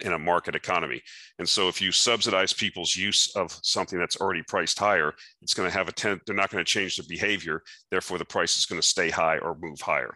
in 0.00 0.12
a 0.12 0.18
market 0.18 0.54
economy. 0.54 1.02
And 1.38 1.48
so 1.48 1.68
if 1.68 1.80
you 1.80 1.90
subsidize 1.92 2.52
people's 2.52 2.94
use 2.94 3.34
of 3.34 3.58
something 3.62 3.98
that's 3.98 4.20
already 4.20 4.42
priced 4.42 4.78
higher, 4.78 5.14
it's 5.40 5.54
going 5.54 5.68
to 5.68 5.76
have 5.76 5.88
a 5.88 5.92
ten, 5.92 6.20
they're 6.26 6.36
not 6.36 6.50
going 6.50 6.64
to 6.64 6.70
change 6.70 6.96
their 6.96 7.06
behavior. 7.08 7.62
Therefore, 7.90 8.18
the 8.18 8.24
price 8.24 8.58
is 8.58 8.66
going 8.66 8.80
to 8.80 8.86
stay 8.86 9.10
high 9.10 9.38
or 9.38 9.56
move 9.60 9.80
higher. 9.80 10.14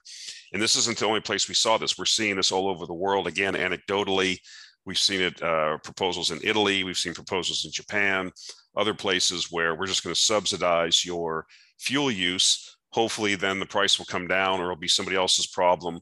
And 0.53 0.61
this 0.61 0.77
isn't 0.77 0.99
the 0.99 1.07
only 1.07 1.21
place 1.21 1.49
we 1.49 1.55
saw 1.55 1.79
this. 1.79 1.99
We're 1.99 2.05
seeing 2.05 2.37
this 2.37 2.53
all 2.53 2.69
over 2.69 2.87
the 2.87 2.95
world. 2.95 3.27
Again, 3.27 3.55
anecdotally, 3.55 4.39
we've 4.85 4.99
seen 4.99 5.21
it 5.23 5.43
uh, 5.43 5.79
proposals 5.79 6.31
in 6.31 6.41
Italy. 6.43 6.85
We've 6.85 6.99
seen 6.99 7.15
proposals 7.15 7.65
in 7.65 7.71
Japan, 7.73 8.33
other 8.77 8.95
places 8.95 9.51
where 9.51 9.75
we're 9.75 9.87
just 9.87 10.05
going 10.05 10.15
to 10.15 10.21
subsidize 10.21 11.05
your 11.05 11.47
fuel 11.79 12.11
use. 12.11 12.77
Hopefully, 12.93 13.37
then 13.37 13.61
the 13.61 13.67
price 13.67 13.99
will 13.99 14.07
come 14.07 14.27
down 14.27 14.61
or 14.61 14.65
it'll 14.65 14.77
be 14.77 14.89
somebody 14.89 15.17
else's 15.17 15.47
problem 15.47 16.01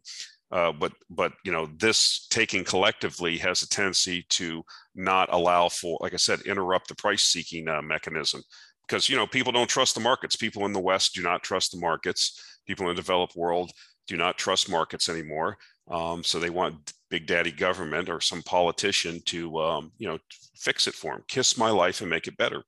uh, 0.51 0.73
but 0.73 0.93
but 1.11 1.33
you 1.45 1.53
know 1.53 1.69
this 1.77 2.27
taking 2.31 2.65
collectively 2.65 3.37
has 3.37 3.63
a 3.63 3.69
tendency 3.69 4.25
to 4.31 4.63
not 4.95 5.29
allow 5.33 5.69
for 5.69 5.99
like 6.01 6.15
i 6.15 6.17
said 6.17 6.41
interrupt 6.43 6.89
the 6.89 6.95
price 6.95 7.25
seeking 7.25 7.69
uh, 7.69 7.83
mechanism. 7.83 8.43
Because 8.87 9.09
you 9.09 9.17
know 9.17 9.27
people 9.27 9.53
don't 9.53 9.69
trust 9.69 9.95
the 9.95 10.01
markets. 10.01 10.37
People 10.37 10.65
in 10.65 10.73
the 10.73 10.81
west 10.81 11.15
do 11.15 11.23
not 11.23 11.43
trust 11.43 11.73
the 11.73 11.79
markets. 11.79 12.43
People 12.67 12.89
in 12.89 12.97
the 12.97 13.03
developed 13.03 13.37
world 13.37 13.71
do 14.07 14.17
not 14.17 14.39
trust 14.39 14.71
markets 14.71 15.11
anymore. 15.11 15.59
Um, 15.91 16.25
so 16.25 16.39
they 16.39 16.51
want 16.51 16.95
big 17.11 17.27
daddy 17.27 17.53
government 17.53 18.09
or 18.09 18.21
some 18.21 18.43
politician 18.43 19.21
to 19.27 19.59
um, 19.59 19.93
you 19.99 20.09
know 20.09 20.19
fix 20.57 20.87
it 20.87 20.95
for 20.95 21.13
them 21.13 21.25
kiss 21.29 21.59
my 21.59 21.71
life 21.71 22.01
and 22.01 22.09
make 22.09 22.27
it 22.27 22.39
better. 22.39 22.63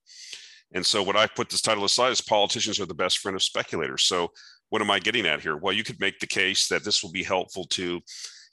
And 0.72 0.84
so 0.84 1.02
what 1.02 1.16
i 1.16 1.26
put 1.26 1.48
this 1.48 1.62
title 1.62 1.84
aside 1.84 2.12
is 2.12 2.20
politicians 2.20 2.78
are 2.78 2.86
the 2.86 2.94
best 2.94 3.18
friend 3.18 3.34
of 3.34 3.42
speculators. 3.42 4.04
So 4.04 4.30
what 4.70 4.83
am 4.83 4.90
I 4.90 4.98
getting 4.98 5.26
at 5.26 5.40
here? 5.40 5.56
Well, 5.56 5.74
you 5.74 5.85
could 5.85 6.00
make 6.00 6.18
the 6.18 6.26
case 6.26 6.68
that 6.68 6.85
this 6.85 7.02
will 7.02 7.12
be 7.12 7.22
helpful 7.22 7.66
to 7.66 8.00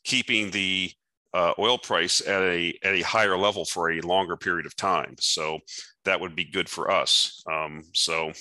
keeping 0.03 0.51
the 0.51 0.91
uh, 1.33 1.53
oil 1.59 1.77
price 1.77 2.21
at 2.21 2.41
a 2.41 2.73
at 2.83 2.93
a 2.93 3.01
higher 3.01 3.37
level 3.37 3.63
for 3.65 3.91
a 3.91 4.01
longer 4.01 4.35
period 4.35 4.65
of 4.65 4.75
time. 4.75 5.15
So 5.19 5.59
that 6.05 6.19
would 6.19 6.35
be 6.35 6.45
good 6.45 6.67
for 6.67 6.89
us. 6.91 7.43
Um, 7.49 7.83
so 7.93 8.31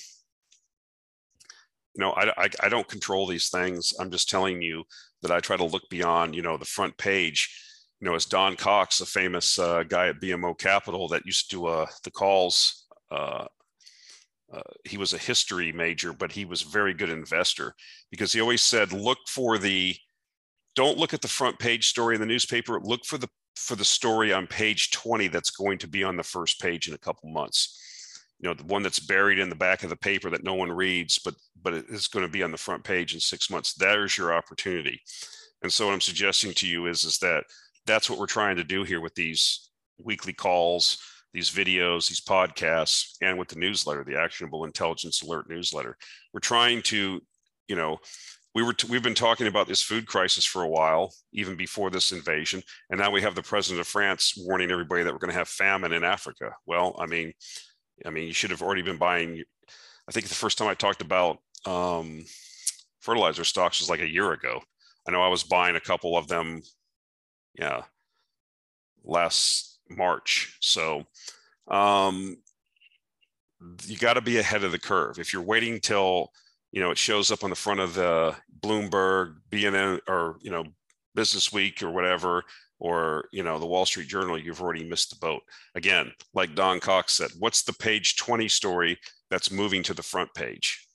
you 1.95 2.05
know, 2.05 2.13
I, 2.13 2.31
I, 2.37 2.49
I 2.63 2.69
don't 2.69 2.89
control 2.89 3.27
these 3.27 3.49
things. 3.49 3.95
I'm 3.99 4.11
just 4.11 4.29
telling 4.29 4.61
you 4.61 4.85
that 5.23 5.33
I 5.33 5.41
try 5.41 5.57
to 5.57 5.65
look 5.65 5.89
beyond 5.91 6.35
you 6.35 6.43
know 6.43 6.57
the 6.57 6.65
front 6.65 6.97
page. 6.97 7.63
You 8.01 8.09
know, 8.09 8.15
as 8.15 8.27
Don 8.27 8.57
Coxe, 8.57 9.01
a 9.01 9.07
famous 9.07 9.59
uh, 9.59 9.83
guy 9.83 10.09
at 10.09 10.21
BMO 10.21 10.59
Capital 10.59 11.09
that 11.09 11.25
used 11.25 11.51
to 11.51 11.57
do 11.57 11.67
uh, 11.67 11.87
the 12.05 12.11
calls 12.11 12.87
uh, 13.11 13.47
uh, 14.53 14.61
he 14.85 14.97
was 14.97 15.13
a 15.13 15.19
history 15.19 15.73
major, 15.73 16.13
but 16.13 16.33
he 16.33 16.45
was 16.45 16.63
a 16.63 16.69
very 16.69 16.95
good 16.95 17.11
investor 17.11 17.75
because 18.11 18.33
he 18.33 18.41
always 18.41 18.63
said, 18.63 18.93
look 18.93 19.19
for 19.29 19.59
the, 19.59 19.97
don't 20.75 20.99
look 20.99 21.15
at 21.15 21.23
the 21.23 21.29
front 21.29 21.59
page 21.59 21.89
story 21.89 22.15
in 22.15 22.21
the 22.21 22.27
newspaper. 22.27 22.81
Look 22.81 23.05
for 23.05 23.19
the 23.19 23.29
for 23.57 23.75
the 23.75 23.85
story 23.85 24.35
on 24.35 24.47
page 24.47 24.91
20 24.91 25.29
that's 25.29 25.51
going 25.51 25.79
to 25.79 25.89
be 25.89 26.05
on 26.05 26.17
the 26.17 26.23
first 26.23 26.61
page 26.61 26.89
in 26.89 26.95
a 26.95 26.99
couple 26.99 27.31
months. 27.31 28.23
You 28.39 28.49
know, 28.49 28.55
the 28.55 28.65
one 28.65 28.83
that's 28.83 28.99
buried 28.99 29.39
in 29.39 29.49
the 29.49 29.57
back 29.57 29.83
of 29.83 29.89
the 29.89 29.97
paper 29.97 30.29
that 30.29 30.45
no 30.45 30.55
one 30.55 30.71
reads, 30.71 31.19
but 31.19 31.35
but 31.63 31.73
it 31.73 31.87
is 31.89 32.07
going 32.07 32.25
to 32.25 32.31
be 32.31 32.43
on 32.43 32.53
the 32.53 32.59
front 32.59 32.85
page 32.85 33.15
in 33.15 33.21
six 33.21 33.51
months. 33.51 33.73
There's 33.73 34.17
your 34.17 34.35
opportunity. 34.35 35.01
And 35.63 35.73
so 35.73 35.87
what 35.87 35.95
I'm 35.95 36.03
suggesting 36.03 36.53
to 36.53 36.69
you 36.69 36.87
is, 36.87 37.03
is 37.05 37.19
that 37.19 37.45
that's 37.87 38.11
what 38.11 38.19
we're 38.19 38.27
trying 38.27 38.57
to 38.57 38.65
do 38.65 38.85
here 38.85 39.01
with 39.01 39.15
these 39.15 39.71
weekly 39.99 40.35
calls 40.35 40.99
these 41.33 41.51
videos, 41.51 42.09
these 42.09 42.21
podcasts, 42.21 43.17
and 43.21 43.39
with 43.39 43.49
the 43.49 43.59
newsletter, 43.59 44.05
the 44.05 44.19
Actionable 44.19 44.65
Intelligence 44.65 45.23
Alert 45.23 45.49
newsletter. 45.49 45.97
We're 46.33 46.41
trying 46.41 46.83
to, 46.83 47.21
you 47.69 47.77
know, 47.77 47.99
we 48.55 48.63
were 48.63 48.73
t- 48.73 48.89
we've 48.89 49.03
been 49.03 49.15
talking 49.15 49.49
about 49.49 49.69
this 49.69 49.83
food 49.83 50.07
crisis 50.07 50.47
for 50.47 50.63
a 50.63 50.69
while, 50.69 51.13
even 51.33 51.57
before 51.57 51.91
this 51.91 52.11
invasion, 52.11 52.63
and 52.89 52.99
now 52.99 53.11
we 53.11 53.21
have 53.21 53.35
the 53.35 53.43
president 53.43 53.81
of 53.81 53.87
France 53.87 54.33
warning 54.39 54.71
everybody 54.71 55.03
that 55.03 55.13
we're 55.13 55.19
going 55.19 55.33
to 55.33 55.39
have 55.39 55.49
famine 55.49 55.93
in 55.93 56.05
Africa. 56.05 56.53
Well, 56.65 56.97
I 56.99 57.05
mean, 57.05 57.35
I 58.07 58.11
mean, 58.11 58.27
you 58.27 58.33
should 58.33 58.51
have 58.51 58.63
already 58.63 58.83
been 58.83 58.97
buying. 58.97 59.43
I 60.09 60.13
think 60.13 60.29
the 60.29 60.35
first 60.35 60.57
time 60.57 60.69
I 60.69 60.75
talked 60.75 61.03
about 61.03 61.39
um, 61.67 62.25
fertilizer 63.01 63.45
stocks 63.45 63.81
was 63.81 63.91
like 63.91 64.01
a 64.01 64.11
year 64.11 64.33
ago. 64.33 64.63
I 65.07 65.13
know 65.13 65.23
I 65.23 65.29
was 65.29 65.45
buying 65.45 65.77
a 65.77 65.81
couple 65.81 66.17
of 66.17 66.27
them, 66.27 66.63
yeah, 67.59 67.83
last 69.05 69.76
March. 69.91 70.57
So 70.61 71.05
um, 71.69 72.37
you 73.87 73.97
got 73.97 74.15
to 74.15 74.21
be 74.21 74.39
ahead 74.39 74.65
of 74.65 74.73
the 74.73 74.79
curve. 74.79 75.19
If 75.19 75.33
you're 75.33 75.43
waiting 75.43 75.81
till 75.81 76.31
you 76.73 76.81
know 76.81 76.91
it 76.91 76.99
shows 76.99 77.31
up 77.31 77.45
on 77.45 77.51
the 77.51 77.57
front 77.57 77.81
of 77.81 77.95
the 77.95 78.35
Bloomberg, 78.61 79.37
BNN, 79.51 80.01
or 80.09 80.37
you 80.41 80.51
know 80.51 80.65
Business 81.15 81.53
Week 81.53 81.83
or 81.83 81.91
whatever, 81.91 82.43
or 82.79 83.29
you 83.33 83.43
know 83.43 83.59
the 83.59 83.67
Wall 83.67 83.87
Street 83.87 84.09
Journal, 84.09 84.39
you've 84.39 84.61
already 84.61 84.89
missed 84.89 85.11
the 85.11 85.17
boat. 85.17 85.43
Again, 85.75 86.13
like 86.35 86.55
Don 86.55 86.81
Coxe 86.81 87.15
said, 87.15 87.31
what's 87.39 87.63
the 87.63 87.73
page 87.73 88.17
20 88.17 88.49
story 88.49 88.99
that's 89.31 89.51
moving 89.51 89.83
to 89.85 89.95
the 89.95 90.03
front 90.03 90.33
page? 90.35 90.86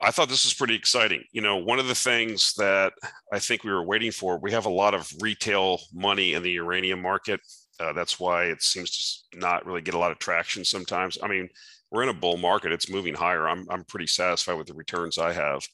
I 0.00 0.10
thought 0.12 0.28
this 0.28 0.44
was 0.44 0.54
pretty 0.54 0.74
exciting. 0.74 1.24
You 1.32 1.42
know, 1.42 1.56
one 1.56 1.78
of 1.80 1.88
the 1.88 1.94
things 1.94 2.54
that 2.54 2.92
I 3.32 3.38
think 3.40 3.64
we 3.64 3.70
were 3.72 3.84
waiting 3.84 4.12
for, 4.12 4.38
we 4.38 4.52
have 4.52 4.66
a 4.66 4.70
lot 4.70 4.94
of 4.94 5.10
retail 5.20 5.80
money 5.92 6.34
in 6.34 6.42
the 6.42 6.52
uranium 6.52 7.02
market. 7.02 7.40
Uh, 7.80 7.92
that's 7.92 8.18
why 8.20 8.44
it 8.44 8.62
seems 8.62 9.24
to 9.32 9.38
not 9.38 9.66
really 9.66 9.82
get 9.82 9.94
a 9.94 9.98
lot 9.98 10.12
of 10.12 10.18
traction 10.18 10.64
sometimes. 10.64 11.18
I 11.22 11.26
mean, 11.28 11.48
we're 11.90 12.02
in 12.04 12.08
a 12.10 12.14
bull 12.14 12.36
market; 12.36 12.72
it's 12.72 12.90
moving 12.90 13.14
higher. 13.14 13.48
I'm 13.48 13.66
I'm 13.70 13.84
pretty 13.84 14.06
satisfied 14.06 14.54
with 14.54 14.66
the 14.68 14.74
returns 14.74 15.18
I 15.18 15.32
have. 15.32 15.66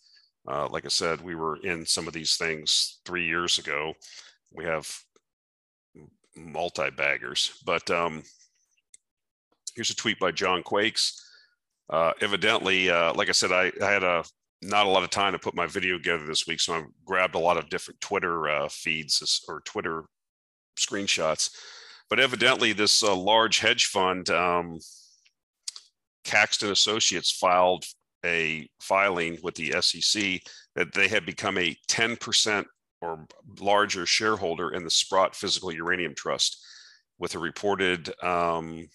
Uh, 0.46 0.68
like 0.68 0.84
I 0.84 0.88
said, 0.88 1.20
we 1.20 1.34
were 1.34 1.56
in 1.56 1.84
some 1.86 2.06
of 2.06 2.12
these 2.14 2.36
things 2.36 3.00
three 3.04 3.26
years 3.26 3.58
ago. 3.58 3.94
We 4.52 4.64
have 4.64 4.88
multi 6.36 6.90
baggers, 6.90 7.58
but 7.64 7.90
um, 7.90 8.22
here's 9.74 9.90
a 9.90 9.96
tweet 9.96 10.18
by 10.18 10.30
John 10.30 10.62
Quakes. 10.62 11.20
Uh, 11.90 12.12
evidently, 12.20 12.90
uh, 12.90 13.12
like 13.14 13.28
I 13.28 13.32
said, 13.32 13.52
I, 13.52 13.70
I, 13.82 13.90
had 13.90 14.02
a 14.02 14.24
not 14.62 14.86
a 14.86 14.88
lot 14.88 15.04
of 15.04 15.10
time 15.10 15.32
to 15.32 15.38
put 15.38 15.54
my 15.54 15.66
video 15.66 15.98
together 15.98 16.24
this 16.26 16.46
week, 16.46 16.60
so 16.60 16.74
I 16.74 16.84
grabbed 17.04 17.34
a 17.34 17.38
lot 17.38 17.58
of 17.58 17.68
different 17.68 18.00
Twitter 18.00 18.48
uh, 18.48 18.68
feeds 18.68 19.44
or 19.48 19.60
Twitter 19.60 20.04
screenshots. 20.78 21.50
But 22.08 22.20
evidently, 22.20 22.72
this 22.72 23.02
uh, 23.02 23.14
large 23.14 23.58
hedge 23.58 23.86
fund, 23.86 24.30
um, 24.30 24.78
Caxton 26.24 26.70
Associates, 26.70 27.30
filed 27.30 27.84
a 28.24 28.68
filing 28.80 29.38
with 29.42 29.54
the 29.54 29.74
SEC 29.82 30.40
that 30.74 30.92
they 30.94 31.08
had 31.08 31.26
become 31.26 31.58
a 31.58 31.76
10% 31.88 32.64
or 33.02 33.26
larger 33.60 34.06
shareholder 34.06 34.70
in 34.70 34.82
the 34.82 34.90
Sprott 34.90 35.36
Physical 35.36 35.70
Uranium 35.70 36.14
Trust 36.14 36.64
with 37.18 37.34
a 37.34 37.38
reported 37.38 38.12
um, 38.22 38.88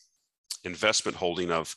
investment 0.63 1.15
holding 1.15 1.51
of 1.51 1.75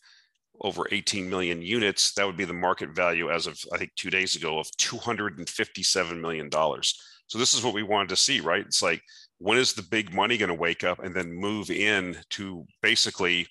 over 0.60 0.86
18 0.90 1.28
million 1.28 1.62
units. 1.62 2.12
That 2.14 2.26
would 2.26 2.36
be 2.36 2.44
the 2.44 2.52
market 2.52 2.94
value 2.94 3.30
as 3.30 3.46
of, 3.46 3.58
I 3.72 3.78
think, 3.78 3.92
two 3.96 4.10
days 4.10 4.36
ago 4.36 4.58
of 4.58 4.66
$257 4.78 6.20
million. 6.20 6.50
So 6.50 7.38
this 7.38 7.54
is 7.54 7.64
what 7.64 7.74
we 7.74 7.82
wanted 7.82 8.10
to 8.10 8.16
see, 8.16 8.40
right? 8.40 8.64
It's 8.64 8.82
like, 8.82 9.02
when 9.38 9.58
is 9.58 9.72
the 9.72 9.82
big 9.82 10.14
money 10.14 10.36
going 10.38 10.48
to 10.48 10.54
wake 10.54 10.84
up 10.84 11.00
and 11.00 11.14
then 11.14 11.32
move 11.32 11.70
in 11.70 12.16
to 12.30 12.64
basically 12.80 13.46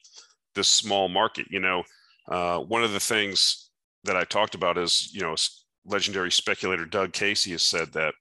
this 0.55 0.67
small 0.67 1.09
market? 1.09 1.47
You 1.49 1.59
know, 1.59 1.83
uh, 2.29 2.59
one 2.59 2.83
of 2.83 2.93
the 2.93 2.99
things 2.99 3.71
that 4.03 4.15
I 4.15 4.23
talked 4.23 4.55
about 4.55 4.77
is, 4.77 5.13
you 5.13 5.21
know, 5.21 5.35
legendary 5.85 6.31
speculator 6.31 6.85
Doug 6.85 7.11
Casey 7.11 7.51
has 7.51 7.63
said 7.63 7.91
that, 7.93 8.13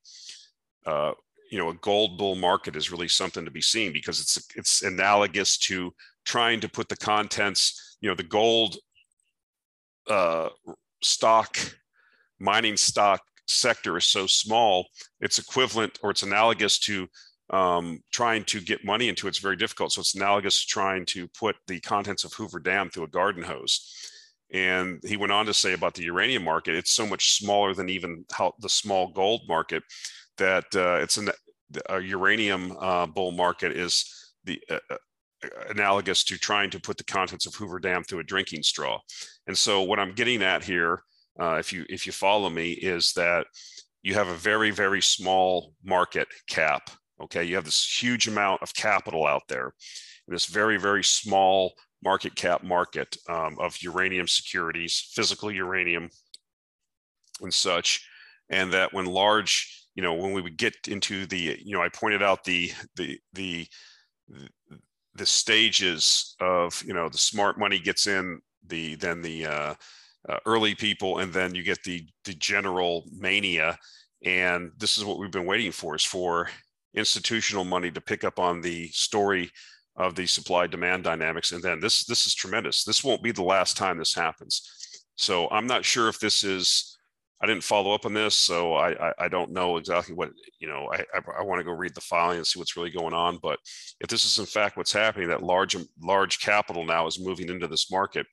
uh, 0.86 1.12
you 1.50 1.58
know, 1.58 1.70
a 1.70 1.74
gold 1.74 2.16
bull 2.16 2.36
market 2.36 2.76
is 2.76 2.90
really 2.90 3.08
something 3.08 3.44
to 3.44 3.50
be 3.50 3.60
seen 3.60 3.92
because 3.92 4.20
it's 4.20 4.48
it's 4.56 4.82
analogous 4.82 5.58
to 5.58 5.92
trying 6.24 6.60
to 6.60 6.68
put 6.68 6.88
the 6.88 6.96
contents, 6.96 7.89
you 8.00 8.08
know, 8.08 8.14
the 8.14 8.22
gold 8.22 8.76
uh, 10.08 10.48
stock, 11.02 11.56
mining 12.38 12.76
stock 12.76 13.20
sector 13.46 13.96
is 13.96 14.06
so 14.06 14.26
small, 14.26 14.86
it's 15.20 15.38
equivalent 15.38 15.98
or 16.02 16.10
it's 16.10 16.22
analogous 16.22 16.78
to 16.78 17.08
um, 17.50 18.00
trying 18.12 18.44
to 18.44 18.60
get 18.60 18.84
money 18.84 19.08
into 19.08 19.26
it's 19.26 19.38
very 19.38 19.56
difficult. 19.56 19.92
So 19.92 20.00
it's 20.00 20.14
analogous 20.14 20.60
to 20.60 20.66
trying 20.68 21.04
to 21.06 21.26
put 21.28 21.56
the 21.66 21.80
contents 21.80 22.24
of 22.24 22.32
Hoover 22.34 22.60
Dam 22.60 22.90
through 22.90 23.04
a 23.04 23.08
garden 23.08 23.42
hose. 23.42 24.08
And 24.52 25.00
he 25.04 25.16
went 25.16 25.32
on 25.32 25.46
to 25.46 25.54
say 25.54 25.72
about 25.74 25.94
the 25.94 26.04
uranium 26.04 26.44
market, 26.44 26.74
it's 26.74 26.92
so 26.92 27.06
much 27.06 27.38
smaller 27.38 27.74
than 27.74 27.88
even 27.88 28.24
how 28.32 28.54
the 28.60 28.68
small 28.68 29.12
gold 29.12 29.42
market 29.48 29.82
that 30.38 30.64
uh, 30.74 30.98
it's 31.00 31.18
an, 31.18 31.30
a 31.88 32.00
uranium 32.00 32.76
uh, 32.80 33.06
bull 33.06 33.32
market 33.32 33.72
is 33.72 34.32
the 34.44 34.60
uh, 34.70 34.78
uh, 34.90 34.96
analogous 35.68 36.24
to 36.24 36.38
trying 36.38 36.70
to 36.70 36.80
put 36.80 36.96
the 36.96 37.04
contents 37.04 37.46
of 37.46 37.54
Hoover 37.54 37.78
Dam 37.78 38.04
through 38.04 38.20
a 38.20 38.24
drinking 38.24 38.62
straw. 38.62 38.98
And 39.46 39.56
so 39.56 39.82
what 39.82 39.98
I'm 39.98 40.14
getting 40.14 40.42
at 40.42 40.64
here, 40.64 41.02
uh, 41.40 41.54
if 41.54 41.72
you 41.72 41.84
if 41.88 42.06
you 42.06 42.12
follow 42.12 42.50
me, 42.50 42.72
is 42.72 43.12
that 43.14 43.46
you 44.02 44.14
have 44.14 44.28
a 44.28 44.34
very 44.34 44.70
very 44.70 45.02
small 45.02 45.74
market 45.84 46.28
cap. 46.48 46.90
Okay, 47.22 47.44
you 47.44 47.54
have 47.54 47.64
this 47.64 48.02
huge 48.02 48.28
amount 48.28 48.62
of 48.62 48.74
capital 48.74 49.26
out 49.26 49.42
there, 49.48 49.72
this 50.28 50.46
very 50.46 50.78
very 50.78 51.04
small 51.04 51.72
market 52.02 52.34
cap 52.34 52.62
market 52.62 53.16
um, 53.28 53.56
of 53.58 53.82
uranium 53.82 54.26
securities, 54.26 55.10
physical 55.14 55.50
uranium, 55.50 56.08
and 57.42 57.52
such, 57.52 58.06
and 58.48 58.72
that 58.72 58.92
when 58.92 59.06
large, 59.06 59.86
you 59.94 60.02
know, 60.02 60.14
when 60.14 60.32
we 60.32 60.40
would 60.40 60.56
get 60.56 60.74
into 60.88 61.26
the, 61.26 61.58
you 61.62 61.76
know, 61.76 61.82
I 61.82 61.88
pointed 61.88 62.22
out 62.22 62.44
the 62.44 62.72
the 62.96 63.18
the 63.32 63.66
the 65.14 65.26
stages 65.26 66.36
of, 66.40 66.82
you 66.86 66.94
know, 66.94 67.08
the 67.08 67.18
smart 67.18 67.58
money 67.58 67.78
gets 67.78 68.06
in, 68.06 68.40
the 68.66 68.94
then 68.96 69.22
the 69.22 69.46
uh, 69.46 69.74
uh, 70.28 70.38
early 70.46 70.74
people, 70.74 71.18
and 71.18 71.32
then 71.32 71.54
you 71.54 71.62
get 71.62 71.82
the 71.84 72.06
the 72.24 72.34
general 72.34 73.04
mania, 73.12 73.78
and 74.24 74.70
this 74.78 74.98
is 74.98 75.04
what 75.04 75.18
we've 75.18 75.30
been 75.30 75.46
waiting 75.46 75.72
for 75.72 75.96
is 75.96 76.04
for 76.04 76.48
institutional 76.94 77.64
money 77.64 77.90
to 77.90 78.00
pick 78.00 78.24
up 78.24 78.38
on 78.38 78.60
the 78.60 78.88
story 78.88 79.50
of 79.96 80.14
the 80.14 80.26
supply 80.26 80.66
demand 80.66 81.04
dynamics. 81.04 81.52
And 81.52 81.62
then 81.62 81.80
this, 81.80 82.04
this 82.04 82.26
is 82.26 82.34
tremendous. 82.34 82.84
This 82.84 83.04
won't 83.04 83.22
be 83.22 83.32
the 83.32 83.42
last 83.42 83.76
time 83.76 83.98
this 83.98 84.14
happens. 84.14 84.62
So 85.16 85.48
I'm 85.50 85.66
not 85.66 85.84
sure 85.84 86.08
if 86.08 86.18
this 86.18 86.42
is, 86.42 86.98
I 87.42 87.46
didn't 87.46 87.64
follow 87.64 87.94
up 87.94 88.04
on 88.04 88.12
this, 88.12 88.34
so 88.34 88.74
I, 88.74 89.08
I, 89.08 89.14
I 89.20 89.28
don't 89.28 89.52
know 89.52 89.78
exactly 89.78 90.14
what, 90.14 90.30
you 90.58 90.68
know, 90.68 90.90
I, 90.92 90.98
I, 91.14 91.40
I 91.40 91.42
want 91.42 91.58
to 91.58 91.64
go 91.64 91.72
read 91.72 91.94
the 91.94 92.00
filing 92.00 92.36
and 92.36 92.46
see 92.46 92.58
what's 92.58 92.76
really 92.76 92.90
going 92.90 93.14
on. 93.14 93.38
But 93.42 93.58
if 94.00 94.08
this 94.08 94.24
is 94.24 94.38
in 94.38 94.46
fact 94.46 94.76
what's 94.76 94.92
happening, 94.92 95.28
that 95.28 95.42
large, 95.42 95.74
large 96.02 96.40
capital 96.40 96.84
now 96.84 97.06
is 97.06 97.18
moving 97.18 97.48
into 97.48 97.66
this 97.66 97.90
market. 97.90 98.26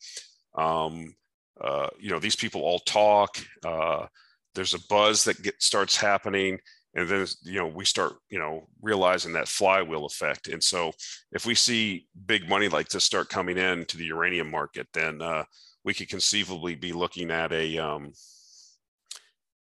Um, 0.56 1.16
uh, 1.62 1.88
you 2.00 2.10
know, 2.10 2.20
these 2.20 2.36
people 2.36 2.62
all 2.62 2.80
talk. 2.80 3.38
Uh, 3.66 4.08
there's 4.56 4.74
a 4.74 4.88
buzz 4.90 5.24
that 5.24 5.42
get, 5.42 5.62
starts 5.62 5.96
happening 5.96 6.60
and 6.96 7.08
then 7.08 7.26
you 7.44 7.60
know 7.60 7.68
we 7.68 7.86
start 7.86 8.14
you 8.30 8.40
know 8.40 8.68
realizing 8.82 9.32
that 9.34 9.48
flywheel 9.48 10.06
effect 10.06 10.48
and 10.48 10.62
so 10.62 10.92
if 11.32 11.46
we 11.46 11.56
see 11.56 12.08
big 12.26 12.50
money 12.50 12.68
like 12.68 12.90
this 12.90 13.04
start 13.04 13.30
coming 13.30 13.58
in 13.58 13.86
to 13.86 13.98
the 13.98 14.06
uranium 14.06 14.50
market 14.50 14.88
then 14.94 15.22
uh, 15.22 15.44
we 15.86 15.94
could 15.94 16.10
conceivably 16.10 16.76
be 16.76 16.92
looking 16.92 17.32
at 17.32 17.54
a 17.54 17.78
um, 17.78 18.12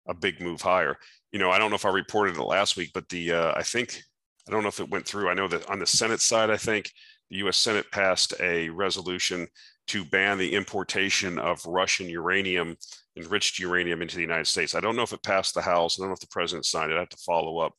a 0.07 0.13
big 0.13 0.41
move 0.41 0.61
higher 0.61 0.97
you 1.31 1.39
know 1.39 1.51
i 1.51 1.57
don't 1.57 1.69
know 1.69 1.75
if 1.75 1.85
i 1.85 1.91
reported 1.91 2.35
it 2.35 2.41
last 2.43 2.77
week 2.77 2.91
but 2.93 3.07
the 3.09 3.31
uh, 3.31 3.53
i 3.55 3.63
think 3.63 4.01
i 4.47 4.51
don't 4.51 4.63
know 4.63 4.69
if 4.69 4.79
it 4.79 4.89
went 4.89 5.05
through 5.05 5.29
i 5.29 5.33
know 5.33 5.47
that 5.47 5.69
on 5.69 5.79
the 5.79 5.85
senate 5.87 6.21
side 6.21 6.49
i 6.49 6.57
think 6.57 6.91
the 7.29 7.37
us 7.37 7.57
senate 7.57 7.85
passed 7.91 8.33
a 8.39 8.69
resolution 8.69 9.47
to 9.87 10.05
ban 10.05 10.37
the 10.37 10.53
importation 10.53 11.39
of 11.39 11.65
russian 11.65 12.09
uranium 12.09 12.75
enriched 13.17 13.59
uranium 13.59 14.01
into 14.01 14.15
the 14.15 14.21
United 14.21 14.47
States. 14.47 14.75
I 14.75 14.79
don't 14.79 14.95
know 14.95 15.03
if 15.03 15.13
it 15.13 15.23
passed 15.23 15.53
the 15.53 15.61
House. 15.61 15.99
I 15.99 16.01
don't 16.01 16.09
know 16.09 16.15
if 16.15 16.19
the 16.19 16.27
president 16.27 16.65
signed 16.65 16.91
it. 16.91 16.95
I 16.95 17.01
have 17.01 17.09
to 17.09 17.17
follow 17.17 17.59
up. 17.59 17.73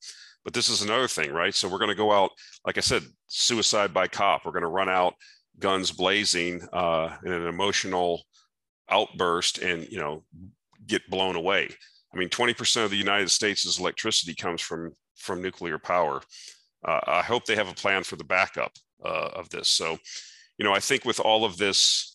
But 0.44 0.52
this 0.52 0.68
is 0.68 0.82
another 0.82 1.08
thing, 1.08 1.32
right? 1.32 1.54
So 1.54 1.68
we're 1.68 1.78
going 1.78 1.88
to 1.88 1.94
go 1.94 2.12
out, 2.12 2.30
like 2.66 2.76
I 2.76 2.82
said, 2.82 3.02
suicide 3.28 3.94
by 3.94 4.08
cop. 4.08 4.44
We're 4.44 4.52
going 4.52 4.62
to 4.62 4.68
run 4.68 4.88
out 4.88 5.14
guns 5.58 5.90
blazing 5.90 6.66
uh, 6.72 7.16
in 7.24 7.32
an 7.32 7.46
emotional 7.46 8.22
outburst 8.90 9.58
and, 9.58 9.90
you 9.90 9.98
know, 9.98 10.22
get 10.86 11.08
blown 11.08 11.36
away. 11.36 11.70
I 12.14 12.18
mean, 12.18 12.28
20% 12.28 12.84
of 12.84 12.90
the 12.90 12.96
United 12.96 13.30
States' 13.30 13.78
electricity 13.78 14.34
comes 14.34 14.60
from 14.60 14.92
from 15.16 15.40
nuclear 15.40 15.78
power. 15.78 16.20
Uh, 16.86 17.00
I 17.06 17.22
hope 17.22 17.46
they 17.46 17.56
have 17.56 17.68
a 17.68 17.74
plan 17.74 18.02
for 18.02 18.16
the 18.16 18.24
backup 18.24 18.72
uh, 19.04 19.30
of 19.34 19.48
this. 19.48 19.68
So, 19.68 19.96
you 20.58 20.64
know, 20.64 20.72
I 20.72 20.80
think 20.80 21.04
with 21.04 21.20
all 21.20 21.44
of 21.44 21.56
this 21.56 22.14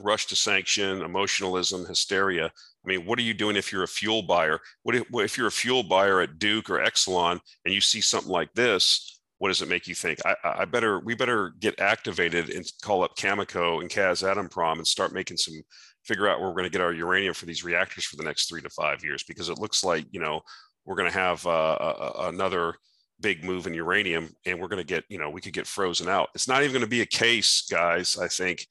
rush 0.00 0.26
to 0.26 0.36
sanction, 0.36 1.02
emotionalism, 1.02 1.86
hysteria. 1.86 2.46
I 2.46 2.88
mean, 2.88 3.06
what 3.06 3.18
are 3.18 3.22
you 3.22 3.34
doing 3.34 3.56
if 3.56 3.72
you're 3.72 3.82
a 3.82 3.88
fuel 3.88 4.22
buyer? 4.22 4.60
What 4.82 4.94
if, 4.94 5.04
if, 5.12 5.38
you're 5.38 5.46
a 5.46 5.52
fuel 5.52 5.82
buyer 5.82 6.20
at 6.20 6.38
Duke 6.38 6.70
or 6.70 6.78
Exelon 6.78 7.40
and 7.64 7.74
you 7.74 7.80
see 7.80 8.00
something 8.00 8.30
like 8.30 8.52
this? 8.54 9.20
What 9.38 9.48
does 9.48 9.62
it 9.62 9.68
make 9.68 9.86
you 9.86 9.94
think? 9.94 10.18
I, 10.24 10.34
I 10.44 10.64
better 10.64 11.00
we 11.00 11.14
better 11.14 11.52
get 11.60 11.78
activated 11.78 12.48
and 12.50 12.64
call 12.82 13.02
up 13.02 13.16
Cameco 13.16 13.80
and 13.80 13.90
Kaz 13.90 14.22
Kazatomprom 14.22 14.78
and 14.78 14.86
start 14.86 15.12
making 15.12 15.36
some 15.36 15.60
figure 16.06 16.28
out 16.28 16.38
where 16.38 16.48
we're 16.48 16.54
going 16.54 16.64
to 16.64 16.70
get 16.70 16.80
our 16.80 16.92
uranium 16.92 17.34
for 17.34 17.46
these 17.46 17.64
reactors 17.64 18.04
for 18.04 18.16
the 18.16 18.22
next 18.22 18.48
three 18.48 18.62
to 18.62 18.70
five 18.70 19.02
years 19.02 19.24
because 19.24 19.48
it 19.48 19.58
looks 19.58 19.82
like 19.84 20.06
you 20.10 20.20
know 20.20 20.40
we're 20.84 20.96
going 20.96 21.10
to 21.10 21.18
have 21.18 21.44
uh, 21.46 21.76
a, 21.80 22.28
another 22.28 22.74
big 23.20 23.44
move 23.44 23.66
in 23.66 23.74
uranium 23.74 24.28
and 24.44 24.60
we're 24.60 24.68
going 24.68 24.80
to 24.80 24.86
get 24.86 25.04
you 25.08 25.18
know 25.18 25.30
we 25.30 25.40
could 25.40 25.52
get 25.52 25.66
frozen 25.66 26.08
out. 26.08 26.28
It's 26.34 26.48
not 26.48 26.62
even 26.62 26.72
going 26.72 26.82
to 26.82 26.88
be 26.88 27.02
a 27.02 27.06
case, 27.06 27.66
guys. 27.70 28.18
I 28.18 28.28
think 28.28 28.66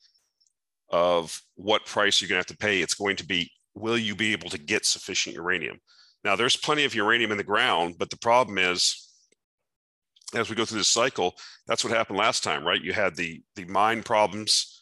of 0.89 1.41
what 1.55 1.85
price 1.85 2.21
you're 2.21 2.29
going 2.29 2.41
to 2.41 2.47
have 2.47 2.57
to 2.57 2.65
pay. 2.65 2.81
It's 2.81 2.93
going 2.93 3.15
to 3.17 3.25
be 3.25 3.51
will 3.73 3.97
you 3.97 4.15
be 4.15 4.31
able 4.31 4.49
to 4.49 4.57
get 4.57 4.85
sufficient 4.85 5.35
uranium? 5.35 5.79
Now, 6.23 6.35
there's 6.35 6.55
plenty 6.55 6.85
of 6.85 6.95
uranium 6.95 7.31
in 7.31 7.37
the 7.37 7.43
ground, 7.43 7.95
but 7.99 8.09
the 8.09 8.17
problem 8.17 8.57
is, 8.57 9.09
as 10.33 10.49
we 10.49 10.55
go 10.55 10.65
through 10.65 10.79
this 10.79 10.87
cycle, 10.87 11.35
that's 11.67 11.83
what 11.83 11.93
happened 11.93 12.17
last 12.17 12.43
time, 12.43 12.65
right? 12.65 12.81
You 12.81 12.93
had 12.93 13.15
the 13.15 13.43
the 13.55 13.65
mine 13.65 14.03
problems 14.03 14.74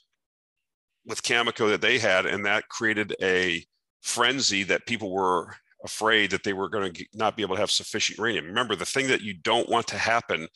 with 1.06 1.24
Cameco 1.24 1.70
that 1.70 1.82
they 1.82 2.00
had, 2.00 2.26
and 2.26 2.46
that 2.46 2.70
created 2.70 3.16
a 3.22 3.64
frenzy 4.02 4.64
that 4.64 4.86
people 4.86 5.12
were 5.12 5.56
afraid 5.84 6.32
that 6.32 6.44
they 6.44 6.54
were 6.54 6.70
going 6.70 6.94
to 6.94 7.06
not 7.14 7.36
be 7.36 7.44
able 7.44 7.56
to 7.56 7.62
have 7.62 7.72
sufficient 7.72 8.18
uranium. 8.18 8.46
Remember, 8.46 8.76
the 8.76 8.86
thing 8.86 9.08
that 9.08 9.22
you 9.22 9.34
don't 9.34 9.70
want 9.70 9.88
to 9.88 9.98
happen 9.98 10.48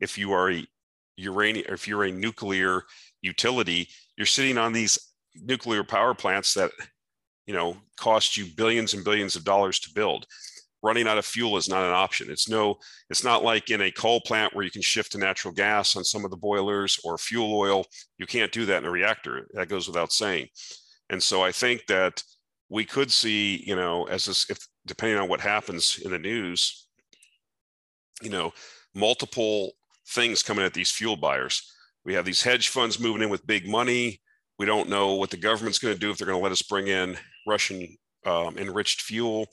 if 0.00 0.16
you 0.16 0.32
are 0.32 0.50
a 0.50 0.64
uranium, 1.16 1.66
if 1.68 1.88
you're 1.88 2.04
a 2.04 2.12
nuclear 2.12 2.82
utility, 3.22 3.88
you're 4.16 4.26
sitting 4.26 4.58
on 4.58 4.72
these 4.72 4.98
nuclear 5.34 5.82
power 5.82 6.14
plants 6.14 6.54
that 6.54 6.70
you 7.46 7.54
know, 7.54 7.76
cost 7.96 8.36
you 8.36 8.46
billions 8.56 8.94
and 8.94 9.04
billions 9.04 9.36
of 9.36 9.44
dollars 9.44 9.78
to 9.80 9.94
build. 9.94 10.26
Running 10.86 11.08
out 11.08 11.18
of 11.18 11.26
fuel 11.26 11.56
is 11.56 11.68
not 11.68 11.82
an 11.82 11.90
option. 11.90 12.30
It's 12.30 12.48
no, 12.48 12.76
it's 13.10 13.24
not 13.24 13.42
like 13.42 13.70
in 13.70 13.80
a 13.80 13.90
coal 13.90 14.20
plant 14.20 14.54
where 14.54 14.64
you 14.64 14.70
can 14.70 14.82
shift 14.82 15.10
to 15.12 15.18
natural 15.18 15.52
gas 15.52 15.96
on 15.96 16.04
some 16.04 16.24
of 16.24 16.30
the 16.30 16.36
boilers 16.36 17.00
or 17.02 17.18
fuel 17.18 17.58
oil. 17.58 17.84
You 18.18 18.26
can't 18.26 18.52
do 18.52 18.66
that 18.66 18.82
in 18.82 18.84
a 18.84 18.90
reactor. 18.90 19.48
That 19.54 19.68
goes 19.68 19.88
without 19.88 20.12
saying. 20.12 20.46
And 21.10 21.20
so 21.20 21.42
I 21.42 21.50
think 21.50 21.86
that 21.88 22.22
we 22.68 22.84
could 22.84 23.10
see, 23.10 23.64
you 23.66 23.74
know, 23.74 24.04
as 24.04 24.26
this, 24.26 24.48
if 24.48 24.64
depending 24.86 25.18
on 25.18 25.28
what 25.28 25.40
happens 25.40 25.98
in 26.04 26.12
the 26.12 26.20
news, 26.20 26.86
you 28.22 28.30
know, 28.30 28.52
multiple 28.94 29.72
things 30.10 30.44
coming 30.44 30.64
at 30.64 30.72
these 30.72 30.92
fuel 30.92 31.16
buyers. 31.16 31.68
We 32.04 32.14
have 32.14 32.24
these 32.24 32.42
hedge 32.44 32.68
funds 32.68 33.00
moving 33.00 33.22
in 33.22 33.28
with 33.28 33.44
big 33.44 33.68
money. 33.68 34.20
We 34.56 34.66
don't 34.66 34.88
know 34.88 35.14
what 35.14 35.30
the 35.30 35.36
government's 35.36 35.80
going 35.80 35.94
to 35.94 36.00
do 36.00 36.12
if 36.12 36.18
they're 36.18 36.28
going 36.28 36.38
to 36.38 36.42
let 36.44 36.52
us 36.52 36.62
bring 36.62 36.86
in 36.86 37.16
Russian 37.44 37.96
um, 38.24 38.56
enriched 38.56 39.02
fuel. 39.02 39.46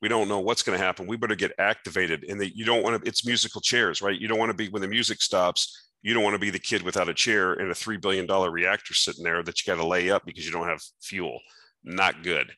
We 0.00 0.08
don't 0.08 0.28
know 0.28 0.40
what's 0.40 0.62
going 0.62 0.78
to 0.78 0.84
happen. 0.84 1.06
We 1.06 1.16
better 1.16 1.34
get 1.34 1.52
activated. 1.58 2.24
And 2.24 2.40
the, 2.40 2.54
you 2.54 2.64
don't 2.64 2.82
want 2.82 3.02
to, 3.02 3.08
it's 3.08 3.26
musical 3.26 3.60
chairs, 3.60 4.00
right? 4.00 4.18
You 4.18 4.28
don't 4.28 4.38
want 4.38 4.50
to 4.50 4.56
be, 4.56 4.68
when 4.68 4.82
the 4.82 4.88
music 4.88 5.20
stops, 5.20 5.90
you 6.02 6.14
don't 6.14 6.22
want 6.22 6.34
to 6.34 6.40
be 6.40 6.50
the 6.50 6.58
kid 6.58 6.82
without 6.82 7.08
a 7.08 7.14
chair 7.14 7.54
in 7.54 7.70
a 7.70 7.74
$3 7.74 8.00
billion 8.00 8.26
reactor 8.26 8.94
sitting 8.94 9.24
there 9.24 9.42
that 9.42 9.60
you 9.60 9.70
got 9.70 9.80
to 9.80 9.86
lay 9.86 10.10
up 10.10 10.24
because 10.24 10.46
you 10.46 10.52
don't 10.52 10.68
have 10.68 10.80
fuel. 11.02 11.38
Not 11.84 12.22
good. 12.22 12.50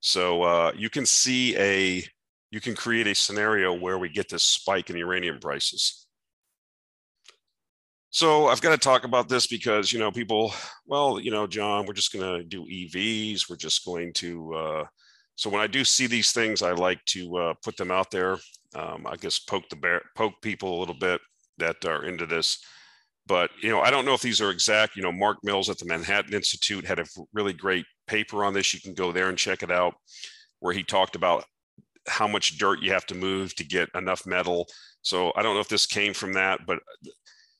So 0.00 0.42
uh, 0.42 0.72
you 0.76 0.90
can 0.90 1.06
see 1.06 1.56
a, 1.56 2.04
you 2.50 2.60
can 2.60 2.74
create 2.74 3.06
a 3.06 3.14
scenario 3.14 3.72
where 3.72 3.98
we 3.98 4.08
get 4.08 4.28
this 4.28 4.42
spike 4.42 4.90
in 4.90 4.96
uranium 4.96 5.38
prices. 5.38 6.06
So 8.10 8.46
I've 8.46 8.62
got 8.62 8.70
to 8.70 8.78
talk 8.78 9.04
about 9.04 9.28
this 9.28 9.46
because 9.46 9.92
you 9.92 9.98
know 9.98 10.10
people, 10.10 10.52
well, 10.86 11.20
you 11.20 11.30
know, 11.30 11.46
John, 11.46 11.84
we're 11.84 11.92
just 11.92 12.12
going 12.12 12.38
to 12.38 12.42
do 12.42 12.64
EVs. 12.64 13.50
We're 13.50 13.56
just 13.56 13.84
going 13.84 14.12
to. 14.14 14.54
Uh, 14.54 14.84
so 15.38 15.48
when 15.48 15.60
I 15.60 15.68
do 15.68 15.84
see 15.84 16.08
these 16.08 16.32
things, 16.32 16.62
I 16.62 16.72
like 16.72 17.04
to 17.06 17.36
uh, 17.36 17.54
put 17.62 17.76
them 17.76 17.92
out 17.92 18.10
there. 18.10 18.38
Um, 18.74 19.06
I 19.06 19.14
guess 19.14 19.38
poke 19.38 19.68
the 19.68 19.76
bear, 19.76 20.02
poke 20.16 20.34
people 20.42 20.76
a 20.76 20.80
little 20.80 20.96
bit 20.98 21.20
that 21.58 21.84
are 21.84 22.04
into 22.04 22.26
this. 22.26 22.58
But 23.24 23.50
you 23.62 23.70
know, 23.70 23.80
I 23.80 23.92
don't 23.92 24.04
know 24.04 24.14
if 24.14 24.20
these 24.20 24.40
are 24.40 24.50
exact. 24.50 24.96
You 24.96 25.02
know, 25.02 25.12
Mark 25.12 25.38
Mills 25.44 25.70
at 25.70 25.78
the 25.78 25.84
Manhattan 25.84 26.34
Institute 26.34 26.84
had 26.84 26.98
a 26.98 27.04
really 27.32 27.52
great 27.52 27.84
paper 28.08 28.44
on 28.44 28.52
this. 28.52 28.74
You 28.74 28.80
can 28.80 28.94
go 28.94 29.12
there 29.12 29.28
and 29.28 29.38
check 29.38 29.62
it 29.62 29.70
out, 29.70 29.94
where 30.58 30.74
he 30.74 30.82
talked 30.82 31.14
about 31.14 31.44
how 32.08 32.26
much 32.26 32.58
dirt 32.58 32.82
you 32.82 32.90
have 32.90 33.06
to 33.06 33.14
move 33.14 33.54
to 33.54 33.64
get 33.64 33.88
enough 33.94 34.26
metal. 34.26 34.66
So 35.02 35.32
I 35.36 35.42
don't 35.42 35.54
know 35.54 35.60
if 35.60 35.68
this 35.68 35.86
came 35.86 36.14
from 36.14 36.32
that, 36.32 36.62
but 36.66 36.80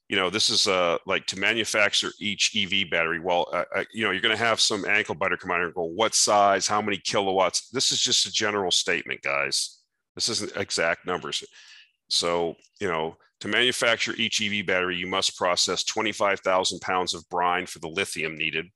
you 0.08 0.16
know, 0.16 0.30
this 0.30 0.48
is 0.48 0.66
uh, 0.66 0.96
like 1.06 1.26
to 1.26 1.38
manufacture 1.38 2.12
each 2.18 2.56
EV 2.56 2.90
battery. 2.90 3.20
Well, 3.20 3.46
uh, 3.52 3.64
uh, 3.76 3.84
you 3.92 4.04
know, 4.04 4.10
you're 4.10 4.22
going 4.22 4.36
to 4.36 4.42
have 4.42 4.60
some 4.60 4.86
ankle 4.86 5.14
biter 5.14 5.36
come 5.36 5.50
out 5.50 5.60
and 5.60 5.74
go, 5.74 5.84
what 5.84 6.14
size, 6.14 6.66
how 6.66 6.80
many 6.80 6.96
kilowatts? 6.96 7.68
This 7.68 7.92
is 7.92 8.00
just 8.00 8.26
a 8.26 8.32
general 8.32 8.70
statement, 8.70 9.20
guys. 9.20 9.80
This 10.14 10.30
isn't 10.30 10.56
exact 10.56 11.06
numbers. 11.06 11.44
So, 12.08 12.56
you 12.80 12.88
know, 12.88 13.16
to 13.40 13.48
manufacture 13.48 14.14
each 14.16 14.40
EV 14.40 14.66
battery, 14.66 14.96
you 14.96 15.06
must 15.06 15.36
process 15.36 15.84
25,000 15.84 16.80
pounds 16.80 17.12
of 17.12 17.28
brine 17.28 17.66
for 17.66 17.78
the 17.78 17.88
lithium 17.88 18.36
needed, 18.36 18.66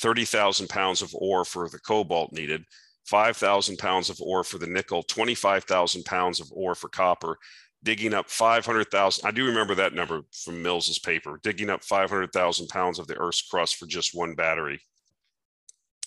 30,000 0.00 0.68
pounds 0.68 1.00
of 1.00 1.10
ore 1.14 1.46
for 1.46 1.70
the 1.70 1.78
cobalt 1.78 2.32
needed, 2.32 2.64
5,000 3.06 3.78
pounds 3.78 4.10
of 4.10 4.20
ore 4.20 4.44
for 4.44 4.58
the 4.58 4.66
nickel, 4.66 5.02
25,000 5.02 6.04
pounds 6.04 6.38
of 6.38 6.48
ore 6.52 6.74
for 6.74 6.88
copper, 6.88 7.38
digging 7.82 8.14
up 8.14 8.28
500,000. 8.28 9.26
I 9.26 9.30
do 9.30 9.46
remember 9.46 9.74
that 9.76 9.94
number 9.94 10.22
from 10.32 10.62
Mills's 10.62 10.98
paper, 10.98 11.38
digging 11.42 11.70
up 11.70 11.84
500,000 11.84 12.68
pounds 12.68 12.98
of 12.98 13.06
the 13.06 13.16
Earth's 13.16 13.42
crust 13.42 13.76
for 13.76 13.86
just 13.86 14.14
one 14.14 14.34
battery. 14.34 14.80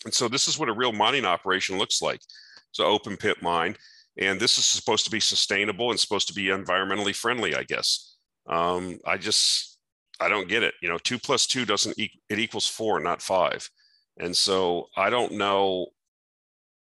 And 0.06 0.14
so 0.14 0.28
this 0.28 0.48
is 0.48 0.58
what 0.58 0.70
a 0.70 0.74
real 0.74 0.92
mining 0.92 1.26
operation 1.26 1.78
looks 1.78 2.02
like. 2.02 2.22
It's 2.70 2.80
an 2.80 2.86
open 2.86 3.18
pit 3.18 3.42
mine. 3.42 3.76
And 4.18 4.40
this 4.40 4.58
is 4.58 4.66
supposed 4.66 5.06
to 5.06 5.12
be 5.12 5.20
sustainable 5.20 5.92
and 5.92 6.00
supposed 6.00 6.28
to 6.28 6.34
be 6.34 6.46
environmentally 6.46 7.16
friendly, 7.16 7.56
I 7.56 7.64
guess. 7.64 8.18
Um, 8.48 9.00
I 9.06 9.18
just, 9.18 9.78
I 10.20 10.28
don't 10.28 10.50
get 10.50 10.64
it. 10.64 10.74
You 10.82 10.90
know, 10.90 10.98
two 10.98 11.20
plus 11.20 11.48
two 11.48 11.66
doesn't, 11.66 11.98
e- 11.98 12.20
it 12.30 12.40
equals 12.40 12.68
four, 12.68 13.00
not 13.00 13.22
five. 13.22 13.70
And 14.18 14.36
so 14.36 14.88
I 14.98 15.10
don't 15.10 15.34
know, 15.34 15.88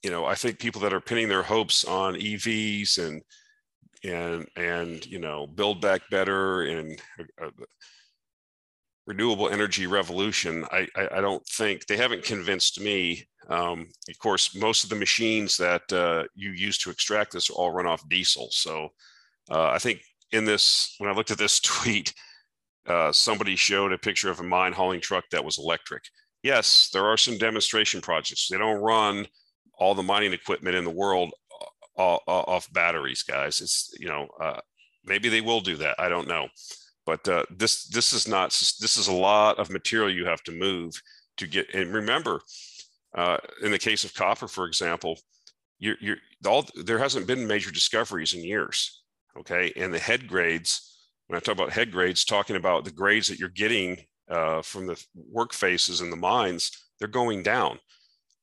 you 0.02 0.10
know, 0.10 0.24
I 0.24 0.34
think 0.34 0.58
people 0.58 0.80
that 0.82 0.92
are 0.92 1.00
pinning 1.00 1.28
their 1.28 1.42
hopes 1.42 1.84
on 1.84 2.14
EVs 2.14 2.98
and 3.04 3.22
and 4.04 4.46
and 4.56 5.06
you 5.06 5.18
know 5.18 5.46
build 5.46 5.80
back 5.80 6.02
better 6.10 6.62
and 6.62 7.00
uh, 7.42 7.50
renewable 9.06 9.48
energy 9.48 9.86
revolution 9.86 10.64
I, 10.70 10.86
I, 10.96 11.08
I 11.16 11.20
don't 11.20 11.44
think 11.46 11.86
they 11.86 11.96
haven't 11.96 12.24
convinced 12.24 12.80
me. 12.80 13.26
Um, 13.48 13.88
of 14.08 14.18
course 14.18 14.54
most 14.54 14.84
of 14.84 14.90
the 14.90 14.96
machines 14.96 15.56
that 15.56 15.90
uh, 15.92 16.24
you 16.34 16.50
use 16.50 16.78
to 16.78 16.90
extract 16.90 17.32
this 17.32 17.50
all 17.50 17.72
run 17.72 17.86
off 17.86 18.08
diesel. 18.08 18.48
So 18.50 18.88
uh, 19.50 19.68
i 19.68 19.78
think 19.78 20.02
in 20.32 20.44
this 20.44 20.94
when 20.98 21.10
i 21.10 21.14
looked 21.14 21.30
at 21.30 21.38
this 21.38 21.60
tweet 21.60 22.14
uh, 22.86 23.10
somebody 23.12 23.56
showed 23.56 23.92
a 23.92 23.98
picture 23.98 24.30
of 24.30 24.40
a 24.40 24.42
mine 24.42 24.72
hauling 24.72 25.00
truck 25.00 25.24
that 25.30 25.44
was 25.44 25.58
electric. 25.58 26.02
Yes 26.42 26.90
there 26.92 27.06
are 27.06 27.16
some 27.16 27.38
demonstration 27.38 28.00
projects. 28.00 28.48
They 28.48 28.58
don't 28.58 28.82
run 28.82 29.26
all 29.78 29.94
the 29.94 30.02
mining 30.02 30.32
equipment 30.32 30.76
in 30.76 30.84
the 30.84 30.90
world 30.90 31.32
off 31.96 32.72
batteries, 32.72 33.22
guys. 33.22 33.60
It's 33.60 33.94
you 33.98 34.08
know 34.08 34.28
uh, 34.40 34.60
maybe 35.04 35.28
they 35.28 35.40
will 35.40 35.60
do 35.60 35.76
that. 35.76 35.96
I 35.98 36.08
don't 36.08 36.28
know, 36.28 36.48
but 37.06 37.26
uh, 37.28 37.44
this 37.50 37.86
this 37.88 38.12
is 38.12 38.26
not 38.28 38.50
this 38.50 38.96
is 38.96 39.08
a 39.08 39.12
lot 39.12 39.58
of 39.58 39.70
material 39.70 40.10
you 40.10 40.26
have 40.26 40.42
to 40.44 40.52
move 40.52 41.00
to 41.36 41.46
get. 41.46 41.72
And 41.74 41.92
remember, 41.92 42.40
uh, 43.14 43.38
in 43.62 43.70
the 43.70 43.78
case 43.78 44.04
of 44.04 44.14
copper, 44.14 44.48
for 44.48 44.66
example, 44.66 45.18
you're, 45.78 45.96
you're 46.00 46.16
all 46.46 46.66
there 46.84 46.98
hasn't 46.98 47.26
been 47.26 47.46
major 47.46 47.70
discoveries 47.70 48.34
in 48.34 48.44
years. 48.44 49.02
Okay, 49.38 49.72
and 49.76 49.92
the 49.92 49.98
head 49.98 50.28
grades. 50.28 50.90
When 51.26 51.38
I 51.38 51.40
talk 51.40 51.54
about 51.54 51.72
head 51.72 51.90
grades, 51.90 52.22
talking 52.22 52.56
about 52.56 52.84
the 52.84 52.90
grades 52.90 53.28
that 53.28 53.38
you're 53.38 53.48
getting 53.48 54.04
uh, 54.30 54.60
from 54.60 54.86
the 54.86 55.02
work 55.14 55.54
faces 55.54 56.02
in 56.02 56.10
the 56.10 56.16
mines, 56.16 56.70
they're 56.98 57.08
going 57.08 57.42
down. 57.42 57.78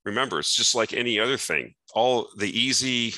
Remember, 0.03 0.39
it's 0.39 0.55
just 0.55 0.73
like 0.73 0.91
any 0.91 1.19
other 1.19 1.37
thing. 1.37 1.75
All 1.93 2.29
the 2.37 2.49
easy 2.59 3.13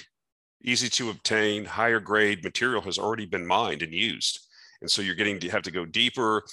easy 0.63 0.89
to 0.89 1.09
obtain, 1.09 1.65
higher 1.65 1.99
grade 1.99 2.43
material 2.43 2.81
has 2.81 2.97
already 2.97 3.25
been 3.25 3.45
mined 3.45 3.81
and 3.81 3.93
used. 3.93 4.39
And 4.81 4.89
so 4.89 5.01
you're 5.01 5.15
getting 5.15 5.39
to 5.39 5.49
have 5.49 5.63
to 5.63 5.71
go 5.71 5.85
deeper 5.85 6.43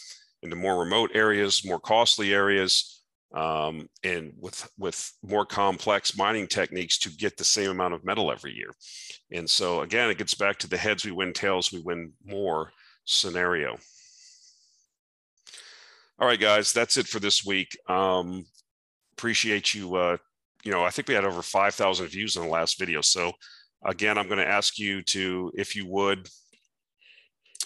into 0.42 0.56
more 0.56 0.78
remote 0.78 1.10
areas, 1.14 1.64
more 1.64 1.80
costly 1.80 2.32
areas, 2.32 3.02
um, 3.32 3.88
and 4.02 4.32
with 4.38 4.68
with 4.78 5.12
more 5.22 5.46
complex 5.46 6.16
mining 6.16 6.48
techniques 6.48 6.98
to 6.98 7.10
get 7.10 7.36
the 7.36 7.44
same 7.44 7.70
amount 7.70 7.94
of 7.94 8.04
metal 8.04 8.32
every 8.32 8.52
year. 8.52 8.70
And 9.30 9.48
so 9.48 9.82
again, 9.82 10.10
it 10.10 10.18
gets 10.18 10.34
back 10.34 10.58
to 10.58 10.68
the 10.68 10.76
heads 10.76 11.04
we 11.04 11.12
win, 11.12 11.32
tails 11.32 11.72
we 11.72 11.80
win 11.80 12.12
more 12.24 12.72
scenario. 13.04 13.76
All 16.18 16.26
right, 16.26 16.40
guys, 16.40 16.72
that's 16.72 16.96
it 16.96 17.06
for 17.06 17.18
this 17.18 17.44
week. 17.44 17.76
Um, 17.88 18.44
appreciate 19.12 19.74
you. 19.74 19.94
Uh, 19.94 20.16
you 20.64 20.70
know, 20.70 20.84
I 20.84 20.90
think 20.90 21.08
we 21.08 21.14
had 21.14 21.24
over 21.24 21.40
5,000 21.40 22.06
views 22.08 22.36
in 22.36 22.42
the 22.42 22.48
last 22.48 22.78
video. 22.78 23.00
So 23.00 23.32
Again, 23.84 24.18
I'm 24.18 24.26
going 24.26 24.38
to 24.38 24.48
ask 24.48 24.78
you 24.78 25.02
to, 25.02 25.50
if 25.54 25.74
you 25.74 25.86
would, 25.86 26.28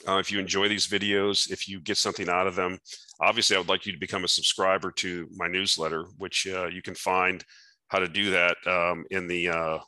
uh, 0.06 0.18
if 0.18 0.30
you 0.30 0.38
enjoy 0.38 0.68
these 0.68 0.86
videos, 0.86 1.50
if 1.50 1.68
you 1.68 1.80
get 1.80 1.96
something 1.96 2.28
out 2.28 2.46
of 2.46 2.54
them, 2.54 2.78
obviously 3.20 3.56
I 3.56 3.58
would 3.58 3.68
like 3.68 3.86
you 3.86 3.92
to 3.92 3.98
become 3.98 4.24
a 4.24 4.28
subscriber 4.28 4.92
to 4.92 5.28
my 5.34 5.48
newsletter, 5.48 6.04
which 6.18 6.46
uh, 6.46 6.66
you 6.66 6.82
can 6.82 6.94
find 6.94 7.44
how 7.88 7.98
to 7.98 8.08
do 8.08 8.30
that 8.30 8.56
um, 8.66 9.04
in 9.10 9.26
the 9.26 9.48
uh, 9.48 9.78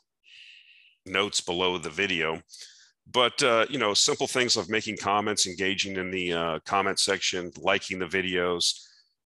notes 1.05 1.39
below 1.41 1.77
the 1.77 1.89
video. 1.89 2.41
But, 3.09 3.41
uh, 3.41 3.65
you 3.69 3.79
know, 3.79 3.93
simple 3.93 4.27
things 4.27 4.57
of 4.57 4.69
making 4.69 4.97
comments, 4.97 5.47
engaging 5.47 5.95
in 5.95 6.11
the 6.11 6.33
uh, 6.33 6.59
comment 6.65 6.99
section, 6.99 7.51
liking 7.57 7.99
the 7.99 8.05
videos, 8.05 8.73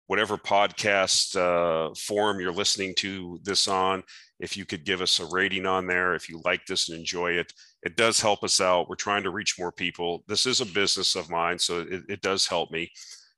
whatever 0.07 0.37
podcast 0.37 1.35
uh, 1.37 1.93
forum 1.95 2.41
you're 2.41 2.51
listening 2.51 2.93
to 2.95 3.39
this 3.43 3.67
on, 3.67 4.03
if 4.39 4.55
you 4.55 4.65
could 4.65 4.85
give 4.85 5.01
us 5.01 5.19
a 5.19 5.25
rating 5.25 5.65
on 5.65 5.85
there, 5.85 6.15
if 6.15 6.29
you 6.29 6.41
like 6.45 6.65
this 6.65 6.89
and 6.89 6.97
enjoy 6.97 7.31
it, 7.31 7.51
it 7.83 7.97
does 7.97 8.21
help 8.21 8.43
us 8.43 8.61
out. 8.61 8.89
We're 8.89 8.95
trying 8.95 9.23
to 9.23 9.31
reach 9.31 9.59
more 9.59 9.71
people. 9.71 10.23
This 10.27 10.45
is 10.45 10.61
a 10.61 10.65
business 10.65 11.15
of 11.15 11.29
mine, 11.29 11.59
so 11.59 11.81
it, 11.81 12.03
it 12.07 12.21
does 12.21 12.47
help 12.47 12.71
me. 12.71 12.89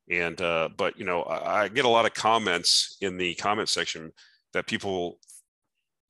And 0.09 0.39
uh, 0.41 0.69
but 0.77 0.97
you 0.97 1.05
know, 1.05 1.23
I, 1.23 1.63
I, 1.63 1.67
get 1.67 1.85
a 1.85 1.89
lot 1.89 2.05
of 2.05 2.13
comments 2.13 2.97
in 3.01 3.17
the 3.17 3.33
comment 3.35 3.69
section 3.69 4.11
that 4.53 4.67
people, 4.67 5.19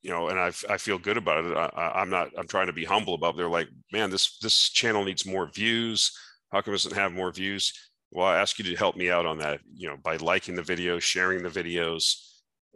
you 0.02 0.10
know, 0.10 0.28
and 0.28 0.38
I 0.38 0.50
I 0.68 0.76
feel 0.76 0.98
good 0.98 1.16
about 1.16 1.44
it. 1.44 1.56
I, 1.56 1.92
I'm 1.94 2.10
not. 2.10 2.30
I'm 2.36 2.48
trying 2.48 2.66
to 2.66 2.72
be 2.72 2.84
humble 2.84 3.14
about. 3.14 3.34
It. 3.34 3.38
They're 3.38 3.48
like, 3.48 3.68
man, 3.92 4.10
this 4.10 4.38
this 4.38 4.70
channel 4.70 5.04
needs 5.04 5.24
more 5.24 5.46
views. 5.46 6.10
How 6.50 6.60
come 6.60 6.74
it 6.74 6.76
doesn't 6.76 6.94
have 6.94 7.12
more 7.12 7.32
views? 7.32 7.72
Well, 8.10 8.26
I 8.26 8.38
ask 8.38 8.58
you 8.58 8.64
to 8.66 8.76
help 8.76 8.96
me 8.96 9.10
out 9.10 9.24
on 9.24 9.38
that. 9.38 9.60
You 9.74 9.88
know, 9.88 9.96
by 10.02 10.16
liking 10.16 10.56
the 10.56 10.62
videos, 10.62 11.02
sharing 11.02 11.42
the 11.42 11.48
videos, 11.48 12.16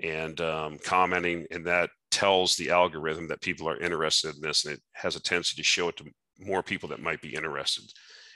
and 0.02 0.40
um, 0.40 0.78
commenting, 0.78 1.46
and 1.50 1.66
that 1.66 1.90
tells 2.10 2.56
the 2.56 2.70
algorithm 2.70 3.28
that 3.28 3.40
people 3.40 3.68
are 3.68 3.80
interested 3.80 4.34
in 4.34 4.40
this, 4.40 4.64
and 4.64 4.74
it 4.74 4.82
has 4.92 5.16
a 5.16 5.22
tendency 5.22 5.56
to 5.56 5.62
show 5.62 5.88
it 5.88 5.96
to 5.96 6.04
more 6.38 6.62
people 6.62 6.88
that 6.90 7.02
might 7.02 7.20
be 7.20 7.34
interested. 7.34 7.84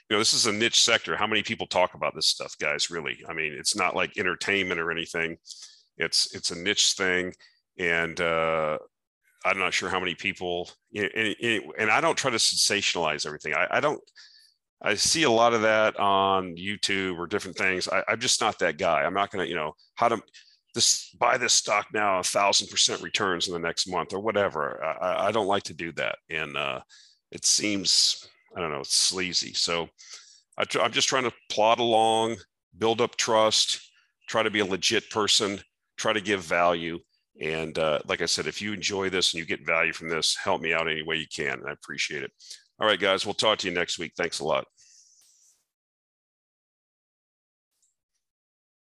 You 0.08 0.16
know, 0.16 0.18
this 0.18 0.34
is 0.34 0.46
a 0.46 0.52
niche 0.52 0.82
sector. 0.82 1.16
How 1.16 1.26
many 1.26 1.42
people 1.42 1.66
talk 1.66 1.94
about 1.94 2.14
this 2.14 2.26
stuff, 2.26 2.56
guys? 2.58 2.90
Really? 2.90 3.22
I 3.28 3.32
mean, 3.32 3.52
it's 3.52 3.76
not 3.76 3.94
like 3.94 4.18
entertainment 4.18 4.80
or 4.80 4.90
anything. 4.90 5.36
It's 5.96 6.34
it's 6.34 6.50
a 6.50 6.58
niche 6.58 6.92
thing, 6.92 7.32
and 7.78 8.20
uh, 8.20 8.78
I'm 9.44 9.58
not 9.58 9.72
sure 9.72 9.88
how 9.88 10.00
many 10.00 10.14
people, 10.14 10.70
and, 10.94 11.36
and 11.78 11.90
I 11.90 12.00
don't 12.00 12.16
try 12.16 12.30
to 12.30 12.36
sensationalize 12.36 13.24
everything. 13.24 13.54
I, 13.54 13.66
I, 13.70 13.80
don't, 13.80 14.00
I 14.82 14.94
see 14.94 15.22
a 15.22 15.30
lot 15.30 15.54
of 15.54 15.62
that 15.62 15.98
on 15.98 16.56
YouTube 16.56 17.18
or 17.18 17.26
different 17.26 17.56
things. 17.56 17.88
I, 17.88 18.02
am 18.08 18.20
just 18.20 18.40
not 18.40 18.58
that 18.58 18.76
guy. 18.76 19.02
I'm 19.02 19.14
not 19.14 19.30
going 19.30 19.44
to, 19.44 19.48
you 19.48 19.56
know, 19.56 19.72
how 19.94 20.08
to 20.08 20.20
this 20.74 21.10
buy 21.18 21.36
this 21.36 21.52
stock 21.52 21.86
now 21.92 22.18
a 22.18 22.22
thousand 22.22 22.68
percent 22.68 23.02
returns 23.02 23.48
in 23.48 23.52
the 23.52 23.58
next 23.58 23.86
month 23.86 24.12
or 24.12 24.20
whatever. 24.20 24.82
I, 24.82 25.28
I 25.28 25.32
don't 25.32 25.46
like 25.46 25.64
to 25.64 25.74
do 25.74 25.92
that, 25.92 26.16
and 26.28 26.56
uh, 26.56 26.80
it 27.30 27.44
seems 27.44 28.28
I 28.56 28.60
don't 28.60 28.70
know, 28.70 28.80
it's 28.80 28.94
sleazy. 28.94 29.54
So 29.54 29.88
I 30.58 30.64
I'm 30.80 30.92
just 30.92 31.08
trying 31.08 31.24
to 31.24 31.32
plod 31.50 31.78
along, 31.78 32.36
build 32.78 33.00
up 33.00 33.16
trust, 33.16 33.80
try 34.28 34.42
to 34.42 34.50
be 34.50 34.60
a 34.60 34.64
legit 34.64 35.10
person, 35.10 35.60
try 35.96 36.12
to 36.12 36.20
give 36.20 36.42
value. 36.42 36.98
And 37.40 37.78
uh, 37.78 38.00
like 38.06 38.20
I 38.22 38.26
said, 38.26 38.46
if 38.46 38.60
you 38.60 38.72
enjoy 38.72 39.08
this 39.08 39.32
and 39.32 39.40
you 39.40 39.46
get 39.46 39.64
value 39.66 39.92
from 39.92 40.08
this, 40.08 40.36
help 40.36 40.60
me 40.60 40.74
out 40.74 40.90
any 40.90 41.02
way 41.02 41.16
you 41.16 41.26
can. 41.34 41.62
I 41.66 41.72
appreciate 41.72 42.22
it. 42.22 42.30
All 42.80 42.86
right, 42.86 43.00
guys, 43.00 43.24
we'll 43.24 43.34
talk 43.34 43.58
to 43.58 43.68
you 43.68 43.74
next 43.74 43.98
week. 43.98 44.12
Thanks 44.16 44.40
a 44.40 44.44
lot. 44.44 44.66